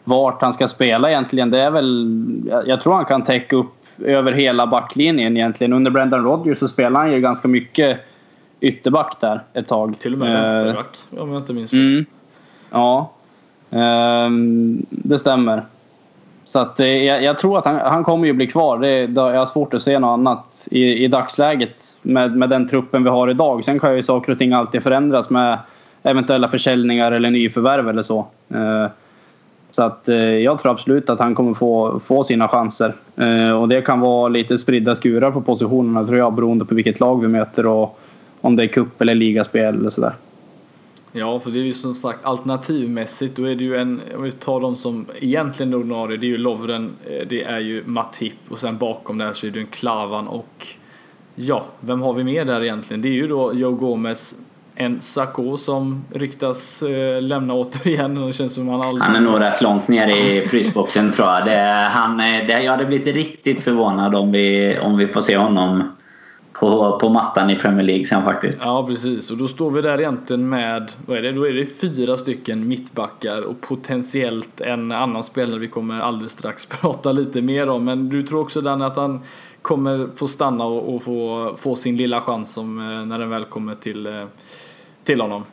Vart 0.04 0.42
han 0.42 0.54
ska 0.54 0.68
spela 0.68 1.10
egentligen, 1.10 1.52
det 1.52 1.62
är 1.62 1.72
väl... 1.72 2.24
Jag 2.66 2.82
tror 2.82 2.94
han 2.94 3.06
kan 3.06 3.24
täcka 3.24 3.56
upp 3.56 3.81
över 4.06 4.32
hela 4.32 4.68
backlinjen 4.68 5.38
egentligen. 5.38 5.74
Under 5.74 5.92
Brendan 5.92 6.24
Rodgers 6.24 6.58
så 6.58 6.68
spelar 6.68 7.00
han 7.00 7.12
ju 7.12 7.20
ganska 7.20 7.48
mycket 7.48 8.00
ytterback 8.60 9.18
där 9.20 9.44
ett 9.54 9.68
tag. 9.68 10.00
Till 10.00 10.14
och 10.14 10.20
med 10.20 10.34
vänsterback 10.34 10.98
om 11.20 11.32
jag 11.32 11.42
inte 11.42 11.54
minns 11.54 11.72
fel. 11.72 11.80
Mm. 11.80 12.06
Ja, 12.72 13.12
ehm, 13.72 14.86
det 14.90 15.20
stämmer. 15.20 15.64
Så 16.44 16.60
att, 16.60 16.80
eh, 16.80 17.04
jag, 17.04 17.24
jag, 17.24 17.40
tror 17.40 17.58
att 17.58 17.66
han, 17.66 17.76
han 17.76 18.04
kommer 18.04 18.28
ju 18.28 18.34
bli 18.34 18.48
kvar. 18.48 18.78
Det, 18.80 19.08
det, 19.08 19.22
jag 19.22 19.40
har 19.40 19.46
svårt 19.46 19.74
att 19.74 19.82
se 19.82 20.00
något 20.00 20.20
annat 20.20 20.68
i, 20.72 21.04
i 21.04 21.08
dagsläget 21.08 21.98
med, 22.02 22.36
med 22.36 22.50
den 22.50 22.68
truppen 22.68 23.04
vi 23.04 23.10
har 23.10 23.30
idag. 23.30 23.66
Sen 23.66 23.80
kan 23.80 23.96
ju 23.96 24.04
saker 24.04 24.32
och 24.32 24.38
ting 24.38 24.54
alltid 24.54 24.84
förändras 24.84 25.30
med 25.30 25.60
eventuella 26.04 26.50
försäljningar 26.50 27.12
eller 27.12 27.30
nyförvärv 27.30 27.90
eller 27.90 28.04
så. 28.04 28.28
Eh, 28.50 28.86
så 29.72 29.84
att 29.84 30.10
eh, 30.10 30.16
jag 30.18 30.60
tror 30.60 30.72
absolut 30.72 31.10
att 31.10 31.20
han 31.20 31.36
kommer 31.36 31.54
få, 31.54 32.00
få 32.06 32.24
sina 32.24 32.48
chanser. 32.48 32.94
Eh, 33.16 33.52
och 33.62 33.68
det 33.68 33.82
kan 33.82 34.00
vara 34.00 34.30
lite 34.30 34.58
spridda 34.58 34.96
skurar 34.96 35.32
på 35.32 35.42
positionerna 35.42 36.06
tror 36.06 36.18
jag 36.18 36.34
beroende 36.34 36.66
på 36.66 36.76
vilket 36.76 37.00
lag 37.00 37.22
vi 37.22 37.28
möter 37.28 37.66
och 37.66 38.00
om 38.42 38.56
det 38.56 38.64
är 38.64 38.68
cup 38.68 39.02
eller 39.02 39.16
ligaspel 39.16 39.76
eller 39.76 39.90
sådär. 39.90 40.14
Ja, 41.12 41.40
för 41.40 41.52
det 41.52 41.60
är 41.60 41.64
ju 41.64 41.74
som 41.74 41.96
sagt 41.96 42.26
alternativmässigt 42.26 43.36
då 43.36 43.44
är 43.44 43.56
det 43.56 43.64
ju 43.64 43.78
en, 43.78 44.02
om 44.16 44.24
vi 44.24 44.32
tar 44.32 44.60
de 44.60 44.76
som 44.76 45.06
egentligen 45.20 45.74
är 45.74 45.78
ordinarie, 45.78 46.18
det 46.18 46.26
är 46.26 46.30
ju 46.30 46.38
Lovren, 46.38 46.92
eh, 47.06 47.28
det 47.28 47.44
är 47.44 47.60
ju 47.60 47.84
Matip 47.86 48.38
och 48.50 48.60
sen 48.60 48.78
bakom 48.78 49.18
där 49.18 49.34
så 49.34 49.48
är 49.48 49.52
det 49.52 49.60
en 49.60 49.68
Klavan 49.68 50.28
och 50.28 50.68
ja, 51.36 51.66
vem 51.80 52.02
har 52.02 52.14
vi 52.14 52.24
mer 52.24 52.46
där 52.46 52.64
egentligen? 52.64 53.02
Det 53.02 53.08
är 53.08 53.14
ju 53.14 53.28
då 53.28 53.54
Joe 53.54 53.72
Gomez, 53.72 54.36
en 54.82 55.02
Sacco 55.02 55.58
som 55.58 56.06
ryktas 56.14 56.84
eh, 56.84 57.22
lämna 57.22 57.54
återigen. 57.54 58.28
Det 58.28 58.34
känns 58.34 58.54
som 58.54 58.70
han, 58.70 58.82
aldrig... 58.82 59.04
han 59.04 59.16
är 59.16 59.20
nog 59.20 59.40
rätt 59.40 59.62
långt 59.62 59.88
ner 59.88 60.08
i 60.08 60.48
frysboxen 60.48 61.12
tror 61.12 61.28
jag. 61.28 61.46
Det, 61.46 61.90
han, 61.92 62.18
det, 62.18 62.64
jag 62.64 62.72
hade 62.72 62.86
blivit 62.86 63.16
riktigt 63.16 63.62
förvånad 63.62 64.16
om 64.16 64.32
vi, 64.32 64.78
om 64.82 64.98
vi 64.98 65.08
får 65.08 65.22
se 65.22 65.38
honom 65.38 65.84
på, 66.62 67.00
på 67.00 67.10
mattan 67.10 67.50
i 67.50 67.56
Premier 67.56 67.84
League 67.84 68.06
sen 68.06 68.24
faktiskt. 68.24 68.60
Ja 68.64 68.86
precis 68.88 69.32
och 69.32 69.38
då 69.38 69.48
står 69.48 69.72
vi 69.72 69.82
där 69.82 70.00
egentligen 70.00 70.50
med, 70.50 70.92
vad 71.06 71.18
är 71.18 71.22
det, 71.22 71.32
då 71.32 71.48
är 71.48 71.54
det 71.54 71.66
fyra 71.66 72.18
stycken 72.18 72.68
mittbackar 72.68 73.42
och 73.42 73.62
potentiellt 73.62 74.62
en 74.62 74.92
annan 74.92 75.24
spelare 75.24 75.60
vi 75.60 75.68
kommer 75.68 76.00
alldeles 76.00 76.32
strax 76.32 76.66
prata 76.82 77.12
lite 77.12 77.42
mer 77.42 77.70
om. 77.70 77.86
Men 77.86 78.10
du 78.10 78.24
tror 78.24 78.42
också 78.42 78.62
Dan 78.62 78.82
att 78.82 78.96
han 78.96 79.20
kommer 79.62 80.10
få 80.16 80.28
stanna 80.28 80.66
och, 80.66 80.96
och 80.96 81.04
få, 81.04 81.54
få 81.58 81.76
sin 81.76 81.98
lilla 81.98 82.22
chans 82.22 82.54
som, 82.54 82.80
eh, 82.80 83.06
när 83.06 83.20
den 83.20 83.30
väl 83.30 83.46
kommer 83.46 83.76
till, 83.76 84.08
eh, 84.08 84.26
till 85.04 85.22
honom? 85.22 85.44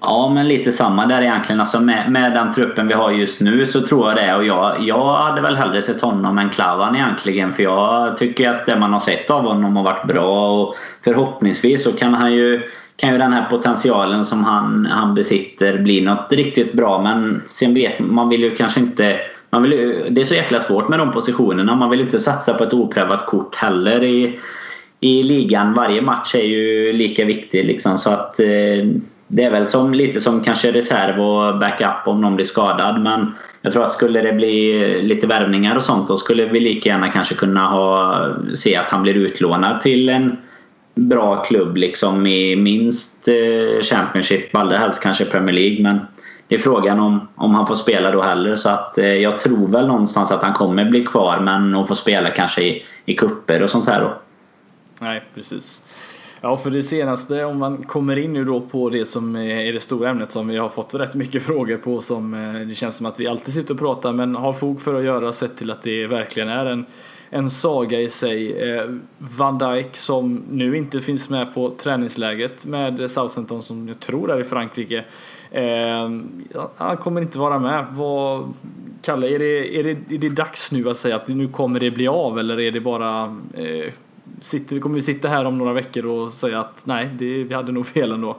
Ja, 0.00 0.30
men 0.34 0.48
lite 0.48 0.72
samma 0.72 1.06
där 1.06 1.22
egentligen. 1.22 1.60
Alltså 1.60 1.80
med, 1.80 2.10
med 2.10 2.32
den 2.32 2.52
truppen 2.52 2.88
vi 2.88 2.94
har 2.94 3.10
just 3.10 3.40
nu 3.40 3.66
så 3.66 3.80
tror 3.80 4.08
jag 4.08 4.16
det. 4.16 4.34
Och 4.34 4.44
jag, 4.44 4.76
jag 4.80 5.14
hade 5.14 5.42
väl 5.42 5.56
hellre 5.56 5.82
sett 5.82 6.00
honom 6.00 6.38
än 6.38 6.50
Klavan 6.50 6.96
egentligen. 6.96 7.54
För 7.54 7.62
jag 7.62 8.16
tycker 8.16 8.50
att 8.50 8.66
det 8.66 8.78
man 8.78 8.92
har 8.92 9.00
sett 9.00 9.30
av 9.30 9.42
honom 9.42 9.76
har 9.76 9.84
varit 9.84 10.06
bra. 10.06 10.62
Och 10.62 10.74
förhoppningsvis 11.04 11.84
så 11.84 11.92
kan 11.92 12.14
han 12.14 12.32
ju 12.34 12.70
kan 12.96 13.12
ju 13.12 13.18
den 13.18 13.32
här 13.32 13.50
potentialen 13.50 14.24
som 14.24 14.44
han, 14.44 14.86
han 14.90 15.14
besitter 15.14 15.78
bli 15.78 16.00
något 16.00 16.32
riktigt 16.32 16.72
bra. 16.72 17.02
Men 17.02 17.42
sen 17.48 17.74
vet 17.74 17.98
man 17.98 18.28
vill 18.28 18.42
ju 18.42 18.56
kanske 18.56 18.80
inte... 18.80 19.20
Man 19.50 19.62
vill 19.62 19.72
ju, 19.72 20.08
det 20.10 20.20
är 20.20 20.24
så 20.24 20.34
jäkla 20.34 20.60
svårt 20.60 20.88
med 20.88 20.98
de 20.98 21.12
positionerna. 21.12 21.74
Man 21.76 21.90
vill 21.90 22.00
inte 22.00 22.20
satsa 22.20 22.54
på 22.54 22.64
ett 22.64 22.72
oprövat 22.72 23.26
kort 23.26 23.54
heller 23.54 24.04
i, 24.04 24.38
i 25.04 25.22
ligan. 25.22 25.74
Varje 25.74 26.02
match 26.02 26.34
är 26.34 26.44
ju 26.44 26.92
lika 26.92 27.24
viktig 27.24 27.64
liksom. 27.64 27.98
Så 27.98 28.10
att... 28.10 28.40
Eh, 28.40 28.86
det 29.28 29.44
är 29.44 29.50
väl 29.50 29.66
som, 29.66 29.94
lite 29.94 30.20
som 30.20 30.40
kanske 30.40 30.72
reserv 30.72 31.20
och 31.20 31.58
backup 31.58 32.06
om 32.06 32.20
någon 32.20 32.36
blir 32.36 32.46
skadad. 32.46 33.00
Men 33.00 33.32
jag 33.62 33.72
tror 33.72 33.84
att 33.84 33.92
skulle 33.92 34.22
det 34.22 34.32
bli 34.32 34.98
lite 35.02 35.26
värvningar 35.26 35.76
och 35.76 35.82
sånt 35.82 36.08
då 36.08 36.16
skulle 36.16 36.44
vi 36.44 36.60
lika 36.60 36.88
gärna 36.88 37.08
kanske 37.08 37.34
kunna 37.34 37.66
ha, 37.66 38.18
se 38.54 38.76
att 38.76 38.90
han 38.90 39.02
blir 39.02 39.14
utlånad 39.14 39.80
till 39.80 40.08
en, 40.08 40.36
bra 40.94 41.36
klubb 41.36 41.76
liksom 41.76 42.26
i 42.26 42.56
minst 42.56 43.28
eh, 43.28 43.82
Championship, 43.82 44.56
allra 44.56 44.78
helst 44.78 45.02
kanske 45.02 45.24
Premier 45.24 45.54
League. 45.54 45.82
Men 45.82 46.00
det 46.48 46.54
är 46.54 46.58
frågan 46.58 47.00
om, 47.00 47.28
om 47.34 47.54
han 47.54 47.66
får 47.66 47.74
spela 47.74 48.10
då 48.10 48.22
heller. 48.22 48.56
Så 48.56 48.68
att 48.68 48.98
eh, 48.98 49.14
jag 49.14 49.38
tror 49.38 49.68
väl 49.68 49.86
någonstans 49.86 50.32
att 50.32 50.42
han 50.42 50.52
kommer 50.52 50.84
bli 50.84 51.04
kvar 51.04 51.40
men 51.40 51.74
att 51.74 51.88
få 51.88 51.94
spela 51.94 52.30
kanske 52.30 52.62
i, 52.62 52.82
i 53.04 53.14
kupper 53.14 53.62
och 53.62 53.70
sånt 53.70 53.86
här 53.86 54.00
då. 54.00 54.14
Nej, 55.00 55.22
precis. 55.34 55.82
Ja, 56.44 56.56
för 56.56 56.70
det 56.70 56.82
senaste, 56.82 57.44
om 57.44 57.58
man 57.58 57.82
kommer 57.82 58.16
in 58.16 58.32
nu 58.32 58.44
då 58.44 58.60
på 58.60 58.90
det 58.90 59.06
som 59.06 59.36
är 59.36 59.72
det 59.72 59.80
stora 59.80 60.10
ämnet 60.10 60.30
som 60.30 60.48
vi 60.48 60.56
har 60.56 60.68
fått 60.68 60.94
rätt 60.94 61.14
mycket 61.14 61.42
frågor 61.46 61.76
på 61.76 62.00
som 62.00 62.34
eh, 62.34 62.66
det 62.66 62.74
känns 62.74 62.96
som 62.96 63.06
att 63.06 63.20
vi 63.20 63.26
alltid 63.26 63.54
sitter 63.54 63.74
och 63.74 63.80
pratar 63.80 64.12
men 64.12 64.34
har 64.34 64.52
fog 64.52 64.80
för 64.80 64.94
att 64.94 65.04
göra 65.04 65.32
sett 65.32 65.56
till 65.56 65.70
att 65.70 65.82
det 65.82 66.06
verkligen 66.06 66.48
är 66.48 66.66
en, 66.66 66.86
en 67.30 67.50
saga 67.50 68.00
i 68.00 68.10
sig. 68.10 68.62
Eh, 68.62 68.84
Van 69.18 69.58
Dijk 69.58 69.96
som 69.96 70.42
nu 70.50 70.76
inte 70.76 71.00
finns 71.00 71.30
med 71.30 71.54
på 71.54 71.70
träningsläget 71.70 72.66
med 72.66 73.10
Southampton 73.10 73.62
som 73.62 73.88
jag 73.88 74.00
tror 74.00 74.30
är 74.30 74.40
i 74.40 74.44
Frankrike. 74.44 75.04
Eh, 75.50 76.10
han 76.76 76.96
kommer 76.96 77.20
inte 77.20 77.38
vara 77.38 77.58
med. 77.58 77.86
Vad, 77.90 78.52
Kalle, 79.02 79.28
är 79.28 79.38
det, 79.38 79.78
är, 79.78 79.84
det, 79.84 80.14
är 80.14 80.18
det 80.18 80.28
dags 80.28 80.72
nu 80.72 80.90
att 80.90 80.96
säga 80.96 81.16
att 81.16 81.28
nu 81.28 81.48
kommer 81.48 81.80
det 81.80 81.90
bli 81.90 82.08
av 82.08 82.38
eller 82.38 82.60
är 82.60 82.70
det 82.70 82.80
bara 82.80 83.24
eh, 83.54 83.92
sitter, 84.42 84.80
kommer 84.80 84.94
vi 84.94 85.02
sitta 85.02 85.28
här 85.28 85.44
om 85.44 85.58
några 85.58 85.72
veckor 85.72 86.06
och 86.06 86.32
säga 86.32 86.60
att 86.60 86.82
nej, 86.84 87.10
det, 87.18 87.44
vi 87.44 87.54
hade 87.54 87.72
nog 87.72 87.86
fel 87.86 88.12
ändå? 88.12 88.36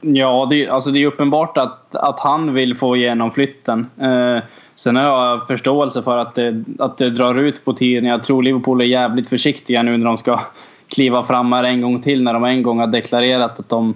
Ja, 0.00 0.46
det, 0.50 0.68
alltså 0.68 0.90
det 0.90 1.02
är 1.02 1.06
uppenbart 1.06 1.56
att, 1.56 1.94
att 1.94 2.20
han 2.20 2.54
vill 2.54 2.76
få 2.76 2.96
igenom 2.96 3.30
flytten. 3.30 3.86
Eh, 4.00 4.38
sen 4.74 4.96
har 4.96 5.02
jag 5.02 5.46
förståelse 5.46 6.02
för 6.02 6.18
att 6.18 6.34
det, 6.34 6.64
att 6.78 6.98
det 6.98 7.10
drar 7.10 7.34
ut 7.34 7.64
på 7.64 7.72
tiden. 7.72 8.04
Jag 8.04 8.24
tror 8.24 8.42
Liverpool 8.42 8.80
är 8.80 8.84
jävligt 8.84 9.28
försiktiga 9.28 9.82
nu 9.82 9.96
när 9.96 10.06
de 10.06 10.16
ska 10.16 10.40
kliva 10.88 11.24
fram 11.24 11.52
här 11.52 11.64
en 11.64 11.80
gång 11.80 12.02
till 12.02 12.22
när 12.22 12.32
de 12.32 12.44
en 12.44 12.62
gång 12.62 12.78
har 12.78 12.86
deklarerat 12.86 13.58
att 13.58 13.68
de 13.68 13.94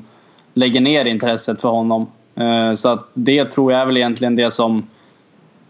lägger 0.54 0.80
ner 0.80 1.04
intresset 1.04 1.60
för 1.60 1.68
honom. 1.68 2.06
Eh, 2.34 2.74
så 2.74 2.88
att 2.88 3.08
det 3.14 3.44
tror 3.44 3.72
jag 3.72 3.80
är 3.80 3.86
väl 3.86 3.96
egentligen 3.96 4.36
det 4.36 4.50
som, 4.50 4.86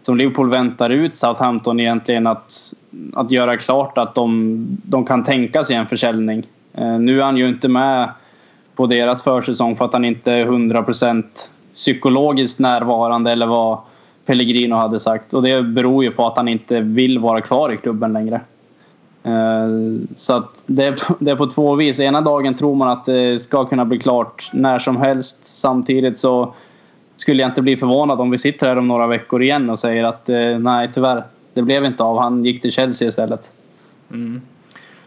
som 0.01 0.17
Liverpool 0.17 0.49
väntar 0.49 0.89
ut 0.89 1.15
Southampton 1.15 1.79
egentligen 1.79 2.27
att, 2.27 2.73
att 3.13 3.31
göra 3.31 3.57
klart 3.57 3.97
att 3.97 4.15
de, 4.15 4.57
de 4.83 5.05
kan 5.05 5.23
tänka 5.23 5.63
sig 5.63 5.75
en 5.75 5.87
försäljning. 5.87 6.47
Eh, 6.73 6.99
nu 6.99 7.19
är 7.19 7.23
han 7.23 7.37
ju 7.37 7.47
inte 7.47 7.67
med 7.67 8.09
på 8.75 8.87
deras 8.87 9.23
försäsong 9.23 9.75
för 9.75 9.85
att 9.85 9.93
han 9.93 10.05
inte 10.05 10.31
är 10.31 10.45
100% 10.45 11.23
psykologiskt 11.73 12.59
närvarande 12.59 13.31
eller 13.31 13.47
vad 13.47 13.77
Pellegrino 14.25 14.75
hade 14.75 14.99
sagt. 14.99 15.33
Och 15.33 15.43
det 15.43 15.63
beror 15.63 16.03
ju 16.03 16.11
på 16.11 16.27
att 16.27 16.37
han 16.37 16.47
inte 16.47 16.81
vill 16.81 17.19
vara 17.19 17.41
kvar 17.41 17.71
i 17.71 17.77
klubben 17.77 18.13
längre. 18.13 18.41
Eh, 19.23 19.67
så 20.15 20.33
att 20.33 20.63
det 20.65 20.85
är, 20.85 20.99
det 21.19 21.31
är 21.31 21.35
på 21.35 21.47
två 21.47 21.75
vis. 21.75 21.99
Ena 21.99 22.21
dagen 22.21 22.53
tror 22.53 22.75
man 22.75 22.89
att 22.89 23.05
det 23.05 23.41
ska 23.41 23.65
kunna 23.65 23.85
bli 23.85 23.99
klart 23.99 24.49
när 24.53 24.79
som 24.79 24.97
helst. 24.97 25.39
Samtidigt 25.43 26.19
så 26.19 26.53
skulle 27.17 27.41
jag 27.41 27.51
inte 27.51 27.61
bli 27.61 27.77
förvånad 27.77 28.21
om 28.21 28.31
vi 28.31 28.37
sitter 28.37 28.67
här 28.67 28.77
om 28.77 28.87
några 28.87 29.07
veckor 29.07 29.41
igen 29.41 29.69
och 29.69 29.79
säger 29.79 30.03
att 30.03 30.29
eh, 30.29 30.59
nej 30.59 30.89
tyvärr, 30.93 31.23
det 31.53 31.61
blev 31.61 31.85
inte 31.85 32.03
av. 32.03 32.19
Han 32.19 32.45
gick 32.45 32.61
till 32.61 32.71
Chelsea 32.71 33.07
istället. 33.07 33.49
Mm. 34.11 34.41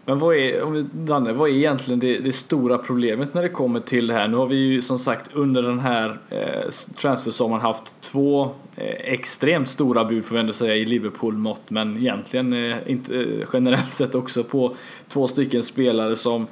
Men 0.05 0.19
vad 0.19 0.35
är, 0.35 0.63
om 0.63 0.73
vi, 0.73 0.85
Danne, 0.93 1.33
vad 1.33 1.49
är 1.49 1.53
egentligen 1.53 1.99
det, 1.99 2.17
det, 2.17 2.33
stora 2.33 2.77
problemet 2.77 3.33
när 3.33 3.41
det 3.41 3.49
kommer 3.49 3.79
till 3.79 4.07
det 4.07 4.13
här? 4.13 4.27
Nu 4.27 4.37
har 4.37 4.47
vi 4.47 4.55
ju 4.55 4.81
som 4.81 4.99
sagt 4.99 5.29
under 5.33 5.61
den 5.61 5.79
här 5.79 6.19
eh, 6.29 6.69
transfersommaren 6.97 7.61
haft 7.61 8.01
två 8.01 8.43
eh, 8.75 9.13
extremt 9.13 9.69
stora 9.69 10.05
bud 10.05 10.25
får 10.25 10.35
vi 10.35 10.39
ändå 10.39 10.53
säga 10.53 10.75
i 10.75 10.85
Liverpool-mått 10.85 11.61
men 11.67 11.97
egentligen 11.97 12.53
eh, 12.53 12.77
inte 12.85 13.19
eh, 13.19 13.47
generellt 13.53 13.93
sett 13.93 14.15
också 14.15 14.43
på 14.43 14.75
två 15.07 15.27
stycken 15.27 15.63
spelare 15.63 16.15
som 16.15 16.47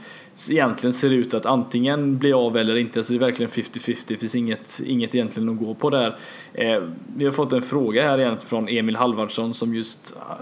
egentligen 0.50 0.94
ser 0.94 1.10
ut 1.10 1.34
att 1.34 1.46
antingen 1.46 2.18
bli 2.18 2.34
av 2.34 2.58
eller 2.58 2.76
inte. 2.76 3.04
Så 3.04 3.14
det 3.14 3.18
är 3.18 3.20
verkligen 3.20 3.52
50-50. 3.52 3.98
Det 4.08 4.18
finns 4.18 4.36
inget, 4.36 4.82
inget 4.86 5.16
egentligen 5.16 5.50
att 5.50 5.60
gå 5.60 5.74
på 5.74 5.90
där. 5.90 6.18
Eh, 6.54 6.84
vi 7.16 7.26
har 7.26 7.32
fått 7.32 7.54
en 7.54 7.62
fråga 7.62 8.04
här 8.04 8.18
igen 8.18 8.38
från 8.46 8.68
Emil 8.70 8.96
Halvardsson 8.96 9.54
som 9.54 9.76
just 9.76 10.16
ah, 10.20 10.36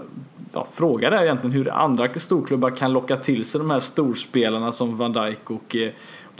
ja, 0.52 0.66
frågar 0.72 1.10
där 1.10 1.22
egentligen 1.22 1.52
hur 1.52 1.70
andra 1.70 2.20
storklubbar 2.20 2.70
kan 2.70 2.92
locka 2.92 3.16
till 3.16 3.44
sig 3.44 3.58
de 3.58 3.70
här 3.70 3.80
storspelarna 3.80 4.72
som 4.72 4.96
Van 4.96 5.12
Dijk 5.12 5.50
och 5.50 5.76
eh, 5.76 5.90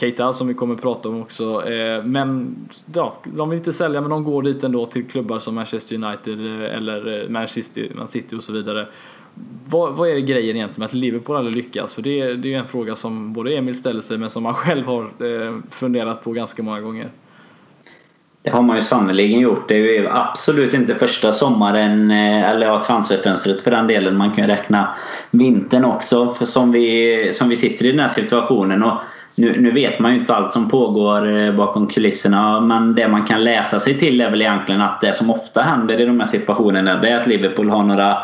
Keita 0.01 0.33
som 0.33 0.49
vi 0.49 0.55
kommer 0.55 0.75
att 0.75 0.83
prata 0.83 1.09
om 1.09 1.23
också. 1.23 1.69
Eh, 1.69 2.05
men 2.05 2.57
ja, 2.95 3.17
de 3.25 3.51
vill 3.51 3.59
inte 3.59 3.73
sälja 3.73 4.01
men 4.01 4.11
de 4.11 4.25
går 4.25 4.43
dit 4.43 4.65
ändå 4.65 4.87
till 4.87 5.07
klubbar 5.07 5.39
som 5.39 5.55
Manchester 5.55 6.05
United 6.05 6.47
eh, 6.47 6.77
eller 6.77 7.23
eh, 7.23 7.29
Manchester 7.29 8.07
City 8.07 8.37
och 8.37 8.43
så 8.43 8.53
vidare. 8.53 8.89
Vad, 9.69 9.95
vad 9.95 10.09
är 10.09 10.15
det 10.15 10.21
grejen 10.21 10.57
egentligen 10.57 10.81
med 10.81 10.87
att 10.87 10.93
Liverpool 10.93 11.37
aldrig 11.37 11.57
lyckas? 11.57 11.95
För 11.95 12.03
det, 12.03 12.35
det 12.35 12.49
är 12.49 12.51
ju 12.51 12.55
en 12.55 12.67
fråga 12.67 12.97
som 12.97 13.33
både 13.33 13.55
Emil 13.55 13.75
ställer 13.75 14.01
sig 14.01 14.19
men 14.19 14.31
som 14.31 14.45
han 14.45 14.55
själv 14.55 14.87
har 14.87 15.03
eh, 15.03 15.57
funderat 15.71 16.25
på 16.25 16.33
ganska 16.33 16.63
många 16.63 16.81
gånger. 16.81 17.11
Det 18.43 18.51
har 18.51 18.63
man 18.63 18.77
ju 18.77 18.83
sannerligen 18.83 19.41
gjort. 19.41 19.69
Det 19.69 19.75
är 19.75 20.01
ju 20.01 20.09
absolut 20.11 20.75
inte 20.75 20.95
första 20.95 21.33
sommaren, 21.33 22.11
eh, 22.11 22.51
eller 22.51 22.67
ja, 22.67 22.83
transferfönstret 22.87 23.63
för 23.63 23.71
den 23.71 23.87
delen. 23.87 24.17
Man 24.17 24.31
kan 24.31 24.45
ju 24.45 24.51
räkna 24.51 24.97
vintern 25.31 25.85
också 25.85 26.35
för 26.35 26.45
som, 26.45 26.73
vi, 26.73 27.31
som 27.33 27.49
vi 27.49 27.57
sitter 27.57 27.85
i 27.85 27.91
den 27.91 28.01
här 28.01 28.09
situationen. 28.09 28.83
Och 28.83 28.99
nu, 29.35 29.61
nu 29.61 29.71
vet 29.71 29.99
man 29.99 30.13
ju 30.13 30.21
inte 30.21 30.35
allt 30.35 30.53
som 30.53 30.69
pågår 30.69 31.37
eh, 31.37 31.53
bakom 31.53 31.87
kulisserna 31.87 32.61
men 32.61 32.95
det 32.95 33.09
man 33.09 33.25
kan 33.25 33.45
läsa 33.45 33.81
sig 33.81 33.99
till 33.99 34.21
är 34.21 34.31
väl 34.31 34.43
egentligen 34.43 34.81
att 34.81 35.01
det 35.01 35.13
som 35.13 35.31
ofta 35.31 35.63
händer 35.63 36.01
i 36.01 36.05
de 36.05 36.21
här 36.21 36.27
situationerna 36.27 36.97
det 36.97 37.09
är 37.09 37.21
att 37.21 37.27
Liverpool 37.27 37.71
har 37.71 37.83
några 37.83 38.19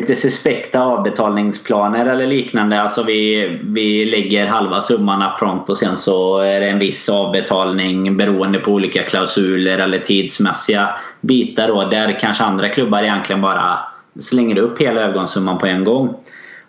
lite 0.00 0.14
suspekta 0.14 0.80
avbetalningsplaner 0.80 2.06
eller 2.06 2.26
liknande. 2.26 2.82
Alltså 2.82 3.02
vi, 3.02 3.48
vi 3.62 4.04
lägger 4.04 4.46
halva 4.46 4.80
summan 4.80 5.22
upfront 5.32 5.68
och 5.68 5.78
sen 5.78 5.96
så 5.96 6.38
är 6.38 6.60
det 6.60 6.68
en 6.68 6.78
viss 6.78 7.08
avbetalning 7.08 8.16
beroende 8.16 8.58
på 8.58 8.70
olika 8.70 9.02
klausuler 9.02 9.78
eller 9.78 9.98
tidsmässiga 9.98 10.88
bitar 11.20 11.68
då, 11.68 11.84
där 11.84 12.20
kanske 12.20 12.44
andra 12.44 12.68
klubbar 12.68 13.02
egentligen 13.02 13.42
bara 13.42 13.78
slänger 14.20 14.58
upp 14.58 14.80
hela 14.80 15.00
övergångssumman 15.00 15.58
på 15.58 15.66
en 15.66 15.84
gång. 15.84 16.14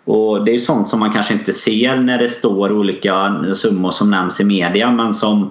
Och 0.04 0.44
Det 0.44 0.54
är 0.54 0.58
sånt 0.58 0.88
som 0.88 1.00
man 1.00 1.12
kanske 1.12 1.34
inte 1.34 1.52
ser 1.52 1.96
när 1.96 2.18
det 2.18 2.28
står 2.28 2.72
olika 2.72 3.44
summor 3.54 3.90
som 3.90 4.10
nämns 4.10 4.40
i 4.40 4.44
media 4.44 4.90
men 4.90 5.14
som 5.14 5.50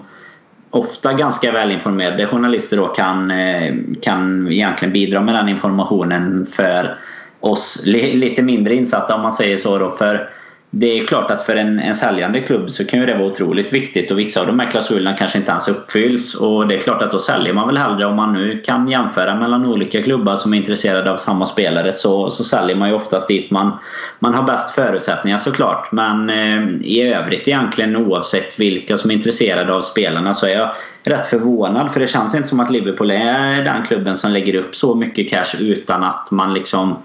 ofta 0.69 1.13
ganska 1.13 1.51
välinformerade 1.51 2.27
journalister 2.27 2.77
då 2.77 2.87
kan, 2.87 3.31
eh, 3.31 3.73
kan 4.01 4.51
egentligen 4.51 4.93
bidra 4.93 5.21
med 5.21 5.35
den 5.35 5.49
informationen 5.49 6.45
för 6.45 6.97
oss 7.39 7.81
lite 7.85 8.41
mindre 8.41 8.75
insatta 8.75 9.15
om 9.15 9.21
man 9.21 9.33
säger 9.33 9.57
så. 9.57 9.77
Då, 9.77 9.91
för 9.91 10.29
det 10.69 10.99
är 10.99 11.05
klart 11.05 11.31
att 11.31 11.41
för 11.41 11.55
en, 11.55 11.79
en 11.79 11.95
säljande 11.95 12.41
klubb 12.41 12.69
så 12.69 12.85
kan 12.85 12.99
ju 12.99 13.05
det 13.05 13.13
vara 13.13 13.27
otroligt 13.27 13.73
viktigt 13.73 14.11
och 14.11 14.19
vissa 14.19 14.41
av 14.41 14.47
de 14.47 14.59
här 14.59 14.71
klausulerna 14.71 15.17
kanske 15.17 15.37
inte 15.37 15.51
ens 15.51 15.67
uppfylls. 15.67 16.35
Och 16.35 16.67
det 16.67 16.75
är 16.75 16.81
klart 16.81 17.01
att 17.01 17.11
då 17.11 17.19
säljer 17.19 17.53
man 17.53 17.67
väl 17.67 17.77
hellre 17.77 18.05
om 18.05 18.15
man 18.15 18.33
nu 18.33 18.61
kan 18.65 18.87
jämföra 18.87 19.35
mellan 19.35 19.65
olika 19.65 20.03
klubbar 20.03 20.35
som 20.35 20.53
är 20.53 20.57
intresserade 20.57 21.11
av 21.11 21.17
samma 21.17 21.47
spelare 21.47 21.93
så, 21.93 22.31
så 22.31 22.43
säljer 22.43 22.75
man 22.75 22.89
ju 22.89 22.95
oftast 22.95 23.27
dit 23.27 23.51
man, 23.51 23.71
man 24.19 24.33
har 24.33 24.43
bäst 24.43 24.71
förutsättningar 24.71 25.37
såklart. 25.37 25.91
Men 25.91 26.29
eh, 26.29 26.87
i 26.87 27.01
övrigt 27.01 27.47
egentligen 27.47 27.95
oavsett 27.95 28.59
vilka 28.59 28.97
som 28.97 29.11
är 29.11 29.15
intresserade 29.15 29.73
av 29.73 29.81
spelarna 29.81 30.33
så 30.33 30.45
är 30.45 30.57
jag 30.57 30.69
rätt 31.03 31.25
förvånad 31.25 31.91
för 31.91 31.99
det 31.99 32.07
känns 32.07 32.35
inte 32.35 32.47
som 32.47 32.59
att 32.59 32.71
Liverpool 32.71 33.11
är 33.11 33.63
den 33.63 33.85
klubben 33.85 34.17
som 34.17 34.31
lägger 34.31 34.55
upp 34.55 34.75
så 34.75 34.95
mycket 34.95 35.29
cash 35.29 35.55
utan 35.59 36.03
att 36.03 36.31
man 36.31 36.53
liksom 36.53 36.97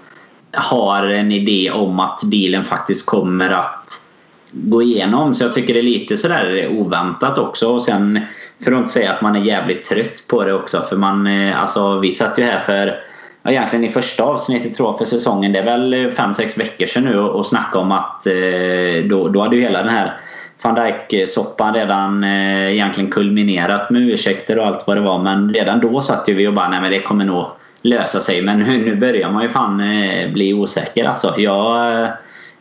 har 0.53 1.03
en 1.03 1.31
idé 1.31 1.71
om 1.71 1.99
att 1.99 2.19
dealen 2.31 2.63
faktiskt 2.63 3.05
kommer 3.05 3.49
att 3.49 4.03
gå 4.51 4.81
igenom. 4.81 5.35
Så 5.35 5.43
jag 5.43 5.53
tycker 5.53 5.73
det 5.73 5.79
är 5.79 5.83
lite 5.83 6.17
sådär 6.17 6.67
oväntat 6.71 7.37
också. 7.37 7.67
Och 7.67 7.81
sen 7.81 8.19
för 8.63 8.71
att 8.71 8.77
inte 8.77 8.91
säga 8.91 9.13
att 9.13 9.21
man 9.21 9.35
är 9.35 9.41
jävligt 9.41 9.85
trött 9.85 10.25
på 10.29 10.43
det 10.43 10.53
också. 10.53 10.81
För 10.81 10.95
man, 10.95 11.27
eh, 11.27 11.61
alltså 11.61 11.99
vi 11.99 12.11
satt 12.11 12.39
ju 12.39 12.43
här 12.43 12.59
för 12.59 12.99
ja, 13.43 13.51
egentligen 13.51 13.85
i 13.85 13.89
första 13.89 14.23
avsnittet 14.23 14.73
tror 14.73 14.89
jag 14.89 14.97
för 14.97 15.05
säsongen. 15.05 15.51
Det 15.51 15.59
är 15.59 15.65
väl 15.65 15.93
5-6 16.11 16.59
veckor 16.59 16.85
sedan 16.85 17.03
nu 17.03 17.19
och 17.19 17.45
snacka 17.45 17.79
om 17.79 17.91
att 17.91 18.27
eh, 18.27 19.03
då, 19.09 19.27
då 19.27 19.41
hade 19.41 19.55
ju 19.55 19.61
hela 19.61 19.79
den 19.79 19.93
här 19.93 20.19
van 20.61 20.75
Dijk-soppan 20.75 21.73
redan 21.73 22.23
eh, 22.23 22.73
egentligen 22.73 23.11
kulminerat 23.11 23.89
med 23.89 24.01
ursäkter 24.01 24.59
och 24.59 24.65
allt 24.65 24.87
vad 24.87 24.97
det 24.97 25.01
var. 25.01 25.19
Men 25.19 25.53
redan 25.53 25.79
då 25.79 26.01
satt 26.01 26.29
ju 26.29 26.33
vi 26.33 26.47
och 26.47 26.53
bara 26.53 26.69
nej 26.69 26.81
men 26.81 26.91
det 26.91 26.99
kommer 26.99 27.25
nog 27.25 27.45
lösa 27.83 28.21
sig. 28.21 28.41
Men 28.41 28.59
nu 28.59 28.95
börjar 28.95 29.31
man 29.31 29.43
ju 29.43 29.49
fan 29.49 29.79
eh, 29.79 30.31
bli 30.33 30.53
osäker 30.53 31.05
alltså. 31.05 31.33
Jag, 31.37 32.01
eh, 32.03 32.09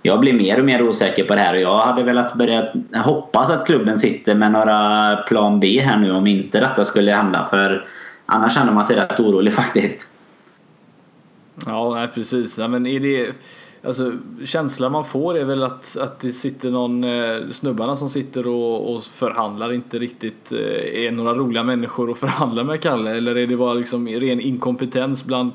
jag 0.03 0.21
blir 0.21 0.33
mer 0.33 0.59
och 0.59 0.65
mer 0.65 0.83
osäker 0.83 1.25
på 1.25 1.35
det 1.35 1.41
här 1.41 1.55
och 1.55 1.61
jag 1.61 1.79
hade 1.79 2.03
velat 2.03 2.35
börja 2.35 2.73
hoppas 2.95 3.51
att 3.51 3.67
klubben 3.67 3.99
sitter 3.99 4.35
med 4.35 4.53
några 4.53 5.17
plan 5.17 5.61
B 5.61 5.81
här 5.81 5.99
nu 5.99 6.13
om 6.13 6.27
inte 6.27 6.61
detta 6.61 6.85
skulle 6.85 7.13
hända. 7.13 7.47
För 7.51 7.87
annars 8.27 8.55
känner 8.55 8.73
man 8.73 8.85
sig 8.85 8.97
rätt 8.97 9.21
orolig 9.21 9.53
faktiskt. 9.63 10.09
Ja, 11.67 12.09
precis. 12.15 12.59
Ja, 12.59 12.69
men 12.69 12.87
är 12.87 13.01
det 13.01 13.33
Alltså, 13.85 14.13
känslan 14.45 14.93
man 14.93 15.05
får 15.05 15.39
är 15.39 15.45
väl 15.45 15.63
att, 15.63 15.97
att 16.01 16.21
det 16.21 16.33
sitter 16.33 16.71
någon, 16.71 17.05
eh, 17.05 17.51
snubbarna 17.51 17.97
som 17.97 18.09
sitter 18.09 18.47
och, 18.47 18.95
och 18.95 19.03
förhandlar 19.03 19.73
inte 19.73 19.99
riktigt 19.99 20.53
eh, 20.53 21.05
är 21.07 21.11
några 21.11 21.35
roliga 21.35 21.63
människor 21.63 22.11
att 22.11 22.19
förhandla 22.19 22.65
med 22.65 22.81
Kalle 22.81 23.17
eller 23.17 23.37
är 23.37 23.47
det 23.47 23.57
bara 23.57 23.75
liksom 23.75 24.09
ren 24.09 24.41
inkompetens 24.41 25.25
bland, 25.25 25.51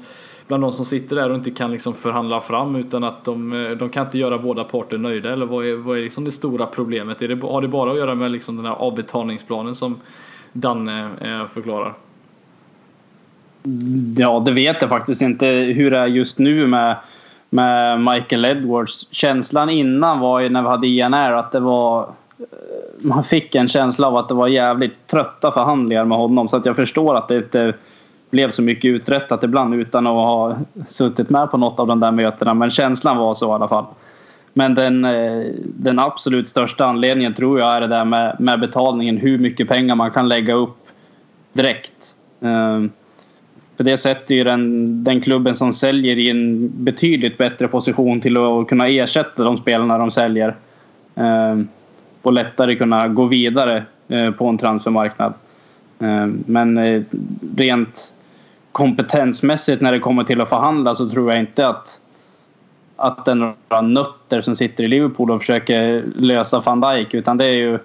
bland 0.48 0.64
de 0.64 0.74
som 0.74 0.86
sitter 0.86 1.16
där 1.16 1.30
och 1.30 1.36
inte 1.36 1.52
kan 1.52 1.72
liksom 1.72 1.94
förhandla 1.94 2.42
fram 2.42 2.76
utan 2.76 3.04
att 3.04 3.26
de, 3.26 3.54
eh, 3.54 3.72
de 3.72 3.90
kan 3.90 4.06
inte 4.06 4.18
göra 4.18 4.38
båda 4.38 4.64
parter 4.64 4.98
nöjda 4.98 5.34
eller 5.34 5.46
vad 5.46 5.66
är, 5.66 5.76
vad 5.76 5.98
är 5.98 6.02
liksom 6.02 6.24
det 6.24 6.32
stora 6.32 6.66
problemet? 6.66 7.22
Är 7.22 7.28
det, 7.28 7.48
har 7.48 7.62
det 7.62 7.68
bara 7.68 7.92
att 7.92 7.98
göra 7.98 8.16
med 8.16 8.32
liksom 8.32 8.56
den 8.56 8.66
här 8.66 8.76
avbetalningsplanen 8.76 9.76
som 9.76 9.96
Danne 10.54 11.10
eh, 11.22 11.48
förklarar? 11.48 11.94
Ja, 14.18 14.44
det 14.46 14.52
vet 14.52 14.82
jag 14.82 14.90
faktiskt 14.90 15.22
inte 15.22 15.48
hur 15.48 15.92
det 15.92 15.98
är 15.98 16.08
just 16.08 16.40
nu 16.40 16.68
med, 16.68 16.96
med 17.50 18.00
Michael 18.00 18.46
Edwards. 18.46 19.08
Känslan 19.12 19.70
innan 19.70 20.20
var 20.20 20.40
ju 20.40 20.50
när 20.50 20.62
vi 20.62 20.68
hade 20.68 20.88
INR 20.88 21.32
att 21.32 21.52
det 21.52 21.60
var... 21.60 22.02
Eh, 22.40 22.46
man 23.00 23.24
fick 23.24 23.56
en 23.56 23.68
känsla 23.68 24.08
av 24.08 24.18
att 24.18 24.28
det 24.28 24.34
var 24.34 24.48
jävligt 24.48 25.08
trötta 25.08 25.52
förhandlingar 25.52 26.06
med 26.06 26.18
honom. 26.18 26.48
Så 26.48 26.58
att 26.58 26.66
jag 26.66 26.76
förstår 26.76 27.16
att 27.16 27.28
det 27.28 27.38
inte 27.38 27.74
blev 28.30 28.50
så 28.50 28.62
mycket 28.62 28.90
uträttat 28.90 29.44
ibland 29.44 29.76
utan 29.76 30.08
att 30.08 30.14
ha 30.14 30.56
suttit 30.88 31.30
med 31.30 31.52
på 31.52 31.58
något 31.58 31.80
av 31.80 31.88
de 31.88 32.00
där 32.00 32.12
mötena. 32.12 32.54
Men 32.54 32.70
känslan 32.70 33.18
var 33.18 33.34
så 33.34 33.48
i 33.48 33.52
alla 33.52 33.68
fall. 33.68 33.86
Men 34.54 34.76
den, 34.76 35.06
eh, 35.06 35.46
den 35.64 36.00
absolut 36.00 36.48
största 36.48 36.86
anledningen 36.86 37.34
tror 37.34 37.60
jag 37.60 37.76
är 37.76 37.82
det 37.82 37.88
där 37.88 38.06
med, 38.06 38.36
med 38.40 38.60
betalningen. 38.60 39.18
Hur 39.18 39.38
mycket 39.38 39.68
pengar 39.68 39.96
man 39.96 40.12
kan 40.12 40.28
lägga 40.28 40.54
upp 40.54 40.78
direkt. 41.54 42.16
Ehm, 42.42 42.92
för 43.78 43.84
det 43.84 43.98
sätter 43.98 44.36
ju 44.36 44.44
den, 44.44 45.04
den 45.04 45.22
klubben 45.22 45.56
som 45.56 45.74
säljer 45.74 46.18
i 46.18 46.30
en 46.30 46.72
betydligt 46.84 47.38
bättre 47.38 47.68
position 47.68 48.22
till 48.22 48.38
att 48.38 48.68
kunna 48.68 48.88
ersätta 48.88 49.44
de 49.44 49.58
spelarna 49.58 49.98
de 49.98 50.12
säljer. 50.12 50.56
Eh, 51.16 51.58
och 52.22 52.34
lättare 52.34 52.76
kunna 52.76 53.08
gå 53.08 53.26
vidare 53.26 53.84
eh, 54.08 54.32
på 54.32 54.48
en 54.48 54.58
transfermarknad. 54.58 55.34
Eh, 56.00 56.28
men 56.46 56.78
eh, 56.78 57.04
rent 57.58 58.14
kompetensmässigt 58.72 59.82
när 59.82 59.92
det 59.92 60.00
kommer 60.00 60.24
till 60.24 60.42
att 60.42 60.50
förhandla 60.50 60.96
så 60.96 61.10
tror 61.10 61.32
jag 61.32 61.40
inte 61.40 61.68
att 61.68 62.00
att 63.00 63.26
det 63.26 63.32
är 63.32 63.36
några 63.36 63.82
nötter 63.82 64.42
som 64.42 64.56
sitter 64.56 64.84
i 64.84 64.88
Liverpool 64.88 65.32
och 65.32 65.42
försöker 65.42 66.04
lösa 66.16 66.60
van 66.60 66.82
Dijk 66.82 67.14
utan 67.14 67.38
det 67.38 67.46
är 67.46 67.58
ju 67.58 67.80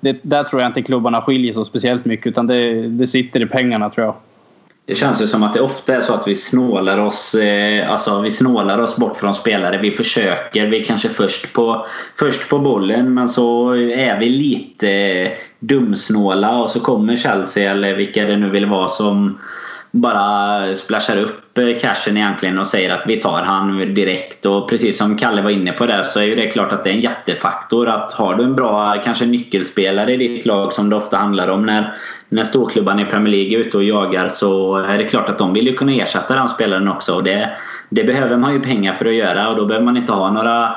det, 0.00 0.18
där 0.22 0.44
tror 0.44 0.62
jag 0.62 0.68
inte 0.68 0.82
klubbarna 0.82 1.22
skiljer 1.22 1.52
sig 1.52 1.64
speciellt 1.64 2.04
mycket 2.04 2.26
utan 2.26 2.46
det, 2.46 2.88
det 2.88 3.06
sitter 3.06 3.40
i 3.40 3.46
pengarna 3.46 3.90
tror 3.90 4.06
jag. 4.06 4.14
Det 4.88 4.94
känns 4.94 5.22
ju 5.22 5.26
som 5.26 5.42
att 5.42 5.54
det 5.54 5.60
ofta 5.60 5.96
är 5.96 6.00
så 6.00 6.14
att 6.14 6.28
vi 6.28 6.36
snålar 6.36 6.98
oss, 6.98 7.34
eh, 7.34 7.90
alltså 7.90 8.20
vi 8.20 8.30
snålar 8.30 8.78
oss 8.78 8.96
bort 8.96 9.16
från 9.16 9.34
spelare. 9.34 9.78
Vi 9.78 9.90
försöker, 9.90 10.66
vi 10.66 10.80
är 10.80 10.84
kanske 10.84 11.08
först 11.08 11.52
på, 11.52 11.86
först 12.18 12.48
på 12.48 12.58
bollen 12.58 13.14
men 13.14 13.28
så 13.28 13.70
är 13.76 14.18
vi 14.18 14.28
lite 14.28 15.32
dumsnåla 15.58 16.58
och 16.58 16.70
så 16.70 16.80
kommer 16.80 17.16
Chelsea 17.16 17.70
eller 17.70 17.94
vilka 17.94 18.26
det 18.26 18.36
nu 18.36 18.50
vill 18.50 18.66
vara 18.66 18.88
som 18.88 19.38
bara 19.90 20.74
splashar 20.74 21.16
upp 21.16 21.58
eh, 21.58 21.78
cashen 21.80 22.16
egentligen 22.16 22.58
och 22.58 22.66
säger 22.66 22.94
att 22.94 23.04
vi 23.06 23.16
tar 23.16 23.42
han 23.42 23.94
direkt. 23.94 24.46
Och 24.46 24.68
precis 24.68 24.98
som 24.98 25.16
Kalle 25.16 25.42
var 25.42 25.50
inne 25.50 25.72
på 25.72 25.86
där 25.86 26.02
så 26.02 26.20
är 26.20 26.24
ju 26.24 26.34
det 26.34 26.46
klart 26.46 26.72
att 26.72 26.84
det 26.84 26.90
är 26.90 26.94
en 26.94 27.00
jättefaktor 27.00 27.88
att 27.88 28.12
har 28.12 28.34
du 28.34 28.44
en 28.44 28.54
bra 28.54 29.02
kanske 29.04 29.26
nyckelspelare 29.26 30.14
i 30.14 30.16
ditt 30.16 30.46
lag 30.46 30.72
som 30.72 30.90
det 30.90 30.96
ofta 30.96 31.16
handlar 31.16 31.48
om 31.48 31.66
när, 31.66 31.94
när 32.28 32.44
storklubbarna 32.44 33.02
i 33.02 33.04
Premier 33.04 33.32
League 33.32 33.58
är 33.58 33.60
ute 33.60 33.76
och 33.76 33.84
jagar 33.84 34.28
så 34.28 34.76
är 34.76 34.98
det 34.98 35.04
klart 35.04 35.28
att 35.28 35.38
de 35.38 35.52
vill 35.52 35.66
ju 35.66 35.74
kunna 35.74 35.92
ersätta 35.92 36.34
den 36.34 36.48
spelaren 36.48 36.88
också. 36.88 37.14
Och 37.14 37.24
det, 37.24 37.50
det 37.88 38.04
behöver 38.04 38.36
man 38.36 38.52
ju 38.52 38.60
pengar 38.60 38.94
för 38.94 39.04
att 39.04 39.14
göra 39.14 39.48
och 39.48 39.56
då 39.56 39.66
behöver 39.66 39.84
man 39.84 39.96
inte 39.96 40.12
ha 40.12 40.30
några 40.30 40.76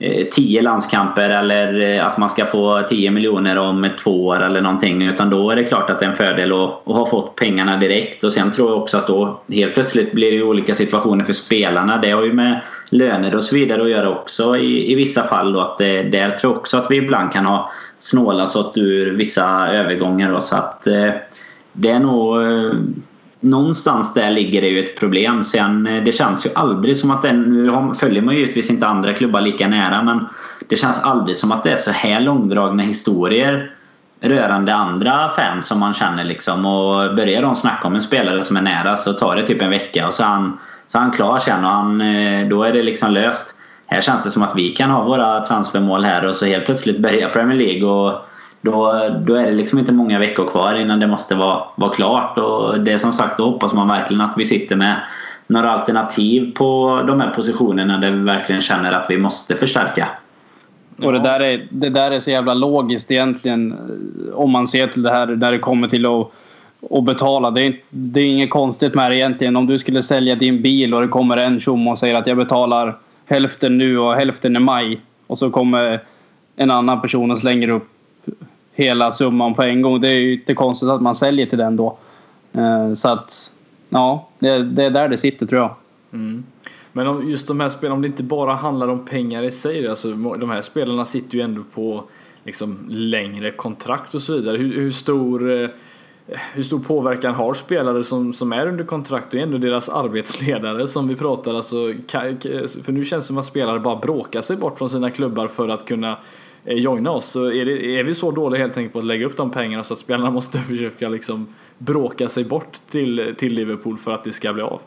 Eh, 0.00 0.26
tio 0.26 0.62
landskamper 0.62 1.30
eller 1.30 1.80
eh, 1.80 2.06
att 2.06 2.18
man 2.18 2.28
ska 2.28 2.46
få 2.46 2.82
10 2.88 3.10
miljoner 3.10 3.58
om 3.58 3.86
två 4.02 4.26
år 4.26 4.42
eller 4.42 4.60
någonting. 4.60 5.02
Utan 5.02 5.30
då 5.30 5.50
är 5.50 5.56
det 5.56 5.64
klart 5.64 5.90
att 5.90 5.98
det 5.98 6.06
är 6.06 6.10
en 6.10 6.16
fördel 6.16 6.52
att, 6.52 6.88
att 6.88 6.96
ha 6.96 7.06
fått 7.06 7.36
pengarna 7.36 7.76
direkt. 7.76 8.24
Och 8.24 8.32
sen 8.32 8.52
tror 8.52 8.70
jag 8.70 8.78
också 8.78 8.98
att 8.98 9.06
då 9.06 9.40
helt 9.52 9.74
plötsligt 9.74 10.12
blir 10.12 10.32
det 10.32 10.42
olika 10.42 10.74
situationer 10.74 11.24
för 11.24 11.32
spelarna. 11.32 11.96
Det 11.96 12.10
har 12.10 12.22
ju 12.22 12.32
med 12.32 12.60
löner 12.90 13.36
och 13.36 13.44
så 13.44 13.54
vidare 13.54 13.82
att 13.82 13.90
göra 13.90 14.10
också 14.10 14.56
i, 14.56 14.92
i 14.92 14.94
vissa 14.94 15.22
fall. 15.22 15.52
Då, 15.52 15.60
att 15.60 15.78
det, 15.78 16.02
där 16.02 16.30
tror 16.30 16.52
jag 16.52 16.58
också 16.58 16.76
att 16.76 16.90
vi 16.90 16.96
ibland 16.96 17.32
kan 17.32 17.46
ha 17.46 17.72
snålat 17.98 18.76
ur 18.76 19.10
vissa 19.10 19.68
övergångar. 19.68 20.32
Då, 20.32 20.40
så 20.40 20.56
att 20.56 20.86
eh, 20.86 21.10
det 21.72 21.90
är 21.90 21.98
nog 21.98 22.42
eh, 22.42 22.72
någonstans 23.40 24.14
där 24.14 24.30
ligger 24.30 24.62
det 24.62 24.68
ju 24.68 24.84
ett 24.84 24.96
problem. 24.96 25.44
Sen 25.44 25.86
eh, 25.86 26.04
det 26.04 26.12
känns 26.12 26.46
ju 26.46 26.50
aldrig 26.54 26.96
som 26.96 27.10
att 27.10 27.22
det, 27.22 27.32
nu 27.32 27.94
följer 28.00 28.22
man 28.22 28.34
ju 28.34 28.40
givetvis 28.40 28.70
inte 28.70 28.86
andra 28.86 29.12
klubbar 29.12 29.40
lika 29.40 29.68
nära 29.68 30.02
men 30.02 30.26
det 30.68 30.76
känns 30.76 31.00
aldrig 31.00 31.36
som 31.36 31.52
att 31.52 31.62
det 31.62 31.70
är 31.70 31.76
så 31.76 31.90
här 31.90 32.20
långdragna 32.20 32.82
historier 32.82 33.74
rörande 34.20 34.74
andra 34.74 35.28
fans 35.28 35.66
som 35.66 35.78
man 35.78 35.94
känner 35.94 36.24
liksom 36.24 36.66
och 36.66 37.14
börjar 37.16 37.42
de 37.42 37.56
snacka 37.56 37.88
om 37.88 37.94
en 37.94 38.02
spelare 38.02 38.44
som 38.44 38.56
är 38.56 38.62
nära 38.62 38.96
så 38.96 39.12
tar 39.12 39.36
det 39.36 39.46
typ 39.46 39.62
en 39.62 39.70
vecka 39.70 40.06
och 40.06 40.14
så 40.14 40.22
är 40.22 40.26
han, 40.26 40.58
så 40.86 40.98
är 40.98 41.02
han 41.02 41.10
klar 41.10 41.38
sen 41.38 41.64
och 41.64 41.70
han, 41.70 42.00
eh, 42.00 42.48
då 42.48 42.62
är 42.62 42.72
det 42.72 42.82
liksom 42.82 43.12
löst. 43.12 43.54
Här 43.90 44.00
känns 44.00 44.24
det 44.24 44.30
som 44.30 44.42
att 44.42 44.56
vi 44.56 44.70
kan 44.70 44.90
ha 44.90 45.04
våra 45.04 45.40
transfermål 45.44 46.04
här 46.04 46.26
och 46.26 46.36
så 46.36 46.46
helt 46.46 46.64
plötsligt 46.64 46.98
börjar 46.98 47.28
Premier 47.28 47.58
League 47.58 47.88
och 47.88 48.12
då, 48.60 49.08
då 49.26 49.34
är 49.34 49.46
det 49.46 49.52
liksom 49.52 49.78
inte 49.78 49.92
många 49.92 50.18
veckor 50.18 50.48
kvar 50.48 50.74
innan 50.74 51.00
det 51.00 51.06
måste 51.06 51.34
vara, 51.34 51.62
vara 51.76 51.90
klart. 51.90 52.38
Och 52.38 52.80
det 52.80 52.92
är 52.92 52.98
som 52.98 53.12
sagt, 53.12 53.36
då 53.36 53.44
hoppas 53.44 53.72
man 53.72 53.88
verkligen 53.88 54.20
att 54.20 54.34
vi 54.36 54.44
sitter 54.44 54.76
med 54.76 54.96
några 55.46 55.70
alternativ 55.70 56.54
på 56.54 57.00
de 57.06 57.20
här 57.20 57.30
positionerna 57.30 57.98
där 57.98 58.10
vi 58.10 58.18
verkligen 58.18 58.60
känner 58.60 58.92
att 58.92 59.06
vi 59.08 59.18
måste 59.18 59.54
förstärka. 59.54 60.08
Och 61.02 61.12
det 61.12 61.18
där, 61.18 61.40
är, 61.40 61.66
det 61.70 61.88
där 61.88 62.10
är 62.10 62.20
så 62.20 62.30
jävla 62.30 62.54
logiskt 62.54 63.10
egentligen 63.10 63.76
om 64.34 64.50
man 64.50 64.66
ser 64.66 64.86
till 64.86 65.02
det 65.02 65.10
här 65.10 65.26
när 65.26 65.52
det 65.52 65.58
kommer 65.58 65.88
till 65.88 66.06
att, 66.06 66.32
att 66.90 67.04
betala. 67.04 67.50
Det 67.50 67.62
är, 67.62 67.80
det 67.90 68.20
är 68.20 68.26
inget 68.26 68.50
konstigt 68.50 68.94
med 68.94 69.10
det 69.10 69.16
egentligen. 69.16 69.56
Om 69.56 69.66
du 69.66 69.78
skulle 69.78 70.02
sälja 70.02 70.34
din 70.34 70.62
bil 70.62 70.94
och 70.94 71.00
det 71.00 71.08
kommer 71.08 71.36
en 71.36 71.60
tjomme 71.60 71.90
och 71.90 71.98
säger 71.98 72.14
att 72.14 72.26
jag 72.26 72.36
betalar 72.36 72.96
hälften 73.28 73.78
nu 73.78 73.98
och 73.98 74.14
hälften 74.14 74.56
i 74.56 74.58
maj. 74.58 75.00
Och 75.26 75.38
så 75.38 75.50
kommer 75.50 76.04
en 76.56 76.70
annan 76.70 77.00
person 77.00 77.30
och 77.30 77.38
slänger 77.38 77.68
upp 77.68 77.88
hela 78.72 79.12
summan 79.12 79.54
på 79.54 79.62
en 79.62 79.82
gång. 79.82 80.00
Det 80.00 80.08
är 80.08 80.20
ju 80.20 80.32
inte 80.32 80.54
konstigt 80.54 80.88
att 80.88 81.02
man 81.02 81.14
säljer 81.14 81.46
till 81.46 81.58
den 81.58 81.76
då. 81.76 81.98
Eh, 82.52 82.92
så 82.94 83.08
att 83.08 83.54
ja, 83.88 84.28
det, 84.38 84.48
är 84.48 84.90
där 84.90 85.08
det 85.08 85.16
sitter 85.16 85.46
tror 85.46 85.60
jag. 85.60 85.74
Mm. 86.12 86.44
Men 86.92 87.06
om 87.06 87.30
just 87.30 87.48
de 87.48 87.60
här 87.60 87.68
spelarna, 87.68 87.94
om 87.94 88.02
det 88.02 88.06
inte 88.06 88.22
bara 88.22 88.54
handlar 88.54 88.88
om 88.88 89.04
pengar 89.04 89.42
i 89.42 89.50
sig. 89.50 89.88
Alltså, 89.88 90.08
de 90.14 90.50
här 90.50 90.62
spelarna 90.62 91.04
sitter 91.04 91.36
ju 91.36 91.40
ändå 91.40 91.62
på 91.74 92.04
liksom, 92.44 92.78
längre 92.88 93.50
kontrakt 93.50 94.14
och 94.14 94.22
så 94.22 94.32
vidare. 94.36 94.56
Hur, 94.56 94.74
hur 94.74 94.90
stor 94.90 95.62
eh, 95.62 95.68
hur 96.30 96.62
stor 96.62 96.78
påverkan 96.78 97.34
har 97.34 97.54
spelare 97.54 98.04
som, 98.04 98.32
som 98.32 98.52
är 98.52 98.66
under 98.66 98.84
kontrakt 98.84 99.34
och 99.34 99.40
är 99.40 99.42
ändå 99.42 99.58
deras 99.58 99.88
arbetsledare 99.88 100.86
som 100.86 101.08
vi 101.08 101.16
pratar 101.16 101.54
alltså, 101.54 101.76
för 102.82 102.92
nu 102.92 103.04
känns 103.04 103.24
det 103.24 103.26
som 103.26 103.38
att 103.38 103.44
spelare 103.44 103.80
bara 103.80 103.96
bråkar 103.96 104.40
sig 104.40 104.56
bort 104.56 104.78
från 104.78 104.90
sina 104.90 105.10
klubbar 105.10 105.48
för 105.48 105.68
att 105.68 105.84
kunna 105.84 106.16
eh, 106.64 106.76
joina 106.76 107.10
oss. 107.10 107.26
Så 107.26 107.44
är, 107.44 107.64
det, 107.64 107.98
är 107.98 108.04
vi 108.04 108.14
så 108.14 108.30
dåliga 108.30 108.60
helt 108.60 108.76
enkelt 108.76 108.92
på 108.92 108.98
att 108.98 109.04
lägga 109.04 109.26
upp 109.26 109.36
de 109.36 109.50
pengarna 109.50 109.84
så 109.84 109.94
att 109.94 110.00
spelarna 110.00 110.30
måste 110.38 110.58
försöka 110.58 111.08
liksom 111.08 111.46
bråka 111.78 112.28
sig 112.28 112.44
bort 112.44 112.72
till, 112.90 113.34
till 113.38 113.54
Liverpool 113.54 113.98
för 113.98 114.12
att 114.12 114.24
det 114.24 114.32
ska 114.32 114.52
bli 114.52 114.62
av? 114.62 114.80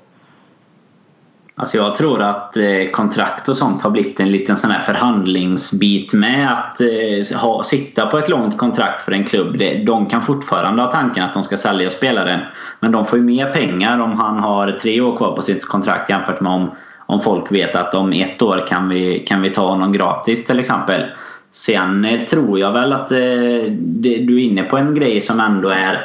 Alltså 1.61 1.77
jag 1.77 1.95
tror 1.95 2.21
att 2.21 2.57
eh, 2.57 2.89
kontrakt 2.91 3.49
och 3.49 3.57
sånt 3.57 3.81
har 3.81 3.89
blivit 3.89 4.19
en 4.19 4.31
liten 4.31 4.57
sån 4.57 4.71
här 4.71 4.79
förhandlingsbit 4.79 6.13
med 6.13 6.53
att 6.53 6.81
eh, 6.81 7.39
ha, 7.39 7.63
sitta 7.63 8.05
på 8.05 8.17
ett 8.17 8.29
långt 8.29 8.57
kontrakt 8.57 9.01
för 9.01 9.11
en 9.11 9.25
klubb. 9.25 9.63
de 9.85 10.05
kan 10.05 10.23
fortfarande 10.23 10.81
ha 10.81 10.91
tanken 10.91 11.23
att 11.23 11.33
de 11.33 11.43
ska 11.43 11.57
sälja 11.57 11.89
spelaren. 11.89 12.39
Men 12.79 12.91
de 12.91 13.05
får 13.05 13.19
ju 13.19 13.25
mer 13.25 13.53
pengar 13.53 13.99
om 13.99 14.19
han 14.19 14.39
har 14.39 14.71
tre 14.71 15.01
år 15.01 15.17
kvar 15.17 15.35
på 15.35 15.41
sitt 15.41 15.65
kontrakt 15.65 16.09
jämfört 16.09 16.41
med 16.41 16.51
om, 16.51 16.71
om 17.05 17.21
folk 17.21 17.51
vet 17.51 17.75
att 17.75 17.95
om 17.95 18.13
ett 18.13 18.41
år 18.41 18.67
kan 18.67 18.89
vi, 18.89 19.19
kan 19.19 19.41
vi 19.41 19.49
ta 19.49 19.67
honom 19.67 19.93
gratis 19.93 20.45
till 20.45 20.59
exempel. 20.59 21.03
Sen 21.51 22.05
eh, 22.05 22.25
tror 22.25 22.59
jag 22.59 22.71
väl 22.71 22.93
att 22.93 23.09
det, 23.09 24.17
du 24.17 24.35
är 24.35 24.43
inne 24.43 24.63
på 24.63 24.77
en 24.77 24.95
grej 24.95 25.21
som 25.21 25.39
ändå 25.39 25.69
är, 25.69 26.01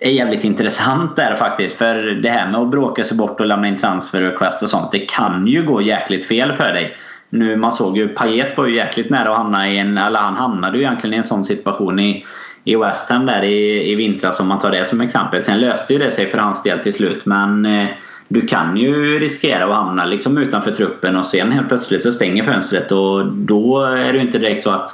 är 0.00 0.10
jävligt 0.10 0.44
intressant 0.44 1.16
där 1.16 1.36
faktiskt. 1.36 1.76
För 1.76 1.94
det 1.94 2.28
här 2.28 2.50
med 2.50 2.60
att 2.60 2.70
bråka 2.70 3.04
sig 3.04 3.16
bort 3.16 3.40
och 3.40 3.46
lämna 3.46 3.68
in 3.68 3.76
transfer 3.76 4.22
request 4.22 4.62
och 4.62 4.70
sånt. 4.70 4.92
Det 4.92 4.98
kan 4.98 5.46
ju 5.46 5.62
gå 5.62 5.82
jäkligt 5.82 6.26
fel 6.26 6.52
för 6.52 6.72
dig. 6.72 6.96
Nu, 7.30 7.56
man 7.56 7.72
såg 7.72 7.98
ju 7.98 8.08
Payet 8.08 8.56
var 8.56 8.66
ju 8.66 8.76
jäkligt 8.76 9.10
nära 9.10 9.30
att 9.30 9.36
hamna 9.36 9.68
i 9.68 9.78
en, 9.78 9.98
eller 9.98 10.18
han 10.18 10.36
hamnade 10.36 10.78
ju 10.78 10.84
egentligen 10.84 11.14
i 11.14 11.16
en 11.16 11.24
sån 11.24 11.44
situation 11.44 12.00
i, 12.00 12.24
i 12.64 12.76
West 12.76 13.10
Ham 13.10 13.26
där 13.26 13.42
i, 13.42 13.92
i 13.92 13.94
vintras 13.94 14.40
om 14.40 14.48
man 14.48 14.58
tar 14.58 14.70
det 14.70 14.84
som 14.84 15.00
exempel. 15.00 15.42
Sen 15.42 15.60
löste 15.60 15.92
ju 15.92 15.98
det 15.98 16.10
sig 16.10 16.26
för 16.26 16.38
hans 16.38 16.62
del 16.62 16.78
till 16.78 16.94
slut 16.94 17.26
men 17.26 17.66
eh, 17.66 17.88
du 18.28 18.46
kan 18.46 18.76
ju 18.76 19.18
riskera 19.18 19.64
att 19.64 19.74
hamna 19.74 20.04
liksom 20.04 20.38
utanför 20.38 20.70
truppen 20.70 21.16
och 21.16 21.26
sen 21.26 21.52
helt 21.52 21.68
plötsligt 21.68 22.02
så 22.02 22.12
stänger 22.12 22.44
fönstret 22.44 22.92
och 22.92 23.26
då 23.26 23.84
är 23.84 24.12
det 24.12 24.18
inte 24.18 24.38
direkt 24.38 24.64
så 24.64 24.70
att, 24.70 24.90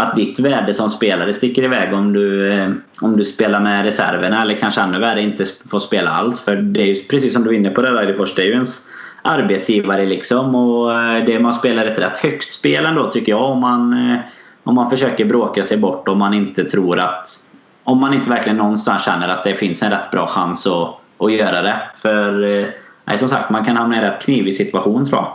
att 0.00 0.14
ditt 0.14 0.38
värde 0.38 0.74
som 0.74 0.90
spelare 0.90 1.32
sticker 1.32 1.62
iväg 1.62 1.94
om 1.94 2.12
du, 2.12 2.52
eh, 2.52 2.70
om 3.00 3.16
du 3.16 3.24
spelar 3.24 3.60
med 3.60 3.84
reserverna 3.84 4.42
eller 4.42 4.54
kanske 4.54 4.80
ännu 4.80 4.98
värre 4.98 5.22
inte 5.22 5.44
får 5.70 5.80
spela 5.80 6.10
alls. 6.10 6.40
För 6.40 6.56
det 6.56 6.82
är 6.82 6.86
ju 6.86 6.94
precis 6.94 7.32
som 7.32 7.42
du 7.42 7.48
var 7.48 7.54
inne 7.54 7.70
på 7.70 7.82
det 7.82 7.90
där 7.90 8.06
det 8.06 8.42
är 8.42 8.46
ju 8.46 8.52
ens 8.52 8.82
arbetsgivare 9.22 10.06
liksom 10.06 10.54
och 10.54 10.94
eh, 10.94 11.24
det 11.24 11.40
man 11.40 11.54
spelar 11.54 11.86
ett 11.86 11.98
rätt 11.98 12.16
högt 12.16 12.52
spel 12.52 12.86
ändå 12.86 13.10
tycker 13.10 13.32
jag 13.32 13.42
om 13.42 13.60
man, 13.60 14.10
eh, 14.10 14.18
om 14.64 14.74
man 14.74 14.90
försöker 14.90 15.24
bråka 15.24 15.64
sig 15.64 15.78
bort 15.78 16.08
om 16.08 16.18
man 16.18 16.34
inte 16.34 16.64
tror 16.64 16.98
att 17.00 17.28
om 17.84 18.00
man 18.00 18.14
inte 18.14 18.30
verkligen 18.30 18.58
någonstans 18.58 19.04
känner 19.04 19.28
att 19.28 19.44
det 19.44 19.54
finns 19.54 19.82
en 19.82 19.90
rätt 19.90 20.10
bra 20.10 20.26
chans 20.26 20.66
att 20.66 20.96
att 21.18 21.32
göra 21.32 21.62
det. 21.62 21.80
För 21.94 22.32
nej, 23.04 23.18
som 23.18 23.28
sagt, 23.28 23.50
man 23.50 23.64
kan 23.64 23.76
hamna 23.76 23.94
i 23.94 23.98
en 23.98 24.04
rätt 24.04 24.22
knivig 24.22 24.56
situation 24.56 25.06
tror 25.06 25.18
jag. 25.18 25.32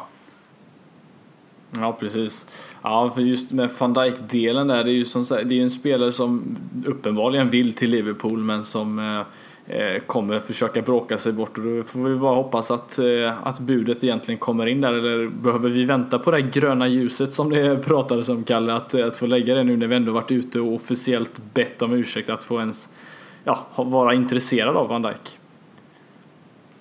Ja, 1.82 1.94
precis. 2.00 2.46
Ja, 2.88 3.12
för 3.16 3.22
just 3.22 3.52
med 3.52 3.70
van 3.78 3.94
Dijk-delen 3.94 4.68
där, 4.68 4.84
det 4.84 4.92
är 4.92 4.94
ju 4.94 5.06
som 5.06 5.26
sagt, 5.26 5.50
det 5.50 5.60
är 5.60 5.64
en 5.64 5.70
spelare 5.70 6.12
som 6.12 6.58
uppenbarligen 6.86 7.50
vill 7.50 7.74
till 7.74 7.90
Liverpool 7.90 8.38
men 8.38 8.64
som 8.64 9.00
eh, 9.00 9.78
eh, 9.78 10.00
kommer 10.00 10.40
försöka 10.40 10.82
bråka 10.82 11.18
sig 11.18 11.34
bort 11.34 11.58
och 11.58 11.64
då 11.64 11.84
får 11.84 12.00
vi 12.00 12.16
bara 12.16 12.36
hoppas 12.36 12.72
att, 12.72 13.00
eh, 13.00 13.48
att 13.48 13.60
budet 13.60 14.04
egentligen 14.04 14.40
kommer 14.40 14.66
in 14.66 14.82
där 14.82 14.94
eller 14.94 15.28
behöver 15.28 15.70
vi 15.70 15.86
vänta 15.86 16.20
på 16.20 16.32
det 16.32 16.42
här 16.42 16.52
gröna 16.52 16.88
ljuset 16.88 17.34
som 17.34 17.50
det 17.50 17.78
pratades 17.86 18.30
om 18.30 18.44
Kalle 18.44 18.74
att, 18.74 18.94
eh, 18.94 19.08
att 19.08 19.16
få 19.16 19.26
lägga 19.26 19.56
det 19.56 19.64
nu 19.64 19.78
när 19.78 19.88
vi 19.88 19.96
ändå 19.96 20.12
varit 20.12 20.32
ute 20.32 20.60
och 20.60 20.74
officiellt 20.74 21.42
bett 21.54 21.82
om 21.82 21.94
ursäkt 21.94 22.30
att 22.30 22.44
få 22.44 22.60
ens 22.60 22.90
ja, 23.44 23.66
vara 23.76 24.14
intresserad 24.14 24.78
av 24.78 24.88
van 24.88 25.02
Dijk. 25.02 25.38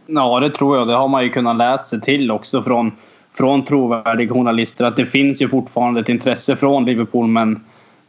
Ja, 0.07 0.41
det 0.41 0.51
tror 0.51 0.77
jag. 0.77 0.89
Det 0.89 0.95
har 0.95 1.09
man 1.09 1.23
ju 1.23 1.29
kunnat 1.29 1.57
läsa 1.57 1.85
sig 1.85 2.01
till 2.01 2.31
också 2.31 2.63
från 2.63 2.93
från 3.37 3.65
trovärdiga 3.65 4.35
journalister 4.35 4.85
att 4.85 4.97
det 4.97 5.07
finns 5.07 5.43
ju 5.43 5.49
fortfarande 5.49 6.01
ett 6.01 6.09
intresse 6.09 6.57
från 6.57 6.85
Liverpool 6.85 7.27
men, 7.27 7.61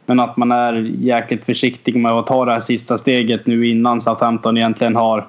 men 0.06 0.20
att 0.20 0.36
man 0.36 0.52
är 0.52 0.72
jäkligt 0.98 1.44
försiktig 1.44 1.96
med 1.96 2.12
att 2.12 2.26
ta 2.26 2.44
det 2.44 2.52
här 2.52 2.60
sista 2.60 2.98
steget 2.98 3.46
nu 3.46 3.66
innan 3.66 4.00
Southampton 4.00 4.56
egentligen 4.56 4.96
har, 4.96 5.26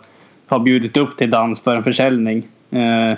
har 0.48 0.60
bjudit 0.60 0.98
upp 0.98 1.18
till 1.18 1.30
dans 1.30 1.62
för 1.62 1.76
en 1.76 1.84
försäljning. 1.84 2.44
Eh, 2.72 3.18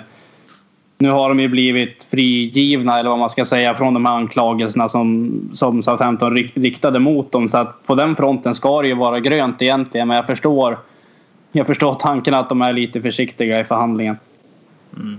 nu 0.98 1.10
har 1.10 1.28
de 1.28 1.40
ju 1.40 1.48
blivit 1.48 2.08
frigivna, 2.10 2.98
eller 2.98 3.10
vad 3.10 3.18
man 3.18 3.30
ska 3.30 3.44
säga, 3.44 3.74
från 3.74 3.94
de 3.94 4.06
här 4.06 4.12
anklagelserna 4.12 4.88
som, 4.88 5.32
som 5.52 5.82
Southampton 5.82 6.36
riktade 6.54 6.98
mot 6.98 7.32
dem. 7.32 7.48
Så 7.48 7.58
att 7.58 7.86
på 7.86 7.94
den 7.94 8.16
fronten 8.16 8.54
ska 8.54 8.82
det 8.82 8.88
ju 8.88 8.94
vara 8.94 9.20
grönt 9.20 9.62
egentligen, 9.62 10.08
men 10.08 10.16
jag 10.16 10.26
förstår, 10.26 10.78
jag 11.52 11.66
förstår 11.66 11.94
tanken 11.94 12.34
att 12.34 12.48
de 12.48 12.62
är 12.62 12.72
lite 12.72 13.02
försiktiga 13.02 13.60
i 13.60 13.64
förhandlingen. 13.64 14.16
Mm. 14.96 15.18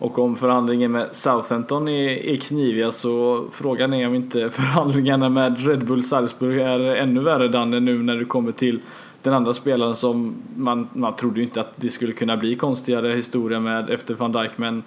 Och 0.00 0.18
om 0.18 0.36
förhandlingen 0.36 0.92
med 0.92 1.08
Southampton 1.12 1.88
är, 1.88 2.28
är 2.28 2.36
kniviga 2.36 2.92
så 2.92 3.44
frågan 3.52 3.94
är 3.94 4.06
om 4.06 4.14
inte 4.14 4.50
förhandlingarna 4.50 5.28
med 5.28 5.66
Red 5.66 5.84
Bull 5.86 6.02
Salzburg 6.02 6.60
är 6.60 6.80
ännu 6.80 7.20
värre 7.20 7.48
Danne 7.48 7.80
nu 7.80 8.02
när 8.02 8.16
det 8.16 8.24
kommer 8.24 8.52
till 8.52 8.80
den 9.22 9.34
andra 9.34 9.52
spelaren 9.52 9.96
som 9.96 10.34
man, 10.56 10.88
man 10.92 11.16
trodde 11.16 11.40
ju 11.40 11.42
inte 11.42 11.60
att 11.60 11.72
det 11.76 11.90
skulle 11.90 12.12
kunna 12.12 12.36
bli 12.36 12.54
konstigare 12.54 13.12
historia 13.12 13.60
med 13.60 13.90
efter 13.90 14.14
van 14.14 14.32
Dijk 14.32 14.50
men 14.56 14.82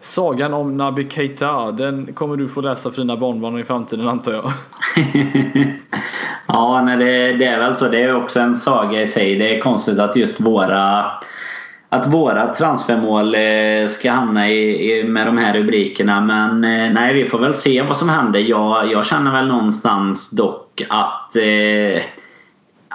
Sagan 0.00 0.54
om 0.54 0.76
Naby 0.76 1.08
Keita, 1.08 1.72
den 1.72 2.12
kommer 2.14 2.36
du 2.36 2.48
få 2.48 2.60
läsa 2.60 2.90
för 2.90 3.02
dina 3.02 3.16
barnbarn 3.16 3.58
i 3.58 3.64
framtiden 3.64 4.08
antar 4.08 4.32
jag. 4.32 4.44
ja, 6.46 6.82
nej, 6.82 6.96
det, 6.96 7.32
det, 7.32 7.44
är 7.44 7.58
väl 7.58 7.76
så. 7.76 7.88
Det 7.88 8.02
är 8.02 8.14
också 8.14 8.40
en 8.40 8.56
saga 8.56 9.02
i 9.02 9.06
sig. 9.06 9.36
Det 9.36 9.56
är 9.56 9.60
konstigt 9.60 9.98
att 9.98 10.16
just 10.16 10.40
våra 10.40 11.06
att 11.88 12.06
våra 12.06 12.54
transfermål 12.54 13.34
eh, 13.34 13.88
ska 13.88 14.10
hamna 14.10 14.50
i, 14.50 15.04
med 15.04 15.26
de 15.26 15.38
här 15.38 15.54
rubrikerna. 15.54 16.20
Men 16.20 16.64
eh, 16.64 16.92
nej, 16.92 17.14
vi 17.14 17.28
får 17.28 17.38
väl 17.38 17.54
se 17.54 17.82
vad 17.82 17.96
som 17.96 18.08
händer. 18.08 18.40
Jag, 18.40 18.92
jag 18.92 19.06
känner 19.06 19.32
väl 19.32 19.46
någonstans 19.46 20.30
dock 20.30 20.82
att 20.88 21.36
eh, 21.36 22.02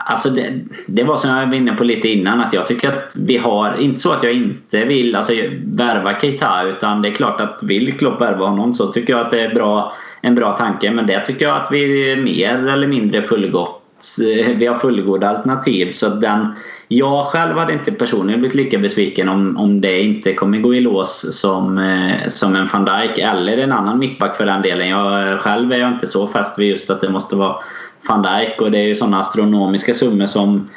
Alltså 0.06 0.30
det, 0.30 0.60
det, 0.88 1.04
var 1.04 1.18
som 1.18 1.30
jag 1.30 1.48
var 1.48 1.54
inne 1.54 1.74
på 1.74 1.84
lite 1.84 2.10
innan 2.10 2.42
att 2.42 2.54
jag 2.54 2.68
tycker 2.68 2.90
att 2.90 3.16
vi 3.16 3.38
har, 3.38 3.76
inte 3.82 4.00
så 4.00 4.12
att 4.12 4.24
jag 4.24 4.34
inte 4.34 4.86
vill 4.86 5.16
alltså, 5.16 5.34
värva 5.66 6.20
Keita 6.20 6.64
utan 6.64 7.02
det 7.02 7.10
är 7.10 7.14
klart 7.14 7.42
att 7.42 7.64
vill 7.64 7.98
Klopp 7.98 8.22
värva 8.22 8.46
honom 8.46 8.74
så 8.74 8.92
tycker 8.92 9.14
jag 9.14 9.22
att 9.22 9.32
det 9.32 9.40
är 9.40 9.56
bra, 9.56 9.94
en 10.22 10.36
bra 10.36 10.58
tanke 10.58 10.92
men 10.92 11.08
det 11.08 11.20
tycker 11.26 11.46
jag 11.46 11.56
att 11.56 11.72
vi 11.72 12.12
är 12.12 12.16
mer 12.16 12.68
eller 12.68 12.88
mindre 12.88 13.22
fullgott 13.22 13.82
eh, 14.22 14.58
vi 14.58 14.66
har 14.66 14.76
fullgoda 14.76 15.30
alternativ 15.30 15.92
så 15.92 16.10
den 16.10 16.56
jag 16.94 17.26
själv 17.26 17.58
hade 17.58 17.74
inte 17.74 17.92
personligen 17.92 18.40
blivit 18.40 18.56
lika 18.56 18.78
besviken 18.78 19.30
om, 19.30 19.58
om 19.58 19.82
det 19.82 20.02
inte 20.02 20.34
kommer 20.34 20.58
gå 20.58 20.76
i 20.76 20.80
lås 20.80 21.40
som, 21.40 21.78
eh, 21.78 22.28
som 22.28 22.56
en 22.56 22.68
van 22.74 22.86
Dijk 22.86 23.18
eller 23.18 23.58
en 23.58 23.72
annan 23.72 24.00
mittback 24.00 24.36
för 24.36 24.46
den 24.46 24.62
delen. 24.62 24.90
Jag, 24.90 25.32
eh, 25.32 25.38
själv 25.38 25.72
är 25.72 25.78
jag 25.78 25.92
inte 25.92 26.08
så 26.08 26.28
fast 26.28 26.60
vid 26.60 26.70
just 26.70 26.90
att 26.90 27.02
det 27.02 27.10
måste 27.10 27.36
vara 27.36 27.56
van 28.08 28.22
Dijk 28.22 28.62
och 28.62 28.72
det 28.72 28.80
är 28.80 28.88
ju 28.88 28.96
sådana 28.96 29.20
astronomiska 29.20 29.94
summor 29.94 30.26
som 30.26 30.70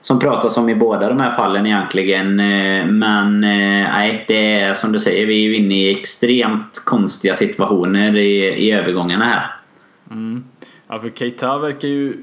som 0.00 0.18
pratas 0.18 0.56
om 0.56 0.68
i 0.68 0.74
båda 0.74 1.08
de 1.08 1.20
här 1.20 1.36
fallen 1.36 1.66
egentligen. 1.66 2.40
Eh, 2.40 2.86
men 2.86 3.44
eh, 3.44 3.88
nej, 3.92 4.24
det 4.28 4.60
är 4.60 4.74
som 4.74 4.92
du 4.92 5.00
säger, 5.00 5.26
vi 5.26 5.44
är 5.44 5.48
ju 5.48 5.56
inne 5.56 5.74
i 5.74 6.00
extremt 6.00 6.82
konstiga 6.84 7.34
situationer 7.34 8.16
i, 8.16 8.38
i 8.38 8.72
övergångarna 8.72 9.24
här. 9.24 9.54
Mm. 10.10 10.44
Ja, 10.88 10.98
för 10.98 11.08
Keita 11.08 11.58
verkar 11.58 11.88
ju 11.88 12.16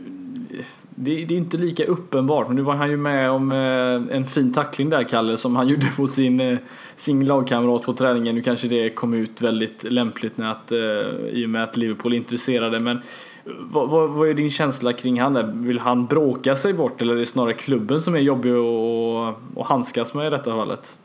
det, 1.02 1.26
det, 1.26 1.34
är 1.34 1.38
inte 1.38 1.58
lika 1.58 1.86
uppenbart, 1.86 2.48
men 2.48 2.56
nu 2.56 2.62
var 2.62 2.76
han 2.76 2.90
ju 2.90 2.98
med 2.98 3.32
om 3.32 3.52
eh, 3.52 4.18
en 4.18 4.26
fin 4.26 4.54
tackling 4.54 4.90
där, 4.90 5.04
Kalle, 5.04 5.38
som 5.38 5.56
han 5.56 5.68
gjorde 5.68 5.88
på 5.98 6.08
sin, 6.08 6.40
eh, 6.40 6.58
sin 6.96 7.26
lagkamrat 7.26 7.84
på 7.84 7.94
träningen. 7.94 8.36
Nu 8.36 8.42
kanske 8.42 8.68
det 8.68 8.90
kom 8.90 9.14
ut 9.14 9.42
väldigt 9.42 9.84
lämpligt 9.84 10.38
när 10.38 10.52
att, 10.52 10.72
eh, 10.72 10.80
i 11.32 11.46
och 11.46 11.50
med 11.50 11.64
att 11.64 11.78
Liverpool 11.78 12.14
är 12.14 12.18
intresserade, 12.18 12.80
men 12.80 12.98
eh, 12.98 13.02
vad, 13.60 13.90
vad, 13.90 14.10
vad, 14.10 14.30
är 14.30 14.34
din 14.34 14.50
känsla 14.50 14.94
kring 14.94 15.22
han? 15.22 15.34
Där? 15.34 15.44
Vill 15.56 15.80
han 15.80 16.06
bråka 16.06 16.56
sig 16.56 16.74
bort 16.74 17.02
eller 17.02 17.14
är 17.14 17.20
det 17.20 17.26
snarare 17.26 17.54
klubben 17.54 18.02
som 18.02 18.16
är 18.16 18.20
jobbig 18.20 18.52
att 18.52 19.68
handskas 19.68 20.14
med 20.14 20.28
i 20.28 20.30
detta 20.30 20.52
fallet? 20.52 20.98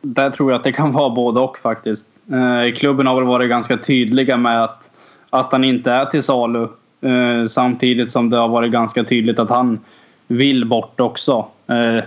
Där 0.00 0.30
tror 0.30 0.50
jag 0.50 0.58
att 0.58 0.64
det 0.64 0.72
kan 0.72 0.92
vara 0.92 1.10
både 1.10 1.40
och 1.40 1.58
faktiskt. 1.58 2.06
Eh, 2.32 2.74
klubben 2.74 3.06
har 3.06 3.14
väl 3.14 3.24
varit 3.24 3.48
ganska 3.48 3.76
tydliga 3.76 4.36
med 4.36 4.64
att, 4.64 4.90
att 5.30 5.52
han 5.52 5.64
inte 5.64 5.92
är 5.92 6.04
till 6.04 6.22
salu 6.22 6.68
Eh, 7.00 7.46
samtidigt 7.46 8.10
som 8.10 8.30
det 8.30 8.36
har 8.36 8.48
varit 8.48 8.72
ganska 8.72 9.04
tydligt 9.04 9.38
att 9.38 9.50
han 9.50 9.78
vill 10.26 10.64
bort 10.64 11.00
också. 11.00 11.46
Eh, 11.66 12.04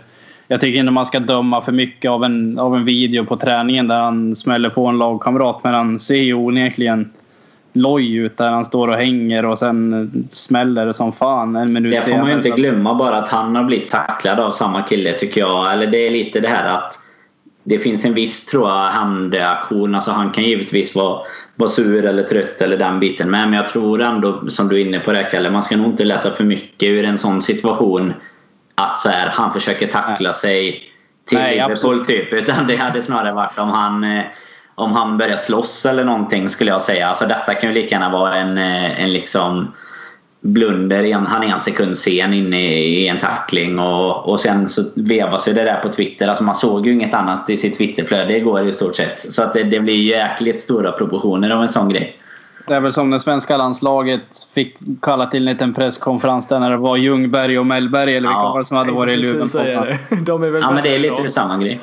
jag 0.47 0.61
tycker 0.61 0.79
inte 0.79 0.91
man 0.91 1.05
ska 1.05 1.19
döma 1.19 1.61
för 1.61 1.71
mycket 1.71 2.11
av 2.11 2.23
en, 2.23 2.59
av 2.59 2.75
en 2.75 2.85
video 2.85 3.25
på 3.25 3.37
träningen 3.37 3.87
där 3.87 3.99
han 3.99 4.35
smäller 4.35 4.69
på 4.69 4.87
en 4.87 4.97
lagkamrat. 4.97 5.63
Men 5.63 5.73
han 5.73 5.99
ser 5.99 6.15
ju 6.21 6.33
onekligen 6.33 7.11
loj 7.73 8.15
ut 8.15 8.37
där 8.37 8.51
han 8.51 8.65
står 8.65 8.87
och 8.87 8.95
hänger 8.95 9.45
och 9.45 9.59
sen 9.59 10.11
smäller 10.29 10.85
det 10.85 10.93
som 10.93 11.13
fan 11.13 11.55
en 11.55 11.73
minut 11.73 11.91
Det 11.91 12.01
får 12.01 12.17
man 12.17 12.29
ju 12.29 12.35
inte 12.35 12.49
glömma 12.49 12.93
bara 12.93 13.17
att 13.17 13.29
han 13.29 13.55
har 13.55 13.63
blivit 13.63 13.91
tacklad 13.91 14.39
av 14.39 14.51
samma 14.51 14.81
kille 14.81 15.13
tycker 15.13 15.41
jag. 15.41 15.73
Eller 15.73 15.87
det 15.87 16.07
är 16.07 16.11
lite 16.11 16.39
det 16.39 16.47
här 16.47 16.77
att 16.77 16.99
det 17.64 17.80
finns 17.80 18.05
en 18.05 18.14
viss 18.14 18.45
tror 18.45 18.70
jag 18.70 18.76
handreaktion. 18.76 19.95
Alltså 19.95 20.12
han 20.12 20.32
kan 20.32 20.43
givetvis 20.43 20.95
vara, 20.95 21.22
vara 21.55 21.70
sur 21.70 22.05
eller 22.05 22.24
trött 22.24 22.62
eller 22.62 22.78
den 22.78 22.99
biten 22.99 23.32
med. 23.32 23.49
Men 23.49 23.53
jag 23.53 23.68
tror 23.68 24.01
ändå 24.01 24.49
som 24.49 24.68
du 24.68 24.82
är 24.82 24.86
inne 24.86 24.99
på 24.99 25.12
det 25.12 25.24
Kalle. 25.24 25.49
Man 25.49 25.64
ska 25.64 25.78
nog 25.78 25.86
inte 25.86 26.03
läsa 26.03 26.32
för 26.32 26.43
mycket 26.43 26.89
ur 26.89 27.05
en 27.05 27.18
sån 27.18 27.41
situation. 27.41 28.14
Att 28.76 28.99
så 28.99 29.09
här, 29.09 29.30
han 29.34 29.53
försöker 29.53 29.88
tackla 29.88 30.34
sig 30.34 30.84
till 31.28 31.38
Nej, 31.38 31.55
Liverpool 31.55 32.05
typ. 32.05 32.34
Utan 32.34 32.68
det 32.68 32.76
hade 32.76 33.01
snarare 33.01 33.34
varit 33.34 33.59
om 33.59 33.70
han 33.70 34.03
eh, 34.03 34.24
om 34.76 34.91
han 34.91 35.18
börjar 35.18 35.38
slåss 35.38 35.86
eller 35.86 36.03
någonting 36.03 36.49
skulle 36.49 36.72
jag 36.72 36.82
säga. 36.82 37.07
Alltså 37.07 37.26
detta 37.26 37.53
kan 37.53 37.70
ju 37.70 37.76
lika 37.76 37.95
gärna 37.95 38.09
vara 38.09 38.36
en, 38.36 38.57
eh, 38.57 39.03
en 39.03 39.14
liksom 39.14 39.74
blunder. 40.41 41.03
En, 41.03 41.25
han 41.25 41.43
är 41.43 41.47
en 41.47 41.61
sekund 41.61 41.97
sen 41.97 42.33
inne 42.33 42.75
i 42.75 43.07
en 43.07 43.19
tackling 43.19 43.79
och, 43.79 44.29
och 44.29 44.39
sen 44.39 44.69
så 44.69 44.81
vevas 44.95 45.47
ju 45.47 45.53
det 45.53 45.63
där 45.63 45.79
på 45.79 45.89
Twitter. 45.89 46.27
Alltså 46.27 46.43
man 46.43 46.55
såg 46.55 46.87
ju 46.87 46.93
inget 46.93 47.13
annat 47.13 47.49
i 47.49 47.57
sitt 47.57 47.77
Twitterflöde 47.77 48.37
igår 48.37 48.67
i 48.67 48.73
stort 48.73 48.95
sett. 48.95 49.33
Så 49.33 49.43
att 49.43 49.53
det, 49.53 49.63
det 49.63 49.79
blir 49.79 50.03
jäkligt 50.03 50.61
stora 50.61 50.91
proportioner 50.91 51.49
av 51.49 51.63
en 51.63 51.69
sån 51.69 51.89
grej. 51.89 52.17
Det 52.67 52.73
är 52.73 52.79
väl 52.79 52.93
som 52.93 53.09
när 53.09 53.19
svenska 53.19 53.57
landslaget 53.57 54.47
fick 54.53 54.77
kalla 55.01 55.25
till 55.25 55.47
en 55.47 55.53
liten 55.53 55.73
presskonferens 55.73 56.47
där 56.47 56.59
när 56.59 56.71
det 56.71 56.77
var 56.77 56.97
Ljungberg 56.97 57.59
och 57.59 57.65
Mellberg 57.65 58.15
eller 58.15 58.27
vilka 58.27 58.41
ja, 58.41 58.51
var 58.51 58.59
det 58.59 58.65
som 58.65 58.77
hade 58.77 58.91
varit 58.91 59.19
i 59.19 59.21
luren. 59.21 59.47
De 60.25 60.43
är 60.43 60.49
väl 60.49 60.61
ja 60.61 60.71
men 60.71 60.83
det 60.83 60.95
är 60.95 60.99
lite 60.99 61.29
samma 61.29 61.57
grej. 61.57 61.79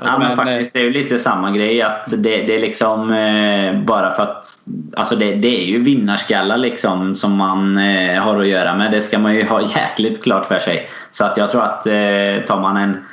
Ja, 0.00 0.18
men, 0.18 0.36
faktiskt, 0.36 0.72
det 0.72 0.78
är 0.78 0.84
ju 0.84 0.90
lite 0.90 1.18
samma 1.18 1.50
grej. 1.50 1.82
att 1.82 2.06
Det, 2.06 2.42
det 2.46 2.54
är 2.56 2.60
liksom 2.60 3.12
eh, 3.12 3.74
bara 3.84 4.12
för 4.12 4.22
att... 4.22 4.58
Alltså 4.96 5.16
det, 5.16 5.34
det 5.34 5.62
är 5.62 5.66
ju 5.66 5.82
vinnarskallar 5.82 6.56
liksom 6.56 7.14
som 7.14 7.36
man 7.36 7.78
eh, 7.78 8.22
har 8.22 8.40
att 8.40 8.46
göra 8.46 8.76
med. 8.76 8.90
Det 8.90 9.00
ska 9.00 9.18
man 9.18 9.34
ju 9.34 9.44
ha 9.44 9.62
jäkligt 9.76 10.22
klart 10.22 10.46
för 10.46 10.58
sig. 10.58 10.90
Så 11.10 11.24
att 11.24 11.36
jag 11.36 11.50
tror 11.50 11.62
att 11.64 11.86
eh, 11.86 12.44
tar 12.46 12.60
man 12.60 12.76
en 12.76 13.04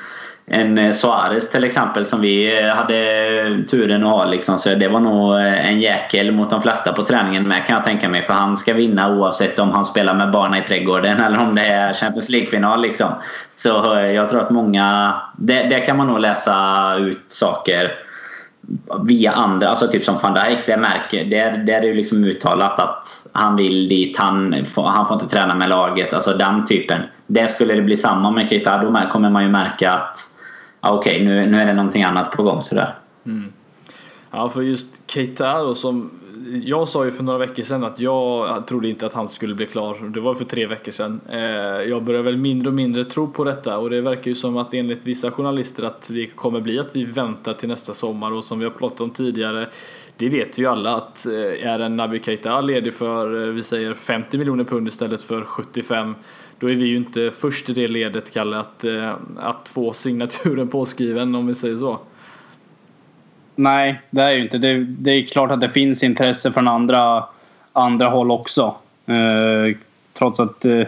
en 0.47 0.77
eh, 0.77 0.91
Suarez 0.91 1.49
till 1.49 1.63
exempel 1.63 2.05
som 2.05 2.21
vi 2.21 2.59
eh, 2.59 2.75
hade 2.75 3.63
turen 3.69 4.03
att 4.03 4.09
ha. 4.09 4.25
Liksom. 4.25 4.59
Så 4.59 4.75
det 4.75 4.87
var 4.87 4.99
nog 4.99 5.35
eh, 5.35 5.69
en 5.69 5.79
jäkel 5.81 6.31
mot 6.31 6.49
de 6.49 6.61
flesta 6.61 6.93
på 6.93 7.05
träningen 7.05 7.47
med 7.47 7.65
kan 7.65 7.75
jag 7.75 7.83
tänka 7.83 8.09
mig. 8.09 8.21
För 8.21 8.33
han 8.33 8.57
ska 8.57 8.73
vinna 8.73 9.15
oavsett 9.17 9.59
om 9.59 9.71
han 9.71 9.85
spelar 9.85 10.13
med 10.13 10.31
barnen 10.31 10.61
i 10.61 10.65
trädgården 10.65 11.19
eller 11.25 11.39
om 11.39 11.55
det 11.55 11.65
är 11.65 11.93
Champions 11.93 12.29
League-final. 12.29 12.81
Liksom. 12.81 13.09
Så 13.55 13.69
jag 14.15 14.29
tror 14.29 14.41
att 14.41 14.49
många... 14.49 15.15
Där 15.37 15.85
kan 15.85 15.97
man 15.97 16.07
nog 16.07 16.19
läsa 16.19 16.95
ut 16.99 17.25
saker 17.27 17.91
via 19.03 19.31
andra, 19.31 19.69
alltså 19.69 19.87
typ 19.87 20.05
som 20.05 20.17
van 20.21 20.33
Dijk. 20.33 20.59
Det 20.65 20.77
märker, 20.77 21.25
där, 21.25 21.57
där 21.57 21.73
är 21.73 21.81
det 21.81 21.93
liksom 21.93 22.23
uttalat 22.23 22.79
att 22.79 23.27
han 23.31 23.55
vill 23.55 23.89
dit, 23.89 24.17
han 24.17 24.65
får, 24.65 24.83
han 24.83 25.05
får 25.05 25.13
inte 25.13 25.27
träna 25.27 25.55
med 25.55 25.69
laget. 25.69 26.13
Alltså 26.13 26.33
den 26.33 26.65
typen. 26.65 27.01
Det 27.27 27.47
skulle 27.47 27.73
det 27.73 27.81
bli 27.81 27.97
samma 27.97 28.31
med 28.31 28.49
Keita, 28.49 28.77
då 28.77 29.09
kommer 29.09 29.29
man 29.29 29.43
ju 29.43 29.49
märka 29.49 29.91
att 29.91 30.34
Ah, 30.87 30.93
okej, 30.93 31.15
okay, 31.15 31.27
nu, 31.27 31.45
nu 31.45 31.57
är 31.57 31.65
det 31.65 31.73
någonting 31.73 32.03
annat 32.03 32.31
på 32.31 32.43
gång 32.43 32.61
sådär. 32.61 32.95
Mm. 33.25 33.53
Ja, 34.31 34.49
för 34.49 34.61
just 34.61 34.87
Keita 35.07 35.63
då 35.63 35.75
som 35.75 36.11
jag 36.63 36.87
sa 36.87 37.05
ju 37.05 37.11
för 37.11 37.23
några 37.23 37.39
veckor 37.39 37.63
sedan 37.63 37.83
att 37.83 37.99
jag 37.99 38.67
trodde 38.67 38.89
inte 38.89 39.05
att 39.05 39.13
han 39.13 39.27
skulle 39.27 39.55
bli 39.55 39.65
klar. 39.65 40.09
Det 40.13 40.19
var 40.19 40.33
för 40.33 40.45
tre 40.45 40.67
veckor 40.67 40.91
sedan. 40.91 41.21
Eh, 41.29 41.39
jag 41.89 42.03
börjar 42.03 42.21
väl 42.21 42.37
mindre 42.37 42.69
och 42.69 42.75
mindre 42.75 43.05
tro 43.05 43.27
på 43.27 43.43
detta 43.43 43.77
och 43.77 43.89
det 43.89 44.01
verkar 44.01 44.27
ju 44.27 44.35
som 44.35 44.57
att 44.57 44.73
enligt 44.73 45.05
vissa 45.05 45.31
journalister 45.31 45.83
att 45.83 46.09
vi 46.09 46.27
kommer 46.27 46.61
bli 46.61 46.79
att 46.79 46.95
vi 46.95 47.05
väntar 47.05 47.53
till 47.53 47.69
nästa 47.69 47.93
sommar 47.93 48.31
och 48.31 48.43
som 48.43 48.59
vi 48.59 48.65
har 48.65 48.71
pratat 48.71 49.01
om 49.01 49.09
tidigare 49.09 49.67
det 50.17 50.29
vet 50.29 50.57
ju 50.57 50.65
alla 50.65 50.95
att 50.95 51.25
eh, 51.25 51.67
är 51.69 51.79
en 51.79 51.97
Naby 51.97 52.19
Keita 52.19 52.61
ledig 52.61 52.93
för, 52.93 53.47
eh, 53.47 53.53
vi 53.53 53.63
säger 53.63 53.93
50 53.93 54.37
miljoner 54.37 54.63
pund 54.63 54.87
istället 54.87 55.23
för 55.23 55.41
75 55.41 56.15
då 56.65 56.71
är 56.71 56.75
vi 56.75 56.85
ju 56.85 56.97
inte 56.97 57.31
först 57.31 57.69
i 57.69 57.73
det 57.73 57.87
ledet, 57.87 58.33
Kalle, 58.33 58.57
att, 58.57 58.83
eh, 58.83 59.13
att 59.37 59.69
få 59.69 59.93
signaturen 59.93 60.67
påskriven 60.67 61.35
om 61.35 61.47
vi 61.47 61.55
säger 61.55 61.77
så. 61.77 61.99
Nej, 63.55 64.01
det 64.09 64.21
är 64.21 64.31
ju 64.31 64.41
inte. 64.41 64.57
Det, 64.57 64.83
det, 64.83 65.11
är 65.11 65.25
klart 65.25 65.51
att 65.51 65.61
det 65.61 65.69
finns 65.69 66.03
intresse 66.03 66.51
från 66.51 66.67
andra, 66.67 67.23
andra 67.73 68.07
håll 68.07 68.31
också. 68.31 68.75
Eh, 69.05 69.75
trots 70.13 70.39
att 70.39 70.65
eh, 70.65 70.81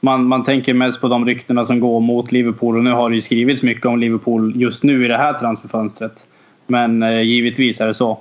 man, 0.00 0.26
man 0.26 0.44
tänker 0.44 0.74
mest 0.74 1.00
på 1.00 1.08
de 1.08 1.26
ryktena 1.26 1.64
som 1.64 1.80
går 1.80 2.00
mot 2.00 2.32
Liverpool 2.32 2.76
och 2.76 2.84
nu 2.84 2.90
har 2.90 3.10
det 3.10 3.16
ju 3.16 3.22
skrivits 3.22 3.62
mycket 3.62 3.86
om 3.86 3.98
Liverpool 3.98 4.52
just 4.56 4.84
nu 4.84 5.04
i 5.04 5.08
det 5.08 5.16
här 5.16 5.32
transferfönstret. 5.32 6.26
Men 6.66 7.02
eh, 7.02 7.22
givetvis 7.22 7.80
är 7.80 7.86
det 7.86 7.94
så. 7.94 8.18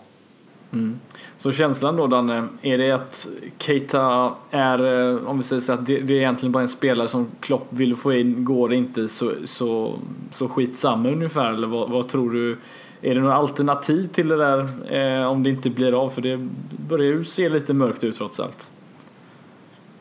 Mm. 0.75 0.99
Så 1.37 1.51
känslan 1.51 1.95
då 1.95 2.07
Danne, 2.07 2.47
är 2.61 2.77
det 2.77 2.91
att 2.91 3.27
Keita 3.57 4.33
är, 4.51 5.11
eh, 5.13 5.27
om 5.27 5.37
vi 5.37 5.43
säger 5.43 5.61
så 5.61 5.73
att 5.73 5.85
det, 5.85 5.99
det, 5.99 6.13
är 6.13 6.17
egentligen 6.17 6.51
bara 6.51 6.63
en 6.63 6.69
spelare 6.69 7.07
som 7.07 7.27
Klopp 7.39 7.67
vill 7.69 7.95
få 7.95 8.13
in, 8.13 8.45
går 8.45 8.69
det 8.69 8.75
inte 8.75 9.07
så, 9.07 9.31
så, 9.45 9.99
så 10.31 10.47
skitsamma 10.47 11.09
ungefär 11.09 11.53
eller 11.53 11.67
vad, 11.67 11.89
vad 11.89 12.07
tror 12.07 12.31
du 12.31 12.57
är 13.01 13.15
det 13.15 13.21
några 13.21 13.35
alternativ 13.35 14.07
till 14.07 14.27
det 14.27 14.37
där 14.37 14.67
eh, 14.89 15.27
om 15.27 15.43
det 15.43 15.49
inte 15.49 15.69
blir 15.69 16.03
av? 16.03 16.09
För 16.09 16.21
det 16.21 16.47
börjar 16.89 17.05
ju 17.05 17.23
se 17.23 17.49
lite 17.49 17.73
mörkt 17.73 18.03
ut 18.03 18.15
trots 18.15 18.39
allt. 18.39 18.69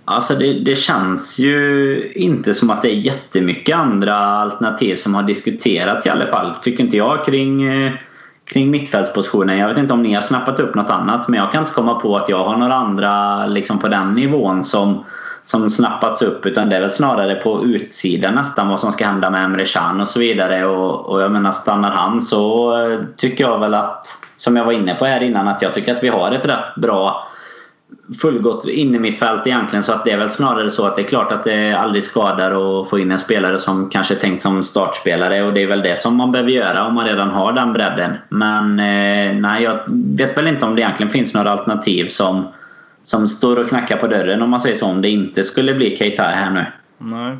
Alltså 0.05 0.35
det, 0.35 0.53
det, 0.53 0.75
känns 0.75 1.39
ju 1.39 2.13
inte 2.15 2.55
som 2.55 2.71
att 2.71 2.83
det 2.83 2.89
är 2.89 2.95
jättemycket 2.95 3.77
andra 3.77 4.15
alternativ 4.15 4.97
som 4.97 5.15
har 5.15 5.23
diskuterats 5.23 6.07
i 6.07 6.11
alla 6.11 6.27
fall. 6.27 6.55
Tycker 6.63 6.85
inte 6.85 6.97
jag 6.97 7.25
kring, 7.25 7.63
eh, 7.63 7.93
kring 8.45 8.71
mittfältspositionen. 8.71 9.59
Jag 9.59 9.69
vet 9.69 9.79
inte 9.79 9.93
om 9.93 10.03
ni 10.03 10.15
har 10.15 10.21
snappat 10.21 10.61
upp 10.61 10.75
något 10.75 10.91
annat 10.91 11.29
men 11.29 11.41
jag 11.41 11.53
kan 11.53 11.61
inte 11.61 11.73
komma 11.73 11.95
på 11.95 12.17
att 12.17 12.29
jag 12.29 12.45
har 12.45 12.57
några 12.57 12.75
andra 12.75 13.47
liksom 13.47 13.79
på 13.79 13.89
den 13.89 14.15
nivån 14.15 14.65
som 14.65 15.05
som 15.45 15.71
snappats 15.71 16.23
upp 16.23 16.47
utan 16.47 16.69
det 16.69 16.77
är 16.77 16.81
väl 16.81 16.91
snarare 16.91 17.35
på 17.35 17.65
utsidan 17.65 18.35
nästan 18.35 18.69
vad 18.69 18.81
som 18.81 18.93
ska 18.93 19.07
hända 19.07 19.31
med 19.31 19.45
Emre 19.45 19.65
Can 19.65 20.01
och 20.01 20.09
så 20.09 20.19
vidare. 20.19 20.67
Och, 20.67 21.07
och 21.07 21.23
jag 21.23 21.33
menar 21.33 21.53
stannar 21.53 21.91
han 21.91 22.23
så 22.23 22.73
eh, 22.83 22.99
tycker 23.17 23.45
jag 23.45 23.59
väl 23.59 23.75
att, 23.75 24.07
som 24.37 24.57
jag 24.57 24.65
var 24.65 24.73
inne 24.73 24.95
på 24.95 25.05
här 25.05 25.21
innan, 25.21 25.49
att 25.49 25.63
jag 25.63 25.75
tycker 25.75 25.95
att 25.95 26.03
vi 26.03 26.09
har 26.09 26.33
ett 26.33 26.47
rätt 26.47 26.75
bra 26.77 27.29
fullgott 28.21 28.69
inne 28.69 28.99
mitt 28.99 29.19
fält 29.19 29.47
egentligen 29.47 29.83
så 29.83 29.93
att 29.93 30.05
det 30.05 30.11
är 30.11 30.19
väl 30.19 30.31
snarare 30.31 30.71
så 30.71 30.87
att 30.87 30.97
det 30.97 31.03
är 31.03 31.07
klart 31.07 31.33
att 31.33 31.45
det 31.45 31.73
aldrig 31.73 32.05
skadar 32.05 32.81
att 32.81 32.91
få 32.91 32.99
in 32.99 33.13
en 33.13 33.19
spelare 33.19 33.59
som 33.59 33.89
kanske 33.89 34.15
är 34.15 34.19
tänkt 34.19 34.43
som 34.43 34.63
startspelare 34.63 35.43
och 35.43 35.55
det 35.55 35.63
är 35.63 35.67
väl 35.67 35.83
det 35.83 35.99
som 35.99 36.17
man 36.17 36.33
behöver 36.33 36.51
göra 36.51 36.87
om 36.87 36.95
man 36.95 37.07
redan 37.07 37.31
har 37.31 37.53
den 37.53 37.73
bredden. 37.73 38.13
Men 38.29 38.81
eh, 38.81 39.41
nej, 39.41 39.63
jag 39.63 39.79
vet 40.17 40.37
väl 40.37 40.47
inte 40.47 40.65
om 40.67 40.75
det 40.75 40.83
egentligen 40.83 41.13
finns 41.13 41.35
några 41.35 41.51
alternativ 41.51 42.09
som 42.09 42.49
som 43.05 43.29
står 43.29 43.63
och 43.63 43.69
knackar 43.69 43.97
på 43.97 44.07
dörren 44.07 44.43
om 44.43 44.51
man 44.51 44.61
säger 44.61 44.77
så 44.77 44.87
om 44.87 45.03
det 45.03 45.09
inte 45.09 45.45
skulle 45.45 45.75
bli 45.75 45.97
Keita 45.97 46.23
här 46.23 46.51
nu. 46.51 46.65
Nej. 46.99 47.37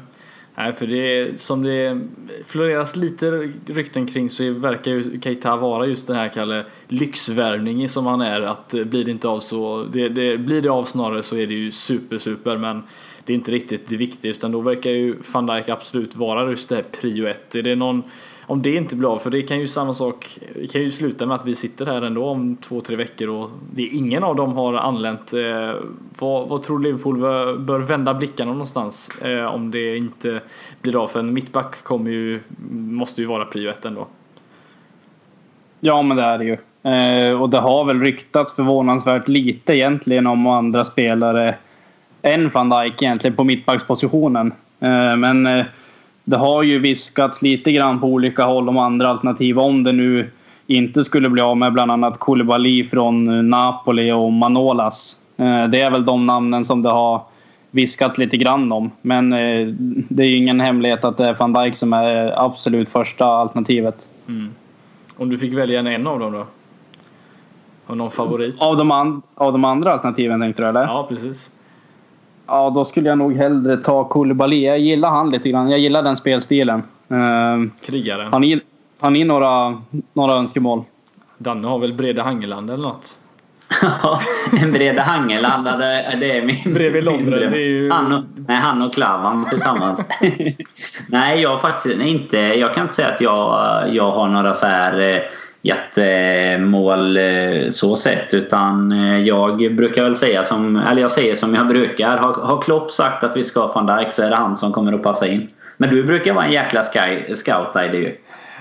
Nej, 0.57 0.73
för 0.73 0.87
det 0.87 1.19
är, 1.19 1.37
som 1.37 1.63
det 1.63 2.01
floreras 2.45 2.97
lite 2.97 3.31
rykten 3.67 4.07
kring 4.07 4.31
så 4.31 4.53
verkar 4.53 4.91
ju 4.91 5.21
Keita 5.21 5.57
vara 5.57 5.87
just 5.87 6.07
den 6.07 6.17
här 6.17 6.29
Kalle 6.29 6.65
lyxvärvning 6.89 7.89
som 7.89 8.07
han 8.07 8.21
är. 8.21 8.41
Att 8.41 8.69
blir 8.69 9.05
det 9.05 9.11
inte 9.11 9.29
av 9.29 9.41
så, 9.41 9.85
det, 9.93 10.09
det, 10.09 10.39
blir 10.39 10.63
det 10.63 10.69
av 10.69 10.85
snarare 10.85 11.23
så 11.23 11.37
är 11.37 11.47
det 11.47 11.55
ju 11.55 11.71
super 11.71 12.19
super 12.19 12.57
men 12.57 12.83
det 13.25 13.33
är 13.33 13.35
inte 13.35 13.51
riktigt 13.51 13.89
det 13.89 13.97
viktiga 13.97 14.31
utan 14.31 14.53
då 14.53 14.61
verkar 14.61 14.91
ju 14.91 15.17
van 15.33 15.47
Dijk 15.47 15.69
absolut 15.69 16.17
vara 16.17 16.51
just 16.51 16.69
det 16.69 16.75
här 16.75 16.85
prio 17.01 17.27
ett. 17.27 17.55
Är 17.55 17.63
det 17.63 17.77
någon 17.77 18.03
om 18.47 18.63
det 18.63 18.75
inte 18.75 18.97
blir 18.97 19.13
av, 19.13 19.19
för 19.19 19.31
det 19.31 19.43
kan 19.43 19.61
ju 19.61 19.69
samma 19.69 19.95
sak, 19.95 20.39
det 20.55 20.67
kan 20.67 20.81
ju 20.81 20.91
sluta 20.91 21.27
med 21.27 21.35
att 21.35 21.47
vi 21.47 21.55
sitter 21.55 21.87
här 21.87 22.03
ändå 22.03 22.25
om 22.25 22.57
två, 22.57 22.81
tre 22.81 22.97
veckor 22.97 23.29
och 23.29 23.51
det, 23.75 23.83
ingen 23.83 24.25
av 24.25 24.37
dem 24.37 24.53
har 24.53 24.75
anlänt. 24.75 25.33
Eh, 25.33 25.75
vad, 26.19 26.49
vad 26.49 26.63
tror 26.63 26.81
Liverpool 26.81 27.19
bör, 27.19 27.57
bör 27.57 27.81
vända 27.81 28.15
blickarna 28.15 28.53
någonstans 28.53 29.21
eh, 29.23 29.45
om 29.45 29.71
det 29.71 29.97
inte 29.97 30.41
blir 30.83 31.03
av? 31.03 31.07
För 31.07 31.21
en 31.21 31.35
mittback 31.35 31.83
kommer 31.83 32.11
ju, 32.11 32.41
måste 32.71 33.21
ju 33.21 33.27
vara 33.27 33.45
prio 33.45 33.71
ett 33.71 33.85
ändå. 33.85 34.07
Ja, 35.81 36.03
men 36.03 36.17
det 36.17 36.23
är 36.23 36.39
det 36.39 36.45
ju. 36.45 36.57
Eh, 36.91 37.41
och 37.41 37.51
det 37.51 37.59
har 37.59 37.85
väl 37.85 38.01
ryktats 38.01 38.57
förvånansvärt 38.57 39.29
lite 39.29 39.77
egentligen 39.77 40.27
om 40.27 40.47
andra 40.47 40.85
spelare 40.85 41.55
än 42.25 42.51
van 42.51 42.71
Dijk 42.71 43.03
egentligen 43.03 43.37
på 43.37 43.45
mittbackspositionen. 43.45 44.53
Eh, 44.81 45.17
men 45.17 45.47
eh, 45.47 45.65
det 46.25 46.37
har 46.37 46.63
ju 46.63 46.79
viskats 46.79 47.43
lite 47.43 47.73
grann 47.73 48.01
på 48.01 48.07
olika 48.07 48.45
håll 48.45 48.69
om 48.69 48.79
andra 48.79 49.09
alternativ 49.09 49.59
om 49.59 49.85
det 49.85 49.93
nu 49.93 50.31
inte 50.67 51.05
skulle 51.05 51.29
bli 51.29 51.43
av 51.43 51.57
med 51.57 51.73
bland 51.73 51.91
annat 51.91 52.19
Koulibaly 52.19 52.89
från 52.89 53.51
Napoli 53.51 54.13
och 54.13 54.33
Manolas. 54.33 55.21
Eh, 55.37 55.65
det 55.65 55.81
är 55.81 55.91
väl 55.91 56.05
de 56.05 56.27
namnen 56.27 56.65
som 56.65 56.83
det 56.83 56.91
har 56.91 57.23
viskats 57.71 58.19
lite 58.19 58.37
grann 58.37 58.73
om. 58.73 58.91
Men 59.03 59.31
det 60.09 60.23
är 60.23 60.27
ju 60.27 60.37
ingen 60.37 60.61
hemlighet 60.61 61.05
att 61.05 61.17
det 61.17 61.29
är 61.29 61.35
van 61.35 61.53
Dijk 61.53 61.77
som 61.77 61.93
är 61.93 62.45
absolut 62.45 62.89
första 62.89 63.27
alternativet. 63.27 64.07
Mm. 64.29 64.55
Om 65.17 65.29
du 65.29 65.39
fick 65.39 65.53
välja 65.53 65.81
en 65.81 66.07
av 66.07 66.19
dem 66.19 66.33
då? 66.33 66.47
Har 67.87 67.95
någon 67.95 68.11
favorit? 68.11 68.55
Av 68.59 68.77
de, 68.77 68.91
an 68.91 69.23
av 69.35 69.53
de 69.53 69.65
andra 69.65 69.93
alternativen 69.93 70.41
tänkte 70.41 70.63
du 70.63 70.69
eller? 70.69 70.83
Ja, 70.83 71.07
precis. 71.09 71.51
Ja, 72.47 72.71
då 72.75 72.85
skulle 72.85 73.09
jag 73.09 73.19
nog 73.19 73.37
hellre 73.37 73.77
ta 73.77 74.05
Koulibaly. 74.05 74.65
Jag 74.65 74.79
gillar 74.79 75.11
han 75.11 75.31
lite 75.31 75.51
grann. 75.51 75.71
Jag 75.71 75.79
gillar 75.81 76.03
den 76.03 76.17
spelstilen. 76.17 76.83
Uh, 77.13 77.71
Krigaren. 77.81 78.33
Har 78.33 78.41
ni, 78.41 78.61
har 79.01 79.11
ni 79.11 79.25
några, 79.25 79.83
några 80.13 80.35
önskemål? 80.35 80.85
Danne 81.39 81.69
har 81.69 81.79
väl 81.79 81.95
Brede 81.95 82.23
Hangeland 82.23 82.71
eller 82.71 82.83
något? 82.83 83.19
Ja, 83.83 84.21
en 84.61 84.73
Brede 84.73 85.03
Hangeland. 85.03 85.65
Det 85.65 86.39
är 86.39 86.43
min... 86.43 86.75
Bredvid. 86.75 87.05
Det 87.05 87.45
är 87.45 87.55
ju... 87.55 87.91
han, 87.91 88.13
och, 88.13 88.25
nej, 88.35 88.57
han 88.57 88.83
och 88.83 88.95
Klavan 88.95 89.47
tillsammans. 89.51 90.05
nej, 91.09 91.41
jag 91.41 91.61
faktiskt 91.61 92.01
inte... 92.01 92.39
Jag 92.39 92.75
kan 92.75 92.83
inte 92.83 92.95
säga 92.95 93.09
att 93.09 93.21
jag, 93.21 93.85
jag 93.95 94.13
har 94.13 94.29
några 94.29 94.55
så 94.55 94.67
här 94.67 95.15
eh, 95.15 95.23
jättemål 95.65 97.17
eh, 97.17 97.69
så 97.69 97.97
sett. 97.97 98.35
Utan 98.35 98.93
eh, 98.93 99.21
jag 99.21 99.75
brukar 99.77 100.03
väl 100.05 100.17
säga 100.17 100.45
som, 100.45 100.77
eller 100.77 101.03
jag 101.03 101.11
säger 101.11 101.35
som 101.35 101.55
jag 101.55 101.69
brukar. 101.69 102.17
Har, 102.17 102.33
har 102.33 102.63
Klopp 102.63 102.91
sagt 102.91 103.25
att 103.25 103.37
vi 103.37 103.43
ska 103.43 103.61
ha 103.61 103.73
van 103.73 103.99
Dijk 103.99 104.13
så 104.13 104.23
är 104.23 104.31
det 104.31 104.37
han 104.37 104.57
som 104.57 104.73
kommer 104.73 104.93
att 104.93 105.03
passa 105.03 105.27
in. 105.27 105.49
Men 105.77 105.91
du 105.91 106.05
brukar 106.05 106.35
vara 106.35 106.45
en 106.45 106.53
jäkla 106.53 106.83
sky, 106.83 107.35
scout 107.35 107.73
där 107.73 107.93
ju. 107.93 108.17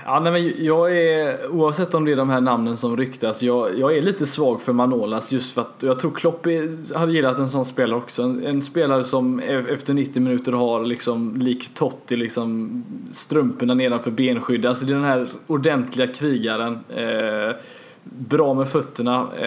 Ja, 0.06 0.20
nej, 0.20 0.32
men 0.32 0.64
jag 0.64 0.96
är, 0.98 1.50
oavsett 1.50 1.94
om 1.94 2.04
det 2.04 2.12
är 2.12 2.16
de 2.16 2.30
här 2.30 2.40
namnen 2.40 2.76
som 2.76 2.96
ryktas, 2.96 3.42
jag, 3.42 3.78
jag 3.78 3.96
är 3.96 4.02
lite 4.02 4.26
svag 4.26 4.62
för 4.62 4.72
Manolas 4.72 5.32
just 5.32 5.54
för 5.54 5.60
att 5.60 5.82
jag 5.82 5.98
tror 5.98 6.10
Klopp 6.10 6.46
är, 6.46 6.94
hade 6.98 7.12
gillat 7.12 7.38
en 7.38 7.48
sån 7.48 7.64
spelare 7.64 7.98
också. 7.98 8.22
En, 8.22 8.46
en, 8.46 8.62
spelare 8.62 9.04
som 9.04 9.40
e, 9.40 9.64
efter 9.70 9.94
90 9.94 10.22
minuter 10.22 10.52
har 10.52 10.84
liksom 10.84 11.36
lik 11.36 11.74
Totti 11.74 12.16
liksom 12.16 12.84
strumporna 13.12 13.74
nedanför 13.74 14.10
benskydd. 14.10 14.66
Alltså 14.66 14.86
det 14.86 14.92
är 14.92 14.94
den 14.94 15.04
här 15.04 15.28
ordentliga 15.46 16.06
krigaren. 16.06 16.78
Eh, 16.88 17.56
bra 18.04 18.54
med 18.54 18.68
fötterna. 18.68 19.28
Eh, 19.38 19.46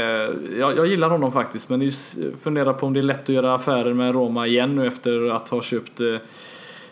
jag, 0.60 0.78
jag, 0.78 0.88
gillar 0.88 1.10
honom 1.10 1.32
faktiskt 1.32 1.70
men 1.70 1.82
just 1.82 2.18
funderar 2.41 2.74
på 2.74 2.86
om 2.86 2.93
det 2.93 2.99
är 2.99 3.03
lätt 3.03 3.24
att 3.24 3.30
göra 3.30 3.55
affärer 3.55 3.93
med 3.93 4.14
Roma 4.14 4.47
igen 4.47 4.76
nu 4.76 4.88
efter 4.88 5.32
att 5.32 5.49
ha 5.49 5.62
köpt 5.62 5.99
eh, 5.99 6.16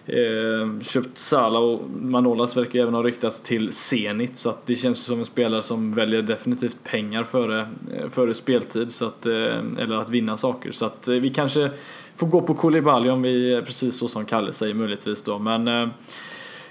Eh, 0.07 0.81
köpt 0.81 1.17
Sala 1.17 1.59
och 1.59 1.89
Manolas 1.89 2.57
verkar 2.57 2.79
även 2.79 2.93
ha 2.93 3.03
ryktats 3.03 3.41
till 3.41 3.73
Zenit 3.73 4.37
så 4.37 4.49
att 4.49 4.65
det 4.65 4.75
känns 4.75 5.03
som 5.03 5.19
en 5.19 5.25
spelare 5.25 5.63
som 5.63 5.93
väljer 5.93 6.21
definitivt 6.21 6.77
pengar 6.83 7.23
före, 7.23 7.59
eh, 7.59 8.09
före 8.09 8.33
speltid 8.33 8.91
så 8.91 9.05
att, 9.05 9.25
eh, 9.25 9.33
eller 9.79 9.95
att 10.01 10.09
vinna 10.09 10.37
saker. 10.37 10.71
Så 10.71 10.85
att 10.85 11.07
eh, 11.07 11.13
vi 11.13 11.29
kanske 11.29 11.69
får 12.15 12.27
gå 12.27 12.41
på 12.41 12.53
Koulibaly 12.53 13.09
om 13.09 13.21
vi, 13.21 13.61
precis 13.65 13.97
så 13.97 14.07
som 14.07 14.25
Kalle 14.25 14.53
säger 14.53 14.73
möjligtvis 14.73 15.21
då. 15.21 15.39
Men 15.39 15.67
eh, 15.67 15.89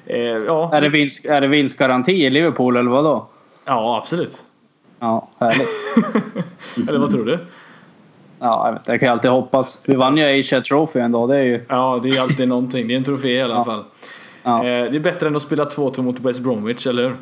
eh, 0.07 0.19
ja. 0.21 0.71
Är 0.73 0.81
det, 0.81 0.89
vinst, 0.89 1.25
är 1.25 1.41
det 1.41 1.47
vinstgaranti 1.47 2.13
i 2.13 2.31
Liverpool 2.31 2.77
eller 2.77 2.91
vad 2.91 3.05
då? 3.05 3.27
Ja, 3.65 3.99
absolut. 4.03 4.45
Ja, 5.01 5.29
härligt. 5.39 5.69
eller 6.89 6.99
vad 6.99 7.11
tror 7.11 7.25
du? 7.25 7.39
Ja, 8.39 8.67
jag, 8.67 8.73
vet, 8.73 8.83
jag 8.87 9.01
kan 9.01 9.09
alltid 9.09 9.31
hoppas. 9.31 9.83
Vi 9.85 9.95
vann 9.95 10.17
ju 10.17 10.41
Asia 10.41 10.61
Trophy 10.61 11.01
ändå. 11.01 11.27
Det 11.27 11.37
är 11.37 11.43
ju... 11.43 11.65
Ja, 11.69 12.01
det 12.03 12.09
är 12.09 12.21
alltid 12.21 12.49
någonting. 12.49 12.89
Det 12.89 12.95
är 12.95 12.97
en 12.97 13.05
trofé 13.05 13.29
i 13.29 13.43
alla 13.43 13.55
ja. 13.55 13.65
fall. 13.65 13.85
Ja. 14.43 14.59
Eh, 14.59 14.91
det 14.91 14.97
är 14.97 15.01
bättre 15.01 15.27
än 15.27 15.37
att 15.37 15.43
spela 15.43 15.65
2-2 15.65 16.03
mot 16.03 16.21
West 16.21 16.41
Bromwich, 16.41 16.87
eller 16.87 17.03
hur? 17.03 17.17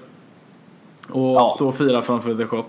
Och 1.09 1.37
ja. 1.37 1.53
stå 1.57 1.69
och 1.69 1.75
fira 1.75 2.03
framför 2.03 2.35
The 2.35 2.45
Shop. 2.45 2.65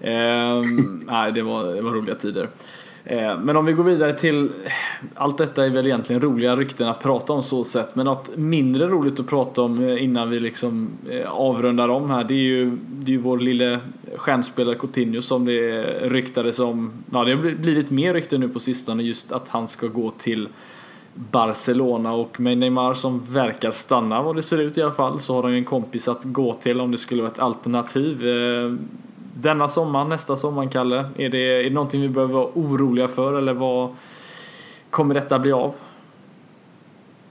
Eh, 0.00 0.10
nej, 1.06 1.32
det 1.32 1.42
var, 1.42 1.64
det 1.64 1.82
var 1.82 1.90
roliga 1.90 2.14
tider. 2.14 2.48
Eh, 3.10 3.38
men 3.38 3.56
om 3.56 3.66
vi 3.66 3.72
går 3.72 3.84
vidare 3.84 4.12
till, 4.12 4.50
allt 5.14 5.38
detta 5.38 5.66
är 5.66 5.70
väl 5.70 5.86
egentligen 5.86 6.22
roliga 6.22 6.56
rykten 6.56 6.88
att 6.88 7.02
prata 7.02 7.32
om 7.32 7.42
så 7.42 7.64
sett. 7.64 7.94
Men 7.94 8.06
något 8.06 8.36
mindre 8.36 8.86
roligt 8.86 9.20
att 9.20 9.26
prata 9.26 9.62
om 9.62 9.88
eh, 9.88 10.04
innan 10.04 10.30
vi 10.30 10.40
liksom 10.40 10.90
eh, 11.10 11.30
avrundar 11.30 11.88
om 11.88 12.10
här. 12.10 12.24
Det 12.24 12.34
är 12.34 12.38
ju, 12.38 12.78
det 12.88 13.12
är 13.12 13.12
ju 13.12 13.18
vår 13.18 13.38
lille 13.38 13.80
stjärnspelare 14.16 14.74
Coutinho 14.74 15.22
som 15.22 15.44
det 15.44 15.82
ryktades 16.02 16.58
om. 16.58 16.92
Ja 17.12 17.24
det 17.24 17.34
har 17.34 17.54
blivit 17.54 17.90
mer 17.90 18.14
rykten 18.14 18.40
nu 18.40 18.48
på 18.48 18.60
sistone 18.60 19.02
just 19.02 19.32
att 19.32 19.48
han 19.48 19.68
ska 19.68 19.86
gå 19.86 20.10
till 20.10 20.48
Barcelona 21.14 22.12
och 22.12 22.40
med 22.40 22.58
Neymar 22.58 22.94
som 22.94 23.22
verkar 23.28 23.70
stanna 23.70 24.22
vad 24.22 24.36
det 24.36 24.42
ser 24.42 24.58
ut 24.58 24.78
i 24.78 24.82
alla 24.82 24.92
fall 24.92 25.20
så 25.20 25.34
har 25.34 25.42
han 25.42 25.52
ju 25.52 25.58
en 25.58 25.64
kompis 25.64 26.08
att 26.08 26.24
gå 26.24 26.54
till 26.54 26.80
om 26.80 26.90
det 26.90 26.98
skulle 26.98 27.22
vara 27.22 27.32
ett 27.32 27.38
alternativ. 27.38 28.24
Denna 29.42 29.68
sommar, 29.68 30.04
nästa 30.04 30.36
sommar 30.36 30.66
Kalle, 30.66 31.04
är 31.16 31.28
det, 31.28 31.38
är 31.38 31.64
det 31.64 31.70
någonting 31.70 32.00
vi 32.00 32.08
behöver 32.08 32.34
vara 32.34 32.48
oroliga 32.54 33.08
för 33.08 33.38
eller 33.38 33.52
vad 33.52 33.88
kommer 34.90 35.14
detta 35.14 35.38
bli 35.38 35.52
av? 35.52 35.74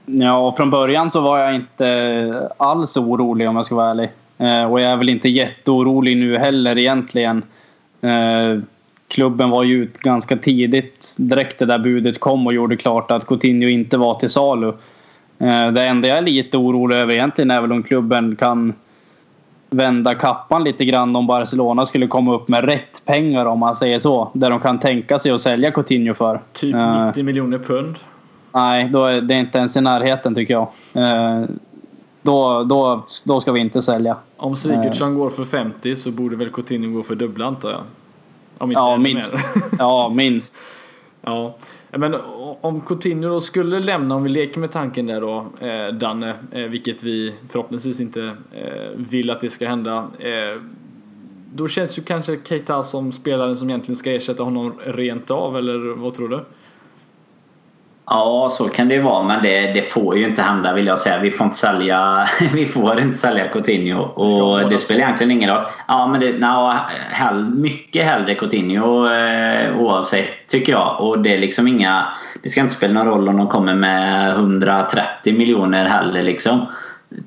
Ja, 0.06 0.54
från 0.56 0.70
början 0.70 1.10
så 1.10 1.20
var 1.20 1.38
jag 1.38 1.54
inte 1.54 2.50
alls 2.56 2.96
orolig 2.96 3.48
om 3.48 3.56
jag 3.56 3.66
ska 3.66 3.74
vara 3.74 3.90
ärlig. 3.90 4.10
Eh, 4.38 4.72
och 4.72 4.80
jag 4.80 4.92
är 4.92 4.96
väl 4.96 5.08
inte 5.08 5.28
jätteorolig 5.28 6.16
nu 6.16 6.38
heller 6.38 6.78
egentligen. 6.78 7.42
Eh, 8.00 8.62
klubben 9.08 9.50
var 9.50 9.62
ju 9.62 9.82
ut 9.82 9.98
ganska 9.98 10.36
tidigt, 10.36 11.14
direkt 11.18 11.58
det 11.58 11.66
där 11.66 11.78
budet 11.78 12.20
kom 12.20 12.46
och 12.46 12.52
gjorde 12.52 12.76
klart 12.76 13.10
att 13.10 13.26
Coutinho 13.26 13.68
inte 13.68 13.96
var 13.96 14.14
till 14.14 14.30
salu. 14.30 14.68
Eh, 15.38 15.72
det 15.72 15.84
enda 15.84 16.08
jag 16.08 16.18
är 16.18 16.22
lite 16.22 16.56
orolig 16.56 16.96
över 16.96 17.14
egentligen 17.14 17.50
är 17.50 17.60
väl 17.60 17.72
om 17.72 17.82
klubben 17.82 18.36
kan 18.36 18.74
vända 19.70 20.14
kappan 20.14 20.64
lite 20.64 20.84
grann 20.84 21.16
om 21.16 21.26
Barcelona 21.26 21.86
skulle 21.86 22.06
komma 22.06 22.34
upp 22.34 22.48
med 22.48 22.64
rätt 22.64 23.02
pengar 23.04 23.46
om 23.46 23.58
man 23.58 23.76
säger 23.76 23.98
så. 23.98 24.30
Där 24.32 24.50
de 24.50 24.60
kan 24.60 24.80
tänka 24.80 25.18
sig 25.18 25.32
att 25.32 25.40
sälja 25.40 25.70
Coutinho 25.70 26.14
för. 26.14 26.40
Typ 26.52 26.76
90 27.06 27.24
miljoner 27.24 27.58
pund? 27.58 27.96
Nej, 28.52 28.88
då 28.92 29.04
är 29.04 29.20
det 29.20 29.34
inte 29.34 29.58
ens 29.58 29.76
i 29.76 29.80
närheten 29.80 30.34
tycker 30.34 30.54
jag. 30.54 30.68
Då, 32.22 32.64
då, 32.64 33.04
då 33.26 33.40
ska 33.40 33.52
vi 33.52 33.60
inte 33.60 33.82
sälja. 33.82 34.16
Om 34.36 34.56
Sigurdsson 34.56 35.14
går 35.14 35.30
för 35.30 35.44
50 35.44 35.96
så 35.96 36.10
borde 36.10 36.36
väl 36.36 36.50
Coutinho 36.50 36.96
gå 36.96 37.02
för 37.02 37.14
dubbla 37.14 37.46
antar 37.46 37.70
jag? 37.70 37.80
Om 38.58 38.70
inte 38.70 38.80
ja, 38.80 38.96
minst. 38.96 39.34
ja, 39.78 40.08
minst. 40.08 40.54
Ja, 41.22 41.56
men 41.90 42.14
om 42.60 42.80
Coutinho 42.80 43.28
då 43.28 43.40
skulle 43.40 43.80
lämna, 43.80 44.14
om 44.14 44.22
vi 44.22 44.30
leker 44.30 44.60
med 44.60 44.70
tanken 44.70 45.06
där 45.06 45.20
då, 45.20 45.46
eh, 45.60 45.94
Danne, 45.94 46.34
eh, 46.52 46.62
vilket 46.62 47.02
vi 47.02 47.34
förhoppningsvis 47.48 48.00
inte 48.00 48.36
eh, 48.52 48.90
vill 48.96 49.30
att 49.30 49.40
det 49.40 49.50
ska 49.50 49.68
hända. 49.68 50.10
Eh, 50.18 50.62
då 51.54 51.68
känns 51.68 51.98
ju 51.98 52.02
kanske 52.02 52.38
Keita 52.44 52.82
som 52.82 53.12
spelaren 53.12 53.56
som 53.56 53.70
egentligen 53.70 53.96
ska 53.96 54.12
ersätta 54.12 54.42
honom 54.42 54.72
rent 54.84 55.30
av, 55.30 55.56
eller 55.56 55.94
vad 55.94 56.14
tror 56.14 56.28
du? 56.28 56.40
Ja, 58.12 58.48
så 58.52 58.68
kan 58.68 58.88
det 58.88 58.94
ju 58.94 59.00
vara, 59.00 59.24
men 59.24 59.42
det, 59.42 59.72
det, 59.72 59.82
får 59.82 60.16
ju 60.16 60.28
inte 60.28 60.42
hända 60.42 60.74
vill 60.74 60.86
jag 60.86 60.98
säga. 60.98 61.18
Vi 61.18 61.30
får 61.30 61.44
inte 61.44 61.58
sälja, 61.58 62.28
vi 62.54 62.66
får 62.66 63.00
inte 63.00 63.18
sälja 63.18 63.48
Coutinho. 63.48 64.02
Och 64.02 64.70
det 64.70 64.78
spelar 64.78 65.00
egentligen 65.00 65.30
ingen 65.30 65.50
roll. 65.50 65.64
Ja, 65.88 66.06
men 66.06 66.20
det, 66.20 66.38
no, 66.38 66.72
hell, 67.10 67.44
mycket 67.44 68.04
hellre 68.04 68.34
Coutinho 68.34 69.06
eh, 69.06 69.78
oavsett, 69.78 70.48
tycker 70.48 70.72
jag. 70.72 71.00
Och 71.00 71.18
det 71.18 71.34
är 71.34 71.38
liksom 71.38 71.68
inga... 71.68 72.04
Det 72.42 72.48
ska 72.48 72.60
inte 72.60 72.74
spela 72.74 72.94
någon 72.94 73.06
roll 73.06 73.28
om 73.28 73.36
de 73.36 73.48
kommer 73.48 73.74
med 73.74 74.30
130 74.30 75.38
miljoner 75.38 75.84
heller 75.88 76.22
liksom. 76.22 76.66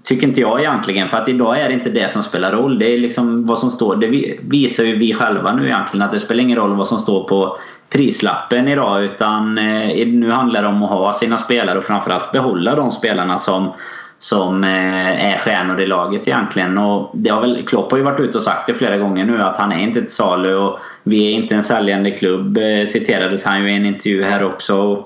Tycker 0.04 0.28
inte 0.28 0.42
jag 0.42 0.60
egentligen. 0.60 1.08
För 1.08 1.18
att 1.18 1.30
idag 1.30 1.60
är 1.60 1.68
det 1.68 1.74
inte 1.74 1.90
det 1.90 2.12
som 2.12 2.24
spelar 2.24 2.52
roll. 2.52 2.80
Det 2.80 2.94
är 2.94 2.98
liksom 2.98 3.46
vad 3.46 3.60
som 3.60 3.72
står. 3.72 3.96
Det 3.96 4.08
visar 4.42 4.84
ju 4.84 4.96
vi 4.96 5.14
själva 5.14 5.54
nu 5.54 5.66
egentligen. 5.66 6.06
Att 6.06 6.12
det 6.12 6.20
spelar 6.20 6.44
ingen 6.44 6.58
roll 6.58 6.76
vad 6.76 6.88
som 6.88 7.00
står 7.00 7.24
på 7.24 7.58
prislappen 7.94 8.68
idag 8.68 9.04
utan 9.04 9.58
eh, 9.58 10.08
nu 10.08 10.32
handlar 10.32 10.62
det 10.62 10.68
om 10.68 10.84
att 10.84 10.90
ha 10.90 11.14
sina 11.14 11.38
spelare 11.38 11.78
och 11.78 11.84
framförallt 11.84 12.32
behålla 12.32 12.76
de 12.76 12.92
spelarna 12.92 13.40
som, 13.40 13.72
som 14.20 14.64
eh, 14.64 15.34
är 15.34 15.38
stjärnor 15.38 15.82
i 15.82 15.88
laget 15.88 16.28
egentligen. 16.28 16.78
Och 16.78 17.12
det 17.14 17.30
har 17.30 17.42
väl, 17.42 17.66
Klopp 17.68 17.92
har 17.92 17.98
ju 17.98 18.04
varit 18.04 18.20
ute 18.20 18.38
och 18.38 18.44
sagt 18.44 18.68
det 18.68 18.74
flera 18.74 18.98
gånger 18.98 19.26
nu 19.26 19.42
att 19.42 19.58
han 19.58 19.72
är 19.72 19.80
inte 19.80 20.02
till 20.02 20.12
salu 20.12 20.56
och 20.56 20.80
vi 21.04 21.28
är 21.28 21.32
inte 21.32 21.56
en 21.56 21.64
säljande 21.64 22.12
klubb 22.12 22.58
eh, 22.58 22.88
citerades 22.88 23.46
han 23.46 23.62
ju 23.62 23.72
i 23.72 23.76
en 23.76 23.86
intervju 23.86 24.24
här 24.24 24.44
också. 24.44 25.06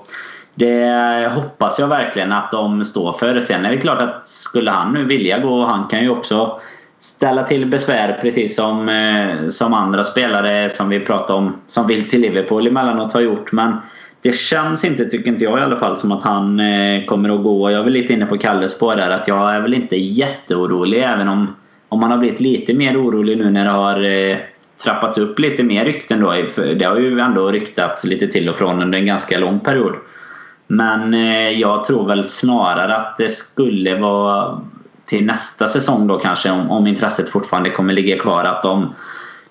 Det 0.54 1.32
hoppas 1.34 1.78
jag 1.78 1.88
verkligen 1.88 2.32
att 2.32 2.50
de 2.50 2.84
står 2.84 3.12
för. 3.12 3.40
Sen 3.40 3.66
är 3.66 3.70
det 3.70 3.76
klart 3.76 4.00
att 4.00 4.28
skulle 4.28 4.70
han 4.70 4.92
nu 4.92 5.04
vilja 5.04 5.38
gå, 5.38 5.64
han 5.64 5.88
kan 5.88 6.02
ju 6.02 6.10
också 6.10 6.60
ställa 6.98 7.42
till 7.42 7.66
besvär 7.66 8.18
precis 8.22 8.56
som, 8.56 8.88
eh, 8.88 9.48
som 9.48 9.74
andra 9.74 10.04
spelare 10.04 10.70
som 10.70 10.88
vi 10.88 11.00
pratar 11.00 11.34
om 11.34 11.56
som 11.66 11.86
vill 11.86 12.08
till 12.08 12.20
Liverpool 12.20 12.66
emellanåt 12.66 13.12
har 13.12 13.20
gjort. 13.20 13.52
Men 13.52 13.76
det 14.22 14.36
känns 14.36 14.84
inte, 14.84 15.04
tycker 15.04 15.30
inte 15.30 15.44
jag 15.44 15.58
i 15.58 15.62
alla 15.62 15.76
fall, 15.76 15.96
som 15.96 16.12
att 16.12 16.22
han 16.22 16.60
eh, 16.60 17.04
kommer 17.04 17.28
att 17.28 17.42
gå. 17.42 17.70
Jag 17.70 17.80
är 17.80 17.84
väl 17.84 17.92
lite 17.92 18.12
inne 18.12 18.26
på 18.26 18.38
Kalles 18.38 18.72
spår 18.72 18.96
där 18.96 19.10
att 19.10 19.28
jag 19.28 19.54
är 19.54 19.60
väl 19.60 19.74
inte 19.74 19.96
jätteorolig 19.96 21.02
även 21.02 21.28
om, 21.28 21.54
om 21.88 22.00
man 22.00 22.10
har 22.10 22.18
blivit 22.18 22.40
lite 22.40 22.74
mer 22.74 23.02
orolig 23.02 23.38
nu 23.38 23.50
när 23.50 23.64
det 23.64 23.70
har 23.70 24.30
eh, 24.30 24.36
trappats 24.84 25.18
upp 25.18 25.38
lite 25.38 25.62
mer 25.62 25.84
rykten 25.84 26.20
då. 26.20 26.34
Det 26.76 26.84
har 26.84 26.96
ju 26.96 27.20
ändå 27.20 27.50
ryktats 27.50 28.04
lite 28.04 28.26
till 28.28 28.48
och 28.48 28.56
från 28.56 28.82
under 28.82 28.98
en 28.98 29.06
ganska 29.06 29.38
lång 29.38 29.60
period. 29.60 29.94
Men 30.66 31.12
jag 31.58 31.84
tror 31.84 32.06
väl 32.06 32.24
snarare 32.24 32.96
att 32.96 33.18
det 33.18 33.28
skulle 33.28 33.94
vara 33.94 34.60
till 35.08 35.26
nästa 35.26 35.68
säsong 35.68 36.06
då 36.06 36.18
kanske 36.18 36.50
om, 36.50 36.70
om 36.70 36.86
intresset 36.86 37.30
fortfarande 37.30 37.70
kommer 37.70 37.92
ligga 37.92 38.18
kvar 38.18 38.44
att 38.44 38.62
de, 38.62 38.94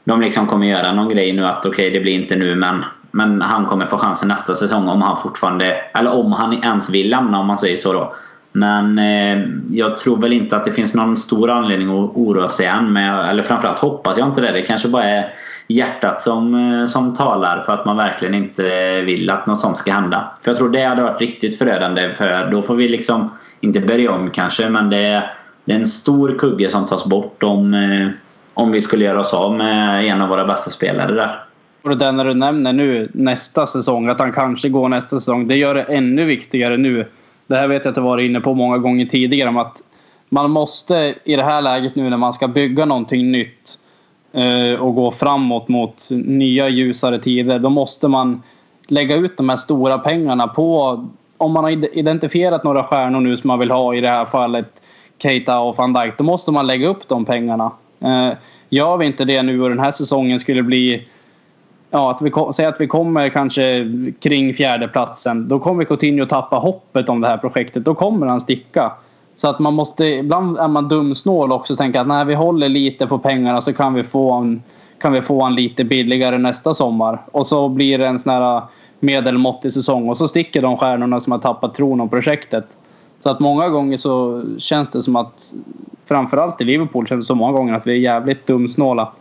de 0.03 0.21
liksom 0.21 0.47
kommer 0.47 0.67
göra 0.67 0.91
någon 0.91 1.09
grej 1.09 1.33
nu 1.33 1.45
att 1.45 1.59
okej 1.59 1.69
okay, 1.69 1.89
det 1.89 1.99
blir 1.99 2.13
inte 2.13 2.35
nu 2.35 2.55
men, 2.55 2.85
men 3.11 3.41
han 3.41 3.65
kommer 3.65 3.85
få 3.85 3.97
chansen 3.97 4.27
nästa 4.27 4.55
säsong 4.55 4.87
om 4.87 5.01
han 5.01 5.21
fortfarande 5.21 5.65
eller 5.93 6.13
om 6.13 6.31
han 6.31 6.53
ens 6.53 6.89
vill 6.89 7.09
lämna 7.09 7.39
om 7.39 7.47
man 7.47 7.57
säger 7.57 7.77
så 7.77 7.93
då. 7.93 8.13
Men 8.51 8.99
eh, 8.99 9.47
jag 9.71 9.97
tror 9.97 10.17
väl 10.17 10.33
inte 10.33 10.55
att 10.55 10.65
det 10.65 10.73
finns 10.73 10.95
någon 10.95 11.17
stor 11.17 11.49
anledning 11.49 11.89
att 11.89 12.11
oroa 12.15 12.49
sig 12.49 12.65
än. 12.65 12.93
Men, 12.93 13.19
eller 13.19 13.43
framförallt 13.43 13.79
hoppas 13.79 14.17
jag 14.17 14.27
inte 14.27 14.41
det. 14.41 14.51
Det 14.51 14.61
kanske 14.61 14.87
bara 14.87 15.03
är 15.03 15.33
hjärtat 15.67 16.21
som, 16.21 16.55
eh, 16.55 16.85
som 16.85 17.13
talar 17.13 17.61
för 17.61 17.73
att 17.73 17.85
man 17.85 17.97
verkligen 17.97 18.35
inte 18.35 19.01
vill 19.01 19.29
att 19.29 19.47
något 19.47 19.59
sånt 19.59 19.77
ska 19.77 19.91
hända. 19.91 20.31
För 20.41 20.51
jag 20.51 20.57
tror 20.57 20.69
det 20.69 20.83
hade 20.83 21.01
varit 21.01 21.21
riktigt 21.21 21.57
förödande 21.57 22.13
för 22.13 22.51
då 22.51 22.61
får 22.61 22.75
vi 22.75 22.89
liksom 22.89 23.31
inte 23.59 23.79
börja 23.79 24.11
om 24.11 24.29
kanske 24.29 24.69
men 24.69 24.89
det 24.89 25.29
det 25.67 25.73
är 25.73 25.79
en 25.79 25.87
stor 25.87 26.37
kugge 26.39 26.69
som 26.69 26.85
tas 26.85 27.05
bort 27.05 27.43
om, 27.43 27.73
eh, 27.73 28.07
om 28.53 28.71
vi 28.71 28.81
skulle 28.81 29.05
göra 29.05 29.19
oss 29.19 29.33
av 29.33 29.53
med 29.53 30.05
en 30.05 30.21
av 30.21 30.29
våra 30.29 30.45
bästa 30.45 30.69
spelare 30.69 31.13
där. 31.15 31.43
Och 31.81 31.97
det 31.97 32.11
när 32.11 32.25
du 32.25 32.33
nämner 32.33 32.73
nu 32.73 33.09
nästa 33.13 33.65
säsong, 33.65 34.07
att 34.07 34.19
han 34.19 34.31
kanske 34.31 34.69
går 34.69 34.89
nästa 34.89 35.19
säsong. 35.19 35.47
Det 35.47 35.55
gör 35.55 35.75
det 35.75 35.81
ännu 35.81 36.25
viktigare 36.25 36.77
nu. 36.77 37.05
Det 37.47 37.55
här 37.55 37.67
vet 37.67 37.85
jag 37.85 37.91
att 37.91 37.97
jag 37.97 38.03
varit 38.03 38.29
inne 38.29 38.39
på 38.39 38.53
många 38.53 38.77
gånger 38.77 39.05
tidigare. 39.05 39.49
Om 39.49 39.57
att 39.57 39.81
man 40.29 40.51
måste 40.51 41.15
i 41.23 41.35
det 41.35 41.43
här 41.43 41.61
läget 41.61 41.95
nu 41.95 42.09
när 42.09 42.17
man 42.17 42.33
ska 42.33 42.47
bygga 42.47 42.85
någonting 42.85 43.31
nytt 43.31 43.77
eh, 44.33 44.81
och 44.81 44.95
gå 44.95 45.11
framåt 45.11 45.67
mot 45.67 46.07
nya 46.09 46.69
ljusare 46.69 47.19
tider. 47.19 47.59
Då 47.59 47.69
måste 47.69 48.07
man 48.07 48.41
lägga 48.87 49.15
ut 49.15 49.37
de 49.37 49.49
här 49.49 49.55
stora 49.57 49.97
pengarna 49.97 50.47
på 50.47 51.05
om 51.37 51.51
man 51.51 51.63
har 51.63 51.97
identifierat 51.97 52.63
några 52.63 52.83
stjärnor 52.83 53.19
nu 53.19 53.37
som 53.37 53.47
man 53.47 53.59
vill 53.59 53.71
ha 53.71 53.95
i 53.95 54.01
det 54.01 54.09
här 54.09 54.25
fallet 54.25 54.81
Keita 55.17 55.59
och 55.59 55.77
van 55.77 55.93
Dijk, 55.93 56.17
då 56.17 56.23
måste 56.23 56.51
man 56.51 56.67
lägga 56.67 56.87
upp 56.87 57.07
de 57.07 57.25
pengarna. 57.25 57.71
Eh, 57.99 58.29
gör 58.69 58.97
vi 58.97 59.05
inte 59.05 59.25
det 59.25 59.43
nu 59.43 59.61
och 59.61 59.69
den 59.69 59.79
här 59.79 59.91
säsongen 59.91 60.39
skulle 60.39 60.63
bli... 60.63 61.07
Ja, 61.91 62.11
att 62.11 62.21
vi, 62.21 62.31
säg 62.53 62.65
att 62.65 62.81
vi 62.81 62.87
kommer 62.87 63.29
kanske 63.29 63.93
kring 64.19 64.53
fjärdeplatsen. 64.53 65.47
Då 65.47 65.59
kommer 65.59 65.83
Coutinho 65.83 66.25
tappa 66.25 66.55
hoppet 66.55 67.09
om 67.09 67.21
det 67.21 67.27
här 67.27 67.37
projektet. 67.37 67.85
Då 67.85 67.95
kommer 67.95 68.27
han 68.27 68.39
sticka. 68.39 68.91
Så 69.35 69.47
att 69.47 69.59
man 69.59 69.73
måste... 69.73 70.05
Ibland 70.05 70.57
är 70.57 70.67
man 70.67 70.87
dumsnål 70.87 71.51
också 71.51 71.73
och 71.73 71.79
tänker 71.79 71.99
att 71.99 72.07
när 72.07 72.25
vi 72.25 72.33
håller 72.33 72.69
lite 72.69 73.07
på 73.07 73.19
pengarna 73.19 73.61
så 73.61 73.73
kan 73.73 73.93
vi 73.93 74.03
få 74.03 74.31
en, 74.31 74.63
kan 75.01 75.13
vi 75.13 75.21
få 75.21 75.43
en 75.43 75.55
lite 75.55 75.83
billigare 75.83 76.37
nästa 76.37 76.73
sommar. 76.73 77.21
Och 77.31 77.47
så 77.47 77.69
blir 77.69 77.97
det 77.97 78.07
en 78.07 78.19
sån 78.19 78.31
här 78.31 78.61
medelmåttig 78.99 79.73
säsong 79.73 80.09
och 80.09 80.17
så 80.17 80.27
sticker 80.27 80.61
de 80.61 80.77
stjärnorna 80.77 81.19
som 81.19 81.31
har 81.31 81.39
tappat 81.39 81.75
tron 81.75 82.01
om 82.01 82.09
projektet. 82.09 82.65
Så 83.19 83.29
att 83.29 83.39
många 83.39 83.69
gånger 83.69 83.97
så 83.97 84.43
känns 84.57 84.89
det 84.89 85.03
som 85.03 85.15
att 85.15 85.53
framförallt 86.05 86.61
i 86.61 86.63
Liverpool 86.63 87.07
känns 87.07 87.25
det 87.25 87.27
så 87.27 87.35
många 87.35 87.51
gånger 87.51 87.73
att 87.73 87.87
vi 87.87 87.91
är 87.91 87.99
jävligt 87.99 88.47
dumsnåla. 88.47 89.11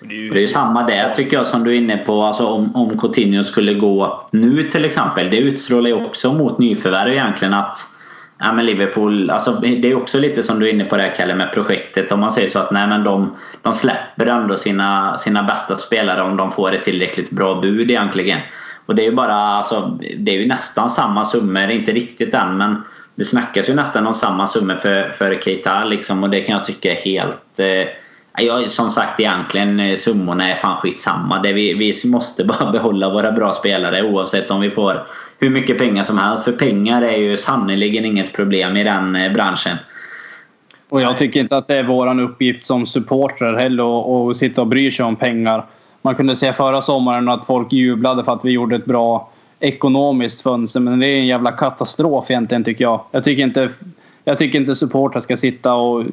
Det 0.00 0.38
är 0.38 0.40
ju 0.40 0.48
samma 0.48 0.86
där 0.86 1.10
tycker 1.10 1.36
jag 1.36 1.46
som 1.46 1.64
du 1.64 1.70
är 1.70 1.76
inne 1.76 1.96
på. 1.96 2.22
Alltså 2.22 2.46
om, 2.46 2.76
om 2.76 2.98
Coutinho 2.98 3.44
skulle 3.44 3.74
gå 3.74 4.26
nu 4.30 4.62
till 4.62 4.84
exempel. 4.84 5.30
Det 5.30 5.36
utstrålar 5.36 5.90
ju 5.90 6.06
också 6.06 6.32
mot 6.32 6.58
nyförvärv 6.58 7.12
egentligen 7.12 7.54
att 7.54 7.76
ja, 8.38 8.52
men 8.52 8.66
Liverpool, 8.66 9.30
alltså 9.30 9.52
det 9.52 9.90
är 9.90 9.96
också 9.96 10.18
lite 10.18 10.42
som 10.42 10.58
du 10.58 10.68
är 10.68 10.72
inne 10.72 10.84
på 10.84 10.96
där 10.96 11.14
Kalle 11.16 11.34
med 11.34 11.52
projektet. 11.52 12.12
Om 12.12 12.20
man 12.20 12.32
säger 12.32 12.48
så 12.48 12.58
att 12.58 12.70
nej, 12.70 12.86
men 12.86 13.04
de, 13.04 13.36
de 13.62 13.74
släpper 13.74 14.26
ändå 14.26 14.56
sina, 14.56 15.18
sina 15.18 15.42
bästa 15.42 15.76
spelare 15.76 16.22
om 16.22 16.36
de 16.36 16.52
får 16.52 16.74
ett 16.74 16.82
tillräckligt 16.82 17.30
bra 17.30 17.60
bud 17.60 17.90
egentligen. 17.90 18.38
Och 18.86 18.94
det 18.94 19.02
är 19.02 19.10
ju 19.10 19.14
bara, 19.14 19.34
alltså, 19.34 19.98
det 20.18 20.34
är 20.34 20.40
ju 20.40 20.48
nästan 20.48 20.90
samma 20.90 21.24
summor, 21.24 21.70
inte 21.70 21.92
riktigt 21.92 22.34
än 22.34 22.56
men 22.56 22.76
det 23.14 23.24
snackas 23.24 23.68
ju 23.68 23.74
nästan 23.74 24.06
om 24.06 24.14
samma 24.14 24.46
summor 24.46 24.76
för, 24.76 25.08
för 25.08 25.40
Keita 25.44 25.84
liksom, 25.84 26.22
och 26.22 26.30
det 26.30 26.40
kan 26.40 26.54
jag 26.54 26.64
tycka 26.64 26.92
är 26.92 27.00
helt... 27.00 27.58
Eh, 27.58 27.88
jag, 28.38 28.70
som 28.70 28.90
sagt 28.90 29.20
egentligen 29.20 29.80
eh, 29.80 29.96
summorna 29.96 30.50
är 30.52 30.56
fan 30.56 30.76
skitsamma. 30.76 31.42
Det 31.42 31.52
vi, 31.52 31.74
vi 31.74 32.08
måste 32.08 32.44
bara 32.44 32.70
behålla 32.72 33.10
våra 33.10 33.32
bra 33.32 33.52
spelare 33.52 34.02
oavsett 34.02 34.50
om 34.50 34.60
vi 34.60 34.70
får 34.70 35.06
hur 35.38 35.50
mycket 35.50 35.78
pengar 35.78 36.04
som 36.04 36.18
helst. 36.18 36.44
För 36.44 36.52
pengar 36.52 37.02
är 37.02 37.16
ju 37.16 37.36
sannerligen 37.36 38.04
inget 38.04 38.32
problem 38.32 38.76
i 38.76 38.84
den 38.84 39.16
eh, 39.16 39.32
branschen. 39.32 39.76
Och 40.88 41.02
jag 41.02 41.18
tycker 41.18 41.40
inte 41.40 41.56
att 41.56 41.66
det 41.66 41.76
är 41.76 41.82
vår 41.82 42.20
uppgift 42.20 42.66
som 42.66 42.86
supportrar 42.86 43.56
heller 43.56 44.30
att 44.30 44.36
sitta 44.36 44.60
och 44.60 44.66
bry 44.66 44.90
sig 44.90 45.04
om 45.04 45.16
pengar. 45.16 45.66
Man 46.02 46.14
kunde 46.14 46.36
se 46.36 46.52
förra 46.52 46.82
sommaren 46.82 47.28
att 47.28 47.46
folk 47.46 47.72
jublade 47.72 48.24
för 48.24 48.32
att 48.32 48.44
vi 48.44 48.50
gjorde 48.50 48.76
ett 48.76 48.84
bra 48.84 49.31
ekonomiskt 49.62 50.42
fönster. 50.42 50.80
Men 50.80 51.00
det 51.00 51.06
är 51.06 51.18
en 51.18 51.26
jävla 51.26 51.52
katastrof 51.52 52.30
egentligen 52.30 52.64
tycker 52.64 52.84
jag. 52.84 53.00
Jag 53.10 53.24
tycker 53.24 53.42
inte, 53.42 53.70
jag 54.24 54.38
tycker 54.38 54.58
inte 54.58 54.74
supportrar 54.74 55.20
ska 55.20 55.36
sitta 55.36 55.74
och 55.74 56.04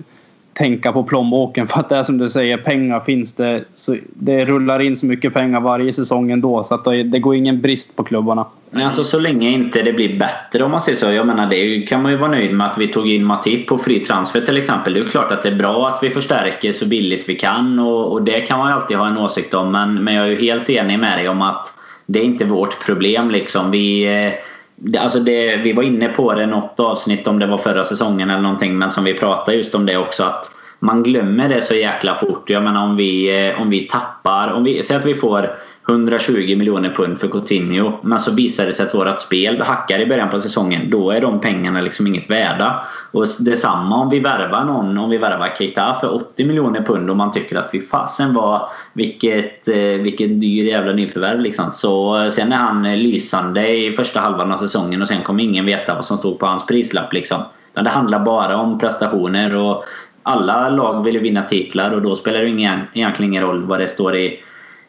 tänka 0.54 0.92
på 0.92 1.04
plånboken. 1.04 1.68
För 1.68 1.80
att 1.80 1.90
det 1.90 1.96
är 1.96 2.04
som 2.04 2.18
du 2.18 2.30
säger, 2.30 2.58
pengar 2.58 3.00
finns 3.00 3.34
det. 3.34 3.64
Så 3.74 3.96
det 4.14 4.46
rullar 4.46 4.80
in 4.80 4.98
så 4.98 5.06
mycket 5.06 5.34
pengar 5.34 5.62
varje 5.62 5.94
säsong 5.94 6.32
ändå. 6.32 6.64
Så 6.64 6.74
att 6.74 6.84
det 6.84 7.20
går 7.20 7.36
ingen 7.36 7.62
brist 7.62 7.96
på 7.96 8.04
klubbarna. 8.04 8.46
Men 8.70 8.86
alltså 8.86 9.04
så 9.04 9.20
länge 9.20 9.50
inte 9.50 9.82
det 9.82 9.94
blir 9.94 10.20
bättre 10.20 10.64
om 10.64 10.72
man 10.72 10.82
säger 10.82 10.98
så. 10.98 11.06
Jag 11.06 11.28
menar 11.28 11.50
det 11.50 11.82
kan 11.82 12.02
man 12.02 12.12
ju 12.12 12.18
vara 12.18 12.32
nöjd 12.32 12.54
med 12.54 12.68
att 12.68 12.78
vi 12.78 12.88
tog 12.88 13.10
in 13.10 13.26
Matip 13.26 13.68
på 13.68 13.78
fri 13.78 14.00
transfer 14.00 14.42
till 14.42 14.58
exempel. 14.58 14.94
Det 14.94 15.00
är 15.00 15.06
klart 15.06 15.32
att 15.32 15.44
det 15.44 15.50
är 15.50 15.56
bra 15.56 15.88
att 15.88 16.04
vi 16.04 16.10
förstärker 16.10 16.72
så 16.72 16.86
billigt 16.86 17.30
vi 17.30 17.36
kan 17.36 17.80
och, 17.80 18.12
och 18.12 18.22
det 18.22 18.42
kan 18.42 18.60
man 18.60 18.70
ju 18.70 18.76
alltid 18.76 18.98
ha 18.98 19.08
en 19.08 19.18
åsikt 19.18 19.54
om. 19.54 19.72
Men, 19.72 20.04
men 20.04 20.16
jag 20.16 20.26
är 20.26 20.30
ju 20.30 20.40
helt 20.40 20.70
enig 20.70 21.00
med 21.00 21.18
dig 21.18 21.30
om 21.30 21.42
att 21.42 21.74
det 22.12 22.20
är 22.20 22.24
inte 22.24 22.46
vårt 22.46 22.86
problem 22.86 23.32
liksom. 23.32 23.72
Vi, 23.72 24.04
eh, 24.06 25.02
alltså 25.02 25.20
det, 25.20 25.58
vi 25.58 25.74
var 25.74 25.84
inne 25.84 26.08
på 26.08 26.34
det 26.34 26.46
något 26.46 26.80
avsnitt 26.80 27.28
om 27.28 27.40
det 27.40 27.48
var 27.48 27.58
förra 27.58 27.84
säsongen 27.84 28.30
eller 28.30 28.42
någonting 28.42 28.78
men 28.78 28.92
som 28.92 29.04
vi 29.04 29.14
pratade 29.14 29.58
just 29.58 29.76
om 29.76 29.86
det 29.86 29.98
också 29.98 30.24
att 30.24 30.56
man 30.80 31.04
glömmer 31.04 31.50
det 31.50 31.62
så 31.62 31.76
jäkla 31.76 32.16
fort. 32.16 32.50
Jag 32.50 32.64
menar 32.64 32.84
om 32.84 32.96
vi, 32.96 33.48
eh, 33.48 33.62
om 33.62 33.70
vi 33.70 33.88
tappar, 33.88 34.52
om 34.52 34.64
vi, 34.64 34.84
säg 34.84 34.98
att 34.98 35.06
vi 35.06 35.16
får 35.16 35.56
120 35.90 36.56
miljoner 36.58 36.90
pund 36.90 37.20
för 37.20 37.28
Coutinho. 37.28 37.92
Men 38.04 38.20
så 38.20 38.32
visar 38.32 38.66
det 38.66 38.74
sig 38.74 38.86
att 38.86 38.96
vårt 38.96 39.20
spel 39.20 39.62
hackar 39.62 40.00
i 40.00 40.06
början 40.06 40.30
på 40.30 40.42
säsongen. 40.42 40.90
Då 40.90 41.12
är 41.12 41.22
de 41.22 41.42
pengarna 41.42 41.82
liksom 41.82 42.08
inget 42.08 42.30
värda. 42.30 42.84
Och 43.12 43.26
detsamma 43.40 43.96
om 43.96 44.10
vi 44.10 44.20
värvar 44.20 44.64
någon, 44.64 44.98
om 44.98 45.10
vi 45.10 45.18
värvar 45.18 45.54
Keita 45.58 45.98
för 46.02 46.16
80 46.16 46.46
miljoner 46.46 46.82
pund 46.82 47.10
och 47.10 47.18
man 47.18 47.32
tycker 47.32 47.58
att 47.58 47.70
vi 47.74 47.82
fasen 47.82 48.34
var 48.34 48.70
vilket, 48.94 49.68
eh, 49.68 49.76
vilket 49.76 50.42
dyr 50.42 50.66
jävla 50.66 50.94
nyförvärv 50.94 51.40
liksom. 51.40 51.72
Så 51.72 52.24
eh, 52.24 52.30
sen 52.30 52.52
är 52.52 52.58
han 52.58 52.86
eh, 52.86 52.98
lysande 52.98 53.70
i 53.70 53.92
första 53.92 54.20
halvan 54.20 54.52
av 54.52 54.58
säsongen 54.58 55.02
och 55.02 55.08
sen 55.08 55.24
kommer 55.24 55.44
ingen 55.44 55.66
veta 55.66 55.96
vad 55.96 56.06
som 56.06 56.18
stod 56.18 56.40
på 56.40 56.46
hans 56.46 56.66
prislapp 56.66 57.14
liksom. 57.14 57.42
Det 57.74 57.90
handlar 57.90 58.20
bara 58.20 58.58
om 58.58 58.80
prestationer 58.80 59.56
och 59.56 59.84
alla 60.24 60.70
lag 60.70 61.04
vill 61.04 61.16
ju 61.16 61.22
vinna 61.22 61.44
titlar 61.44 61.92
och 61.92 62.02
då 62.02 62.16
spelar 62.16 62.40
det 62.40 62.48
ingen, 62.48 62.80
egentligen 62.94 63.32
ingen 63.32 63.44
roll 63.44 63.64
vad 63.64 63.80
det 63.80 63.88
står 63.88 64.16
i 64.16 64.40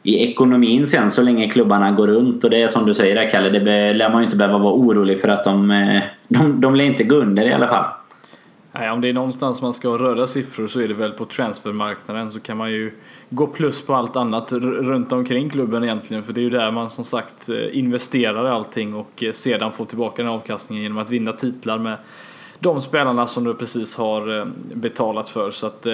i 0.03 0.31
ekonomin 0.31 0.87
sen 0.87 1.11
så 1.11 1.23
länge 1.23 1.49
klubbarna 1.49 1.91
går 1.91 2.07
runt. 2.07 2.45
Och 2.45 2.51
det 2.51 2.63
är 2.63 2.69
som 2.69 2.87
du 2.87 2.95
säger 2.95 3.15
där 3.15 3.31
Kalle, 3.31 3.51
det 3.51 3.93
lär 3.93 4.11
man 4.11 4.21
ju 4.21 4.25
inte 4.25 4.37
behöva 4.37 4.59
vara 4.59 4.75
orolig 4.75 5.21
för 5.21 5.29
att 5.29 5.45
de, 5.45 5.71
eh, 5.71 6.03
de, 6.29 6.61
de 6.61 6.75
lär 6.75 6.85
inte 6.85 7.05
gå 7.05 7.15
under 7.15 7.47
i 7.47 7.53
alla 7.53 7.69
fall. 7.69 7.85
Nej, 8.73 8.91
om 8.91 9.01
det 9.01 9.09
är 9.09 9.13
någonstans 9.13 9.63
man 9.63 9.75
ska 9.75 9.89
ha 9.89 9.99
röda 9.99 10.27
siffror 10.27 10.67
så 10.67 10.81
är 10.81 10.89
det 10.89 10.95
väl 10.95 11.13
på 11.13 11.25
transfermarknaden 11.25 12.31
så 12.31 12.41
kan 12.41 12.57
man 12.57 12.71
ju 12.71 12.93
gå 13.31 13.47
plus 13.47 13.87
på 13.87 13.95
allt 13.95 14.17
annat 14.17 14.53
runt 14.53 15.13
omkring 15.13 15.51
klubben 15.51 15.85
egentligen 15.85 16.23
för 16.23 16.33
det 16.33 16.41
är 16.41 16.43
ju 16.43 16.51
där 16.51 16.71
man 16.71 16.91
som 16.91 17.05
sagt 17.05 17.49
eh, 17.49 17.79
investerar 17.79 18.47
i 18.47 18.51
allting 18.51 18.95
och 18.95 19.23
eh, 19.23 19.33
sedan 19.33 19.73
får 19.73 19.85
tillbaka 19.85 20.23
den 20.23 20.33
avkastningen 20.33 20.83
genom 20.83 20.99
att 20.99 21.11
vinna 21.11 21.33
titlar 21.33 21.79
med 21.79 21.97
de 22.61 22.83
spelarna 22.83 23.27
som 23.27 23.45
du 23.45 23.55
precis 23.55 23.97
har 23.97 24.39
eh, 24.39 24.45
betalat 24.75 25.31
för. 25.31 25.51
Så 25.51 25.67
att 25.67 25.87
eh, 25.87 25.93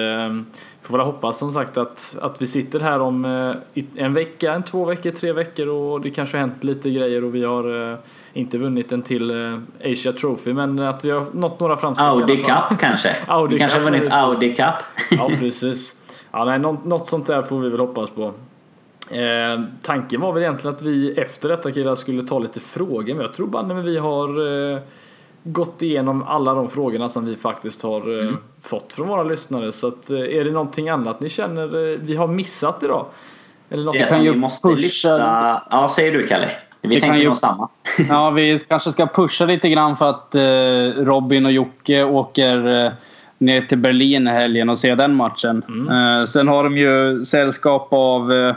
får 0.81 0.97
väl 0.97 1.05
hoppas 1.05 1.37
som 1.37 1.51
sagt 1.51 1.77
att, 1.77 2.17
att 2.21 2.41
vi 2.41 2.47
sitter 2.47 2.79
här 2.79 2.99
om 2.99 3.25
eh, 3.25 3.83
en 3.95 4.13
vecka, 4.13 4.53
en 4.53 4.63
två 4.63 4.85
veckor, 4.85 5.11
tre 5.11 5.33
veckor 5.33 5.67
och 5.67 6.01
det 6.01 6.09
kanske 6.09 6.37
har 6.37 6.39
hänt 6.39 6.63
lite 6.63 6.89
grejer 6.89 7.23
och 7.23 7.35
vi 7.35 7.43
har 7.43 7.91
eh, 7.91 7.97
inte 8.33 8.57
vunnit 8.57 8.91
en 8.91 9.01
till 9.01 9.31
Asia 9.85 10.11
Trophy 10.11 10.53
men 10.53 10.79
att 10.79 11.05
vi 11.05 11.11
har 11.11 11.25
nått 11.33 11.59
några 11.59 11.77
framsteg 11.77 12.05
Audi 12.05 12.37
Cup 12.37 12.79
kanske? 12.79 13.15
Audi 13.27 13.53
vi 13.53 13.59
kanske 13.59 13.77
har 13.77 13.91
vunnit 13.91 14.11
Audi 14.11 14.53
Cup? 14.53 14.75
ja 15.11 15.31
precis. 15.39 15.95
Ja, 16.31 16.45
nej, 16.45 16.59
något, 16.59 16.85
något 16.85 17.07
sånt 17.07 17.27
där 17.27 17.41
får 17.41 17.59
vi 17.59 17.69
väl 17.69 17.79
hoppas 17.79 18.09
på. 18.09 18.33
Eh, 19.11 19.61
tanken 19.81 20.21
var 20.21 20.33
väl 20.33 20.43
egentligen 20.43 20.75
att 20.75 20.81
vi 20.81 21.11
efter 21.11 21.49
detta 21.49 21.71
killar 21.71 21.95
skulle 21.95 22.23
ta 22.23 22.39
lite 22.39 22.59
frågor 22.59 23.13
men 23.13 23.25
jag 23.25 23.33
tror 23.33 23.47
bara 23.47 23.63
när 23.63 23.75
vi 23.75 23.97
har 23.97 24.27
eh, 24.73 24.79
gått 25.43 25.81
igenom 25.81 26.23
alla 26.23 26.53
de 26.53 26.69
frågorna 26.69 27.09
som 27.09 27.25
vi 27.25 27.35
faktiskt 27.35 27.81
har 27.81 28.19
eh, 28.19 28.27
mm. 28.27 28.37
fått 28.61 28.93
från 28.93 29.07
våra 29.07 29.23
lyssnare. 29.23 29.71
Så 29.71 29.87
att, 29.87 30.09
eh, 30.09 30.19
är 30.19 30.45
det 30.45 30.51
någonting 30.51 30.89
annat 30.89 31.19
ni 31.21 31.29
känner 31.29 31.91
eh, 31.91 31.99
vi 31.99 32.15
har 32.15 32.27
missat 32.27 32.83
idag? 32.83 33.05
Eller 33.69 33.83
något 33.83 33.93
det 33.93 34.07
som 34.07 34.21
vi 34.21 34.35
måste 34.35 34.67
pusha... 34.67 34.77
lyfta... 34.81 35.63
Ja, 35.71 35.89
säger 35.95 36.11
du 36.11 36.27
Kalle. 36.27 36.51
Vi, 36.81 36.89
vi 36.89 37.01
tänker 37.01 37.17
ju... 37.19 37.27
nog 37.27 37.37
samma. 37.37 37.69
ja, 38.09 38.29
vi 38.29 38.59
kanske 38.59 38.91
ska 38.91 39.07
pusha 39.07 39.45
lite 39.45 39.69
grann 39.69 39.97
för 39.97 40.09
att 40.09 40.35
eh, 40.35 41.03
Robin 41.03 41.45
och 41.45 41.51
Jocke 41.51 42.03
åker 42.03 42.85
eh, 42.85 42.91
ner 43.37 43.61
till 43.61 43.77
Berlin 43.77 44.27
i 44.27 44.31
helgen 44.31 44.69
och 44.69 44.79
ser 44.79 44.95
den 44.95 45.15
matchen. 45.15 45.63
Mm. 45.67 46.19
Eh, 46.19 46.25
sen 46.25 46.47
har 46.47 46.63
de 46.63 46.77
ju 46.77 47.25
sällskap 47.25 47.87
av 47.91 48.53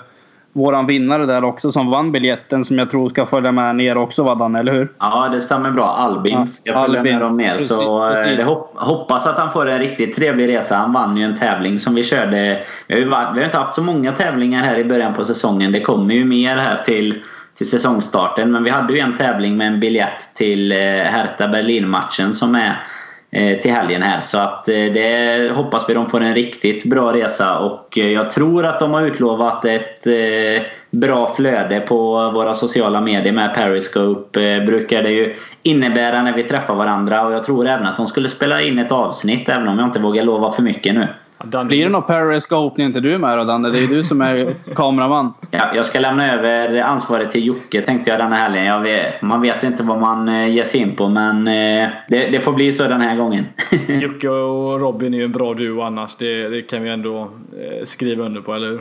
våran 0.53 0.87
vinnare 0.87 1.27
där 1.27 1.45
också 1.45 1.73
som 1.73 1.91
vann 1.91 2.13
biljetten 2.13 2.65
som 2.65 2.79
jag 2.79 2.91
tror 2.91 3.09
ska 3.09 3.27
följa 3.27 3.53
med 3.53 3.77
ner 3.77 3.97
också 3.97 4.23
Vaddan, 4.23 4.57
eller 4.57 4.73
hur? 4.73 4.93
Ja, 4.99 5.29
det 5.29 5.41
stämmer 5.41 5.71
bra. 5.71 5.87
Albin 5.87 6.49
ska 6.49 6.73
följa 6.73 6.99
Albin. 6.99 7.13
med 7.13 7.23
dem 7.23 7.37
ner. 7.37 7.53
Precis, 7.53 7.69
så 7.69 8.09
eh, 8.09 8.15
precis. 8.15 8.45
Hopp, 8.45 8.73
hoppas 8.75 9.27
att 9.27 9.39
han 9.39 9.51
får 9.51 9.69
en 9.69 9.79
riktigt 9.79 10.17
trevlig 10.17 10.49
resa. 10.49 10.77
Han 10.77 10.93
vann 10.93 11.17
ju 11.17 11.25
en 11.25 11.37
tävling 11.37 11.79
som 11.79 11.95
vi 11.95 12.03
körde. 12.03 12.67
Vi 12.87 13.05
har, 13.05 13.11
har 13.11 13.45
inte 13.45 13.59
haft 13.59 13.75
så 13.75 13.83
många 13.83 14.13
tävlingar 14.13 14.63
här 14.63 14.79
i 14.79 14.85
början 14.85 15.15
på 15.15 15.25
säsongen. 15.25 15.73
Det 15.73 15.81
kommer 15.81 16.15
ju 16.15 16.25
mer 16.25 16.57
här 16.57 16.83
till 16.85 17.23
till 17.55 17.71
säsongstarten. 17.71 18.53
Men 18.53 18.65
vi 18.65 18.71
hade 18.71 18.93
ju 18.93 18.99
en 18.99 19.17
tävling 19.17 19.57
med 19.57 19.67
en 19.67 19.81
biljett 19.81 20.35
till 20.35 20.73
eh, 20.73 20.79
Hertha 20.79 21.49
Berlin-matchen 21.49 22.35
som 22.35 22.55
är 22.55 22.69
Eh, 22.69 23.00
Eh, 23.33 23.59
till 23.59 23.73
helgen 23.73 24.03
här. 24.03 24.21
Så 24.21 24.39
att 24.39 24.69
eh, 24.69 24.75
det 24.75 25.53
hoppas 25.55 25.89
vi 25.89 25.95
de 25.95 26.07
får 26.07 26.21
en 26.21 26.35
riktigt 26.35 26.85
bra 26.85 27.13
resa 27.13 27.59
och 27.59 27.99
eh, 27.99 28.13
jag 28.13 28.31
tror 28.31 28.67
att 28.67 28.81
de 28.81 28.93
har 28.93 29.03
utlovat 29.03 29.65
ett 29.65 30.07
bra 30.91 31.35
flöde 31.35 31.81
på 31.81 32.31
våra 32.31 32.55
sociala 32.55 33.01
medier 33.01 33.33
med 33.33 33.55
Periscope 33.55 34.61
brukar 34.61 35.03
det 35.03 35.11
ju 35.11 35.35
innebära 35.63 36.23
när 36.23 36.33
vi 36.33 36.43
träffar 36.43 36.75
varandra 36.75 37.27
och 37.27 37.33
jag 37.33 37.45
tror 37.45 37.67
även 37.67 37.87
att 37.87 37.97
de 37.97 38.07
skulle 38.07 38.29
spela 38.29 38.63
in 38.63 38.79
ett 38.79 38.93
avsnitt 38.93 39.49
även 39.49 39.69
om 39.69 39.79
jag 39.79 39.89
inte 39.89 40.01
vågar 40.01 40.25
lova 40.25 40.53
för 40.53 40.63
mycket 40.63 40.95
nu. 40.95 41.07
Danne. 41.45 41.69
Blir 41.69 41.85
det 41.85 41.91
något 41.91 42.07
Periscope 42.07 42.75
när 42.79 42.87
inte 42.87 43.01
du 43.01 43.15
är 43.15 43.19
med 43.19 43.39
då 43.39 43.45
Danne? 43.45 43.71
Det 43.71 43.79
är 43.79 43.81
ju 43.81 43.87
du 43.87 44.05
som 44.05 44.21
är 44.21 44.55
kameraman. 44.75 45.33
Ja, 45.51 45.71
jag 45.75 45.87
ska 45.87 46.01
lämna 46.01 46.33
över 46.33 46.83
ansvaret 46.83 47.31
till 47.31 47.47
Jocke 47.47 47.83
tänkte 47.83 48.11
jag 48.11 48.21
den 48.21 48.33
här 48.33 48.51
helgen. 48.51 48.83
Vet, 48.83 49.23
man 49.23 49.41
vet 49.41 49.65
inte 49.65 49.83
vad 49.83 50.01
man 50.01 50.29
eh, 50.29 50.49
ger 50.49 50.65
sig 50.65 50.81
in 50.81 50.97
på 50.97 51.09
men 51.09 51.49
eh, 51.49 51.89
det, 52.09 52.29
det, 52.29 52.41
får 52.41 52.53
bli 52.53 52.73
så 52.73 52.83
den 52.83 53.01
här 53.01 53.17
gången. 53.17 53.47
Jocke 53.89 54.29
och 54.29 54.81
Robin 54.81 55.15
är 55.15 55.19
ju 55.19 55.25
en 55.25 55.33
bra 55.33 55.55
duo 55.55 55.81
annars. 55.81 56.17
Det, 56.17 56.49
det 56.49 56.63
kan 56.63 56.83
vi 56.83 56.91
ändå 56.91 57.21
eh, 57.23 57.85
skriva 57.85 58.25
under 58.25 58.41
på, 58.41 58.55
eller 58.55 58.69
hur? 58.69 58.81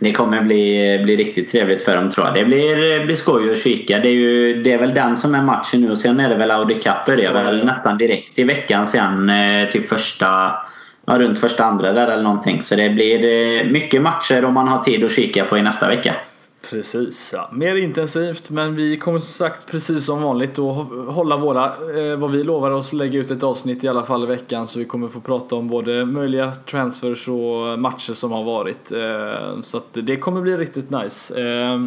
Det 0.00 0.12
kommer 0.12 0.42
bli, 0.42 1.00
bli 1.04 1.16
riktigt 1.16 1.48
trevligt 1.48 1.82
för 1.82 1.96
dem 1.96 2.10
tror 2.10 2.26
jag. 2.26 2.34
Det 2.34 2.44
blir, 2.44 3.04
blir 3.04 3.16
skoj 3.16 3.52
att 3.52 3.58
kika. 3.58 3.98
Det 3.98 4.08
är, 4.08 4.12
ju, 4.12 4.62
det 4.62 4.72
är 4.72 4.78
väl 4.78 4.94
den 4.94 5.16
som 5.16 5.34
är 5.34 5.42
matchen 5.42 5.80
nu 5.80 5.90
och 5.90 5.98
sen 5.98 6.20
är 6.20 6.28
det 6.28 6.34
väl 6.34 6.50
Audi 6.50 6.74
Cup. 6.74 7.06
Det 7.06 7.24
är 7.24 7.32
väl 7.32 7.64
nästan 7.64 7.98
direkt 7.98 8.38
i 8.38 8.44
veckan 8.44 8.86
sen. 8.86 9.32
Typ 9.72 9.88
första 9.88 10.52
ja, 11.06 11.18
runt 11.18 11.38
första 11.38 11.64
andra 11.64 11.92
där 11.92 12.08
eller 12.08 12.22
någonting. 12.22 12.62
Så 12.62 12.76
det 12.76 12.90
blir 12.90 13.24
eh, 13.24 13.70
mycket 13.70 14.02
matcher 14.02 14.44
om 14.44 14.54
man 14.54 14.68
har 14.68 14.82
tid 14.82 15.04
att 15.04 15.12
kika 15.12 15.44
på 15.44 15.58
i 15.58 15.62
nästa 15.62 15.88
vecka. 15.88 16.14
Precis, 16.70 17.30
ja. 17.32 17.48
mer 17.52 17.76
intensivt 17.76 18.50
men 18.50 18.76
vi 18.76 18.96
kommer 18.96 19.18
som 19.18 19.32
sagt 19.32 19.70
precis 19.70 20.04
som 20.06 20.22
vanligt 20.22 20.58
att 20.58 20.86
hålla 21.08 21.36
våra, 21.36 21.64
eh, 21.64 22.16
vad 22.16 22.30
vi 22.30 22.44
lovar 22.44 22.70
oss, 22.70 22.92
lägga 22.92 23.18
ut 23.20 23.30
ett 23.30 23.42
avsnitt 23.42 23.84
i 23.84 23.88
alla 23.88 24.02
fall 24.02 24.22
i 24.22 24.26
veckan 24.26 24.66
så 24.66 24.78
vi 24.78 24.84
kommer 24.84 25.08
få 25.08 25.20
prata 25.20 25.56
om 25.56 25.68
både 25.68 26.04
möjliga 26.04 26.52
transfers 26.54 27.28
och 27.28 27.78
matcher 27.78 28.14
som 28.14 28.32
har 28.32 28.44
varit. 28.44 28.92
Eh, 28.92 29.62
så 29.62 29.76
att 29.76 29.88
det 29.92 30.16
kommer 30.16 30.40
bli 30.40 30.56
riktigt 30.56 30.90
nice. 30.90 31.40
Eh, 31.40 31.80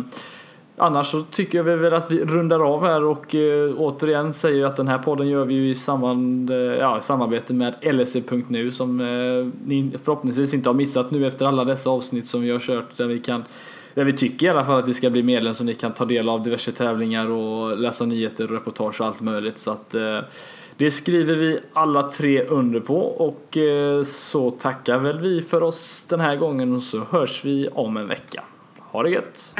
Annars 0.82 1.08
så 1.08 1.22
tycker 1.22 1.58
jag 1.58 1.64
väl 1.64 1.94
att 1.94 2.12
vi 2.12 2.26
rundar 2.26 2.60
av 2.60 2.86
här 2.86 3.04
och 3.04 3.36
eh, 3.36 3.74
återigen 3.78 4.34
säger 4.34 4.66
att 4.66 4.76
den 4.76 4.88
här 4.88 4.98
podden 4.98 5.28
gör 5.28 5.46
vi 5.46 5.54
ju 5.54 5.70
i 5.70 5.76
samband, 5.76 6.50
eh, 6.50 6.58
ja, 6.58 7.02
samarbete 7.02 7.54
med 7.54 7.76
LSE.nu 7.82 8.72
som 8.72 9.00
eh, 9.00 9.66
ni 9.66 9.92
förhoppningsvis 10.04 10.54
inte 10.54 10.70
har 10.70 10.74
missat 10.74 11.12
nu 11.12 11.28
efter 11.28 11.46
alla 11.46 11.66
dessa 11.66 11.90
avsnitt 11.90 12.28
som 12.28 12.42
vi 12.42 12.52
har 12.52 12.60
kört 12.60 12.98
där 12.98 13.08
vi 13.08 13.20
kan 13.20 13.44
där 13.94 14.04
vi 14.04 14.14
tycker 14.14 14.46
i 14.46 14.50
alla 14.50 14.66
fall 14.66 14.80
att 14.80 14.86
det 14.86 14.94
ska 14.94 15.10
bli 15.10 15.24
medlem 15.24 15.54
så 15.54 15.64
ni 15.64 15.74
kan 15.74 15.94
ta 15.94 16.06
del 16.06 16.30
av 16.30 16.44
diverse 16.44 16.72
tävlingar 16.72 17.30
och 17.30 17.78
läsa 17.78 18.06
nyheter 18.06 18.44
och 18.44 18.52
reportage 18.52 19.02
och 19.02 19.08
allt 19.08 19.22
möjligt. 19.22 19.58
Så 19.58 19.72
att 19.72 19.96
eh, 19.96 20.20
det 20.78 20.92
skriver 20.92 21.36
vi 21.36 21.60
alla 21.74 22.04
tre 22.04 22.44
under 22.44 22.80
på 22.80 23.00
och 23.00 23.58
eh, 23.58 24.04
så 24.04 24.52
tackar 24.52 25.00
väl 25.00 25.20
vi 25.20 25.42
för 25.42 25.64
oss 25.64 26.06
den 26.10 26.20
här 26.20 26.36
gången 26.36 26.76
och 26.76 26.84
så 26.84 27.00
hörs 27.10 27.46
vi 27.46 27.68
om 27.68 27.98
en 27.98 28.08
vecka. 28.08 28.44
Ha 28.80 29.04
det 29.04 29.10
gött! 29.10 29.56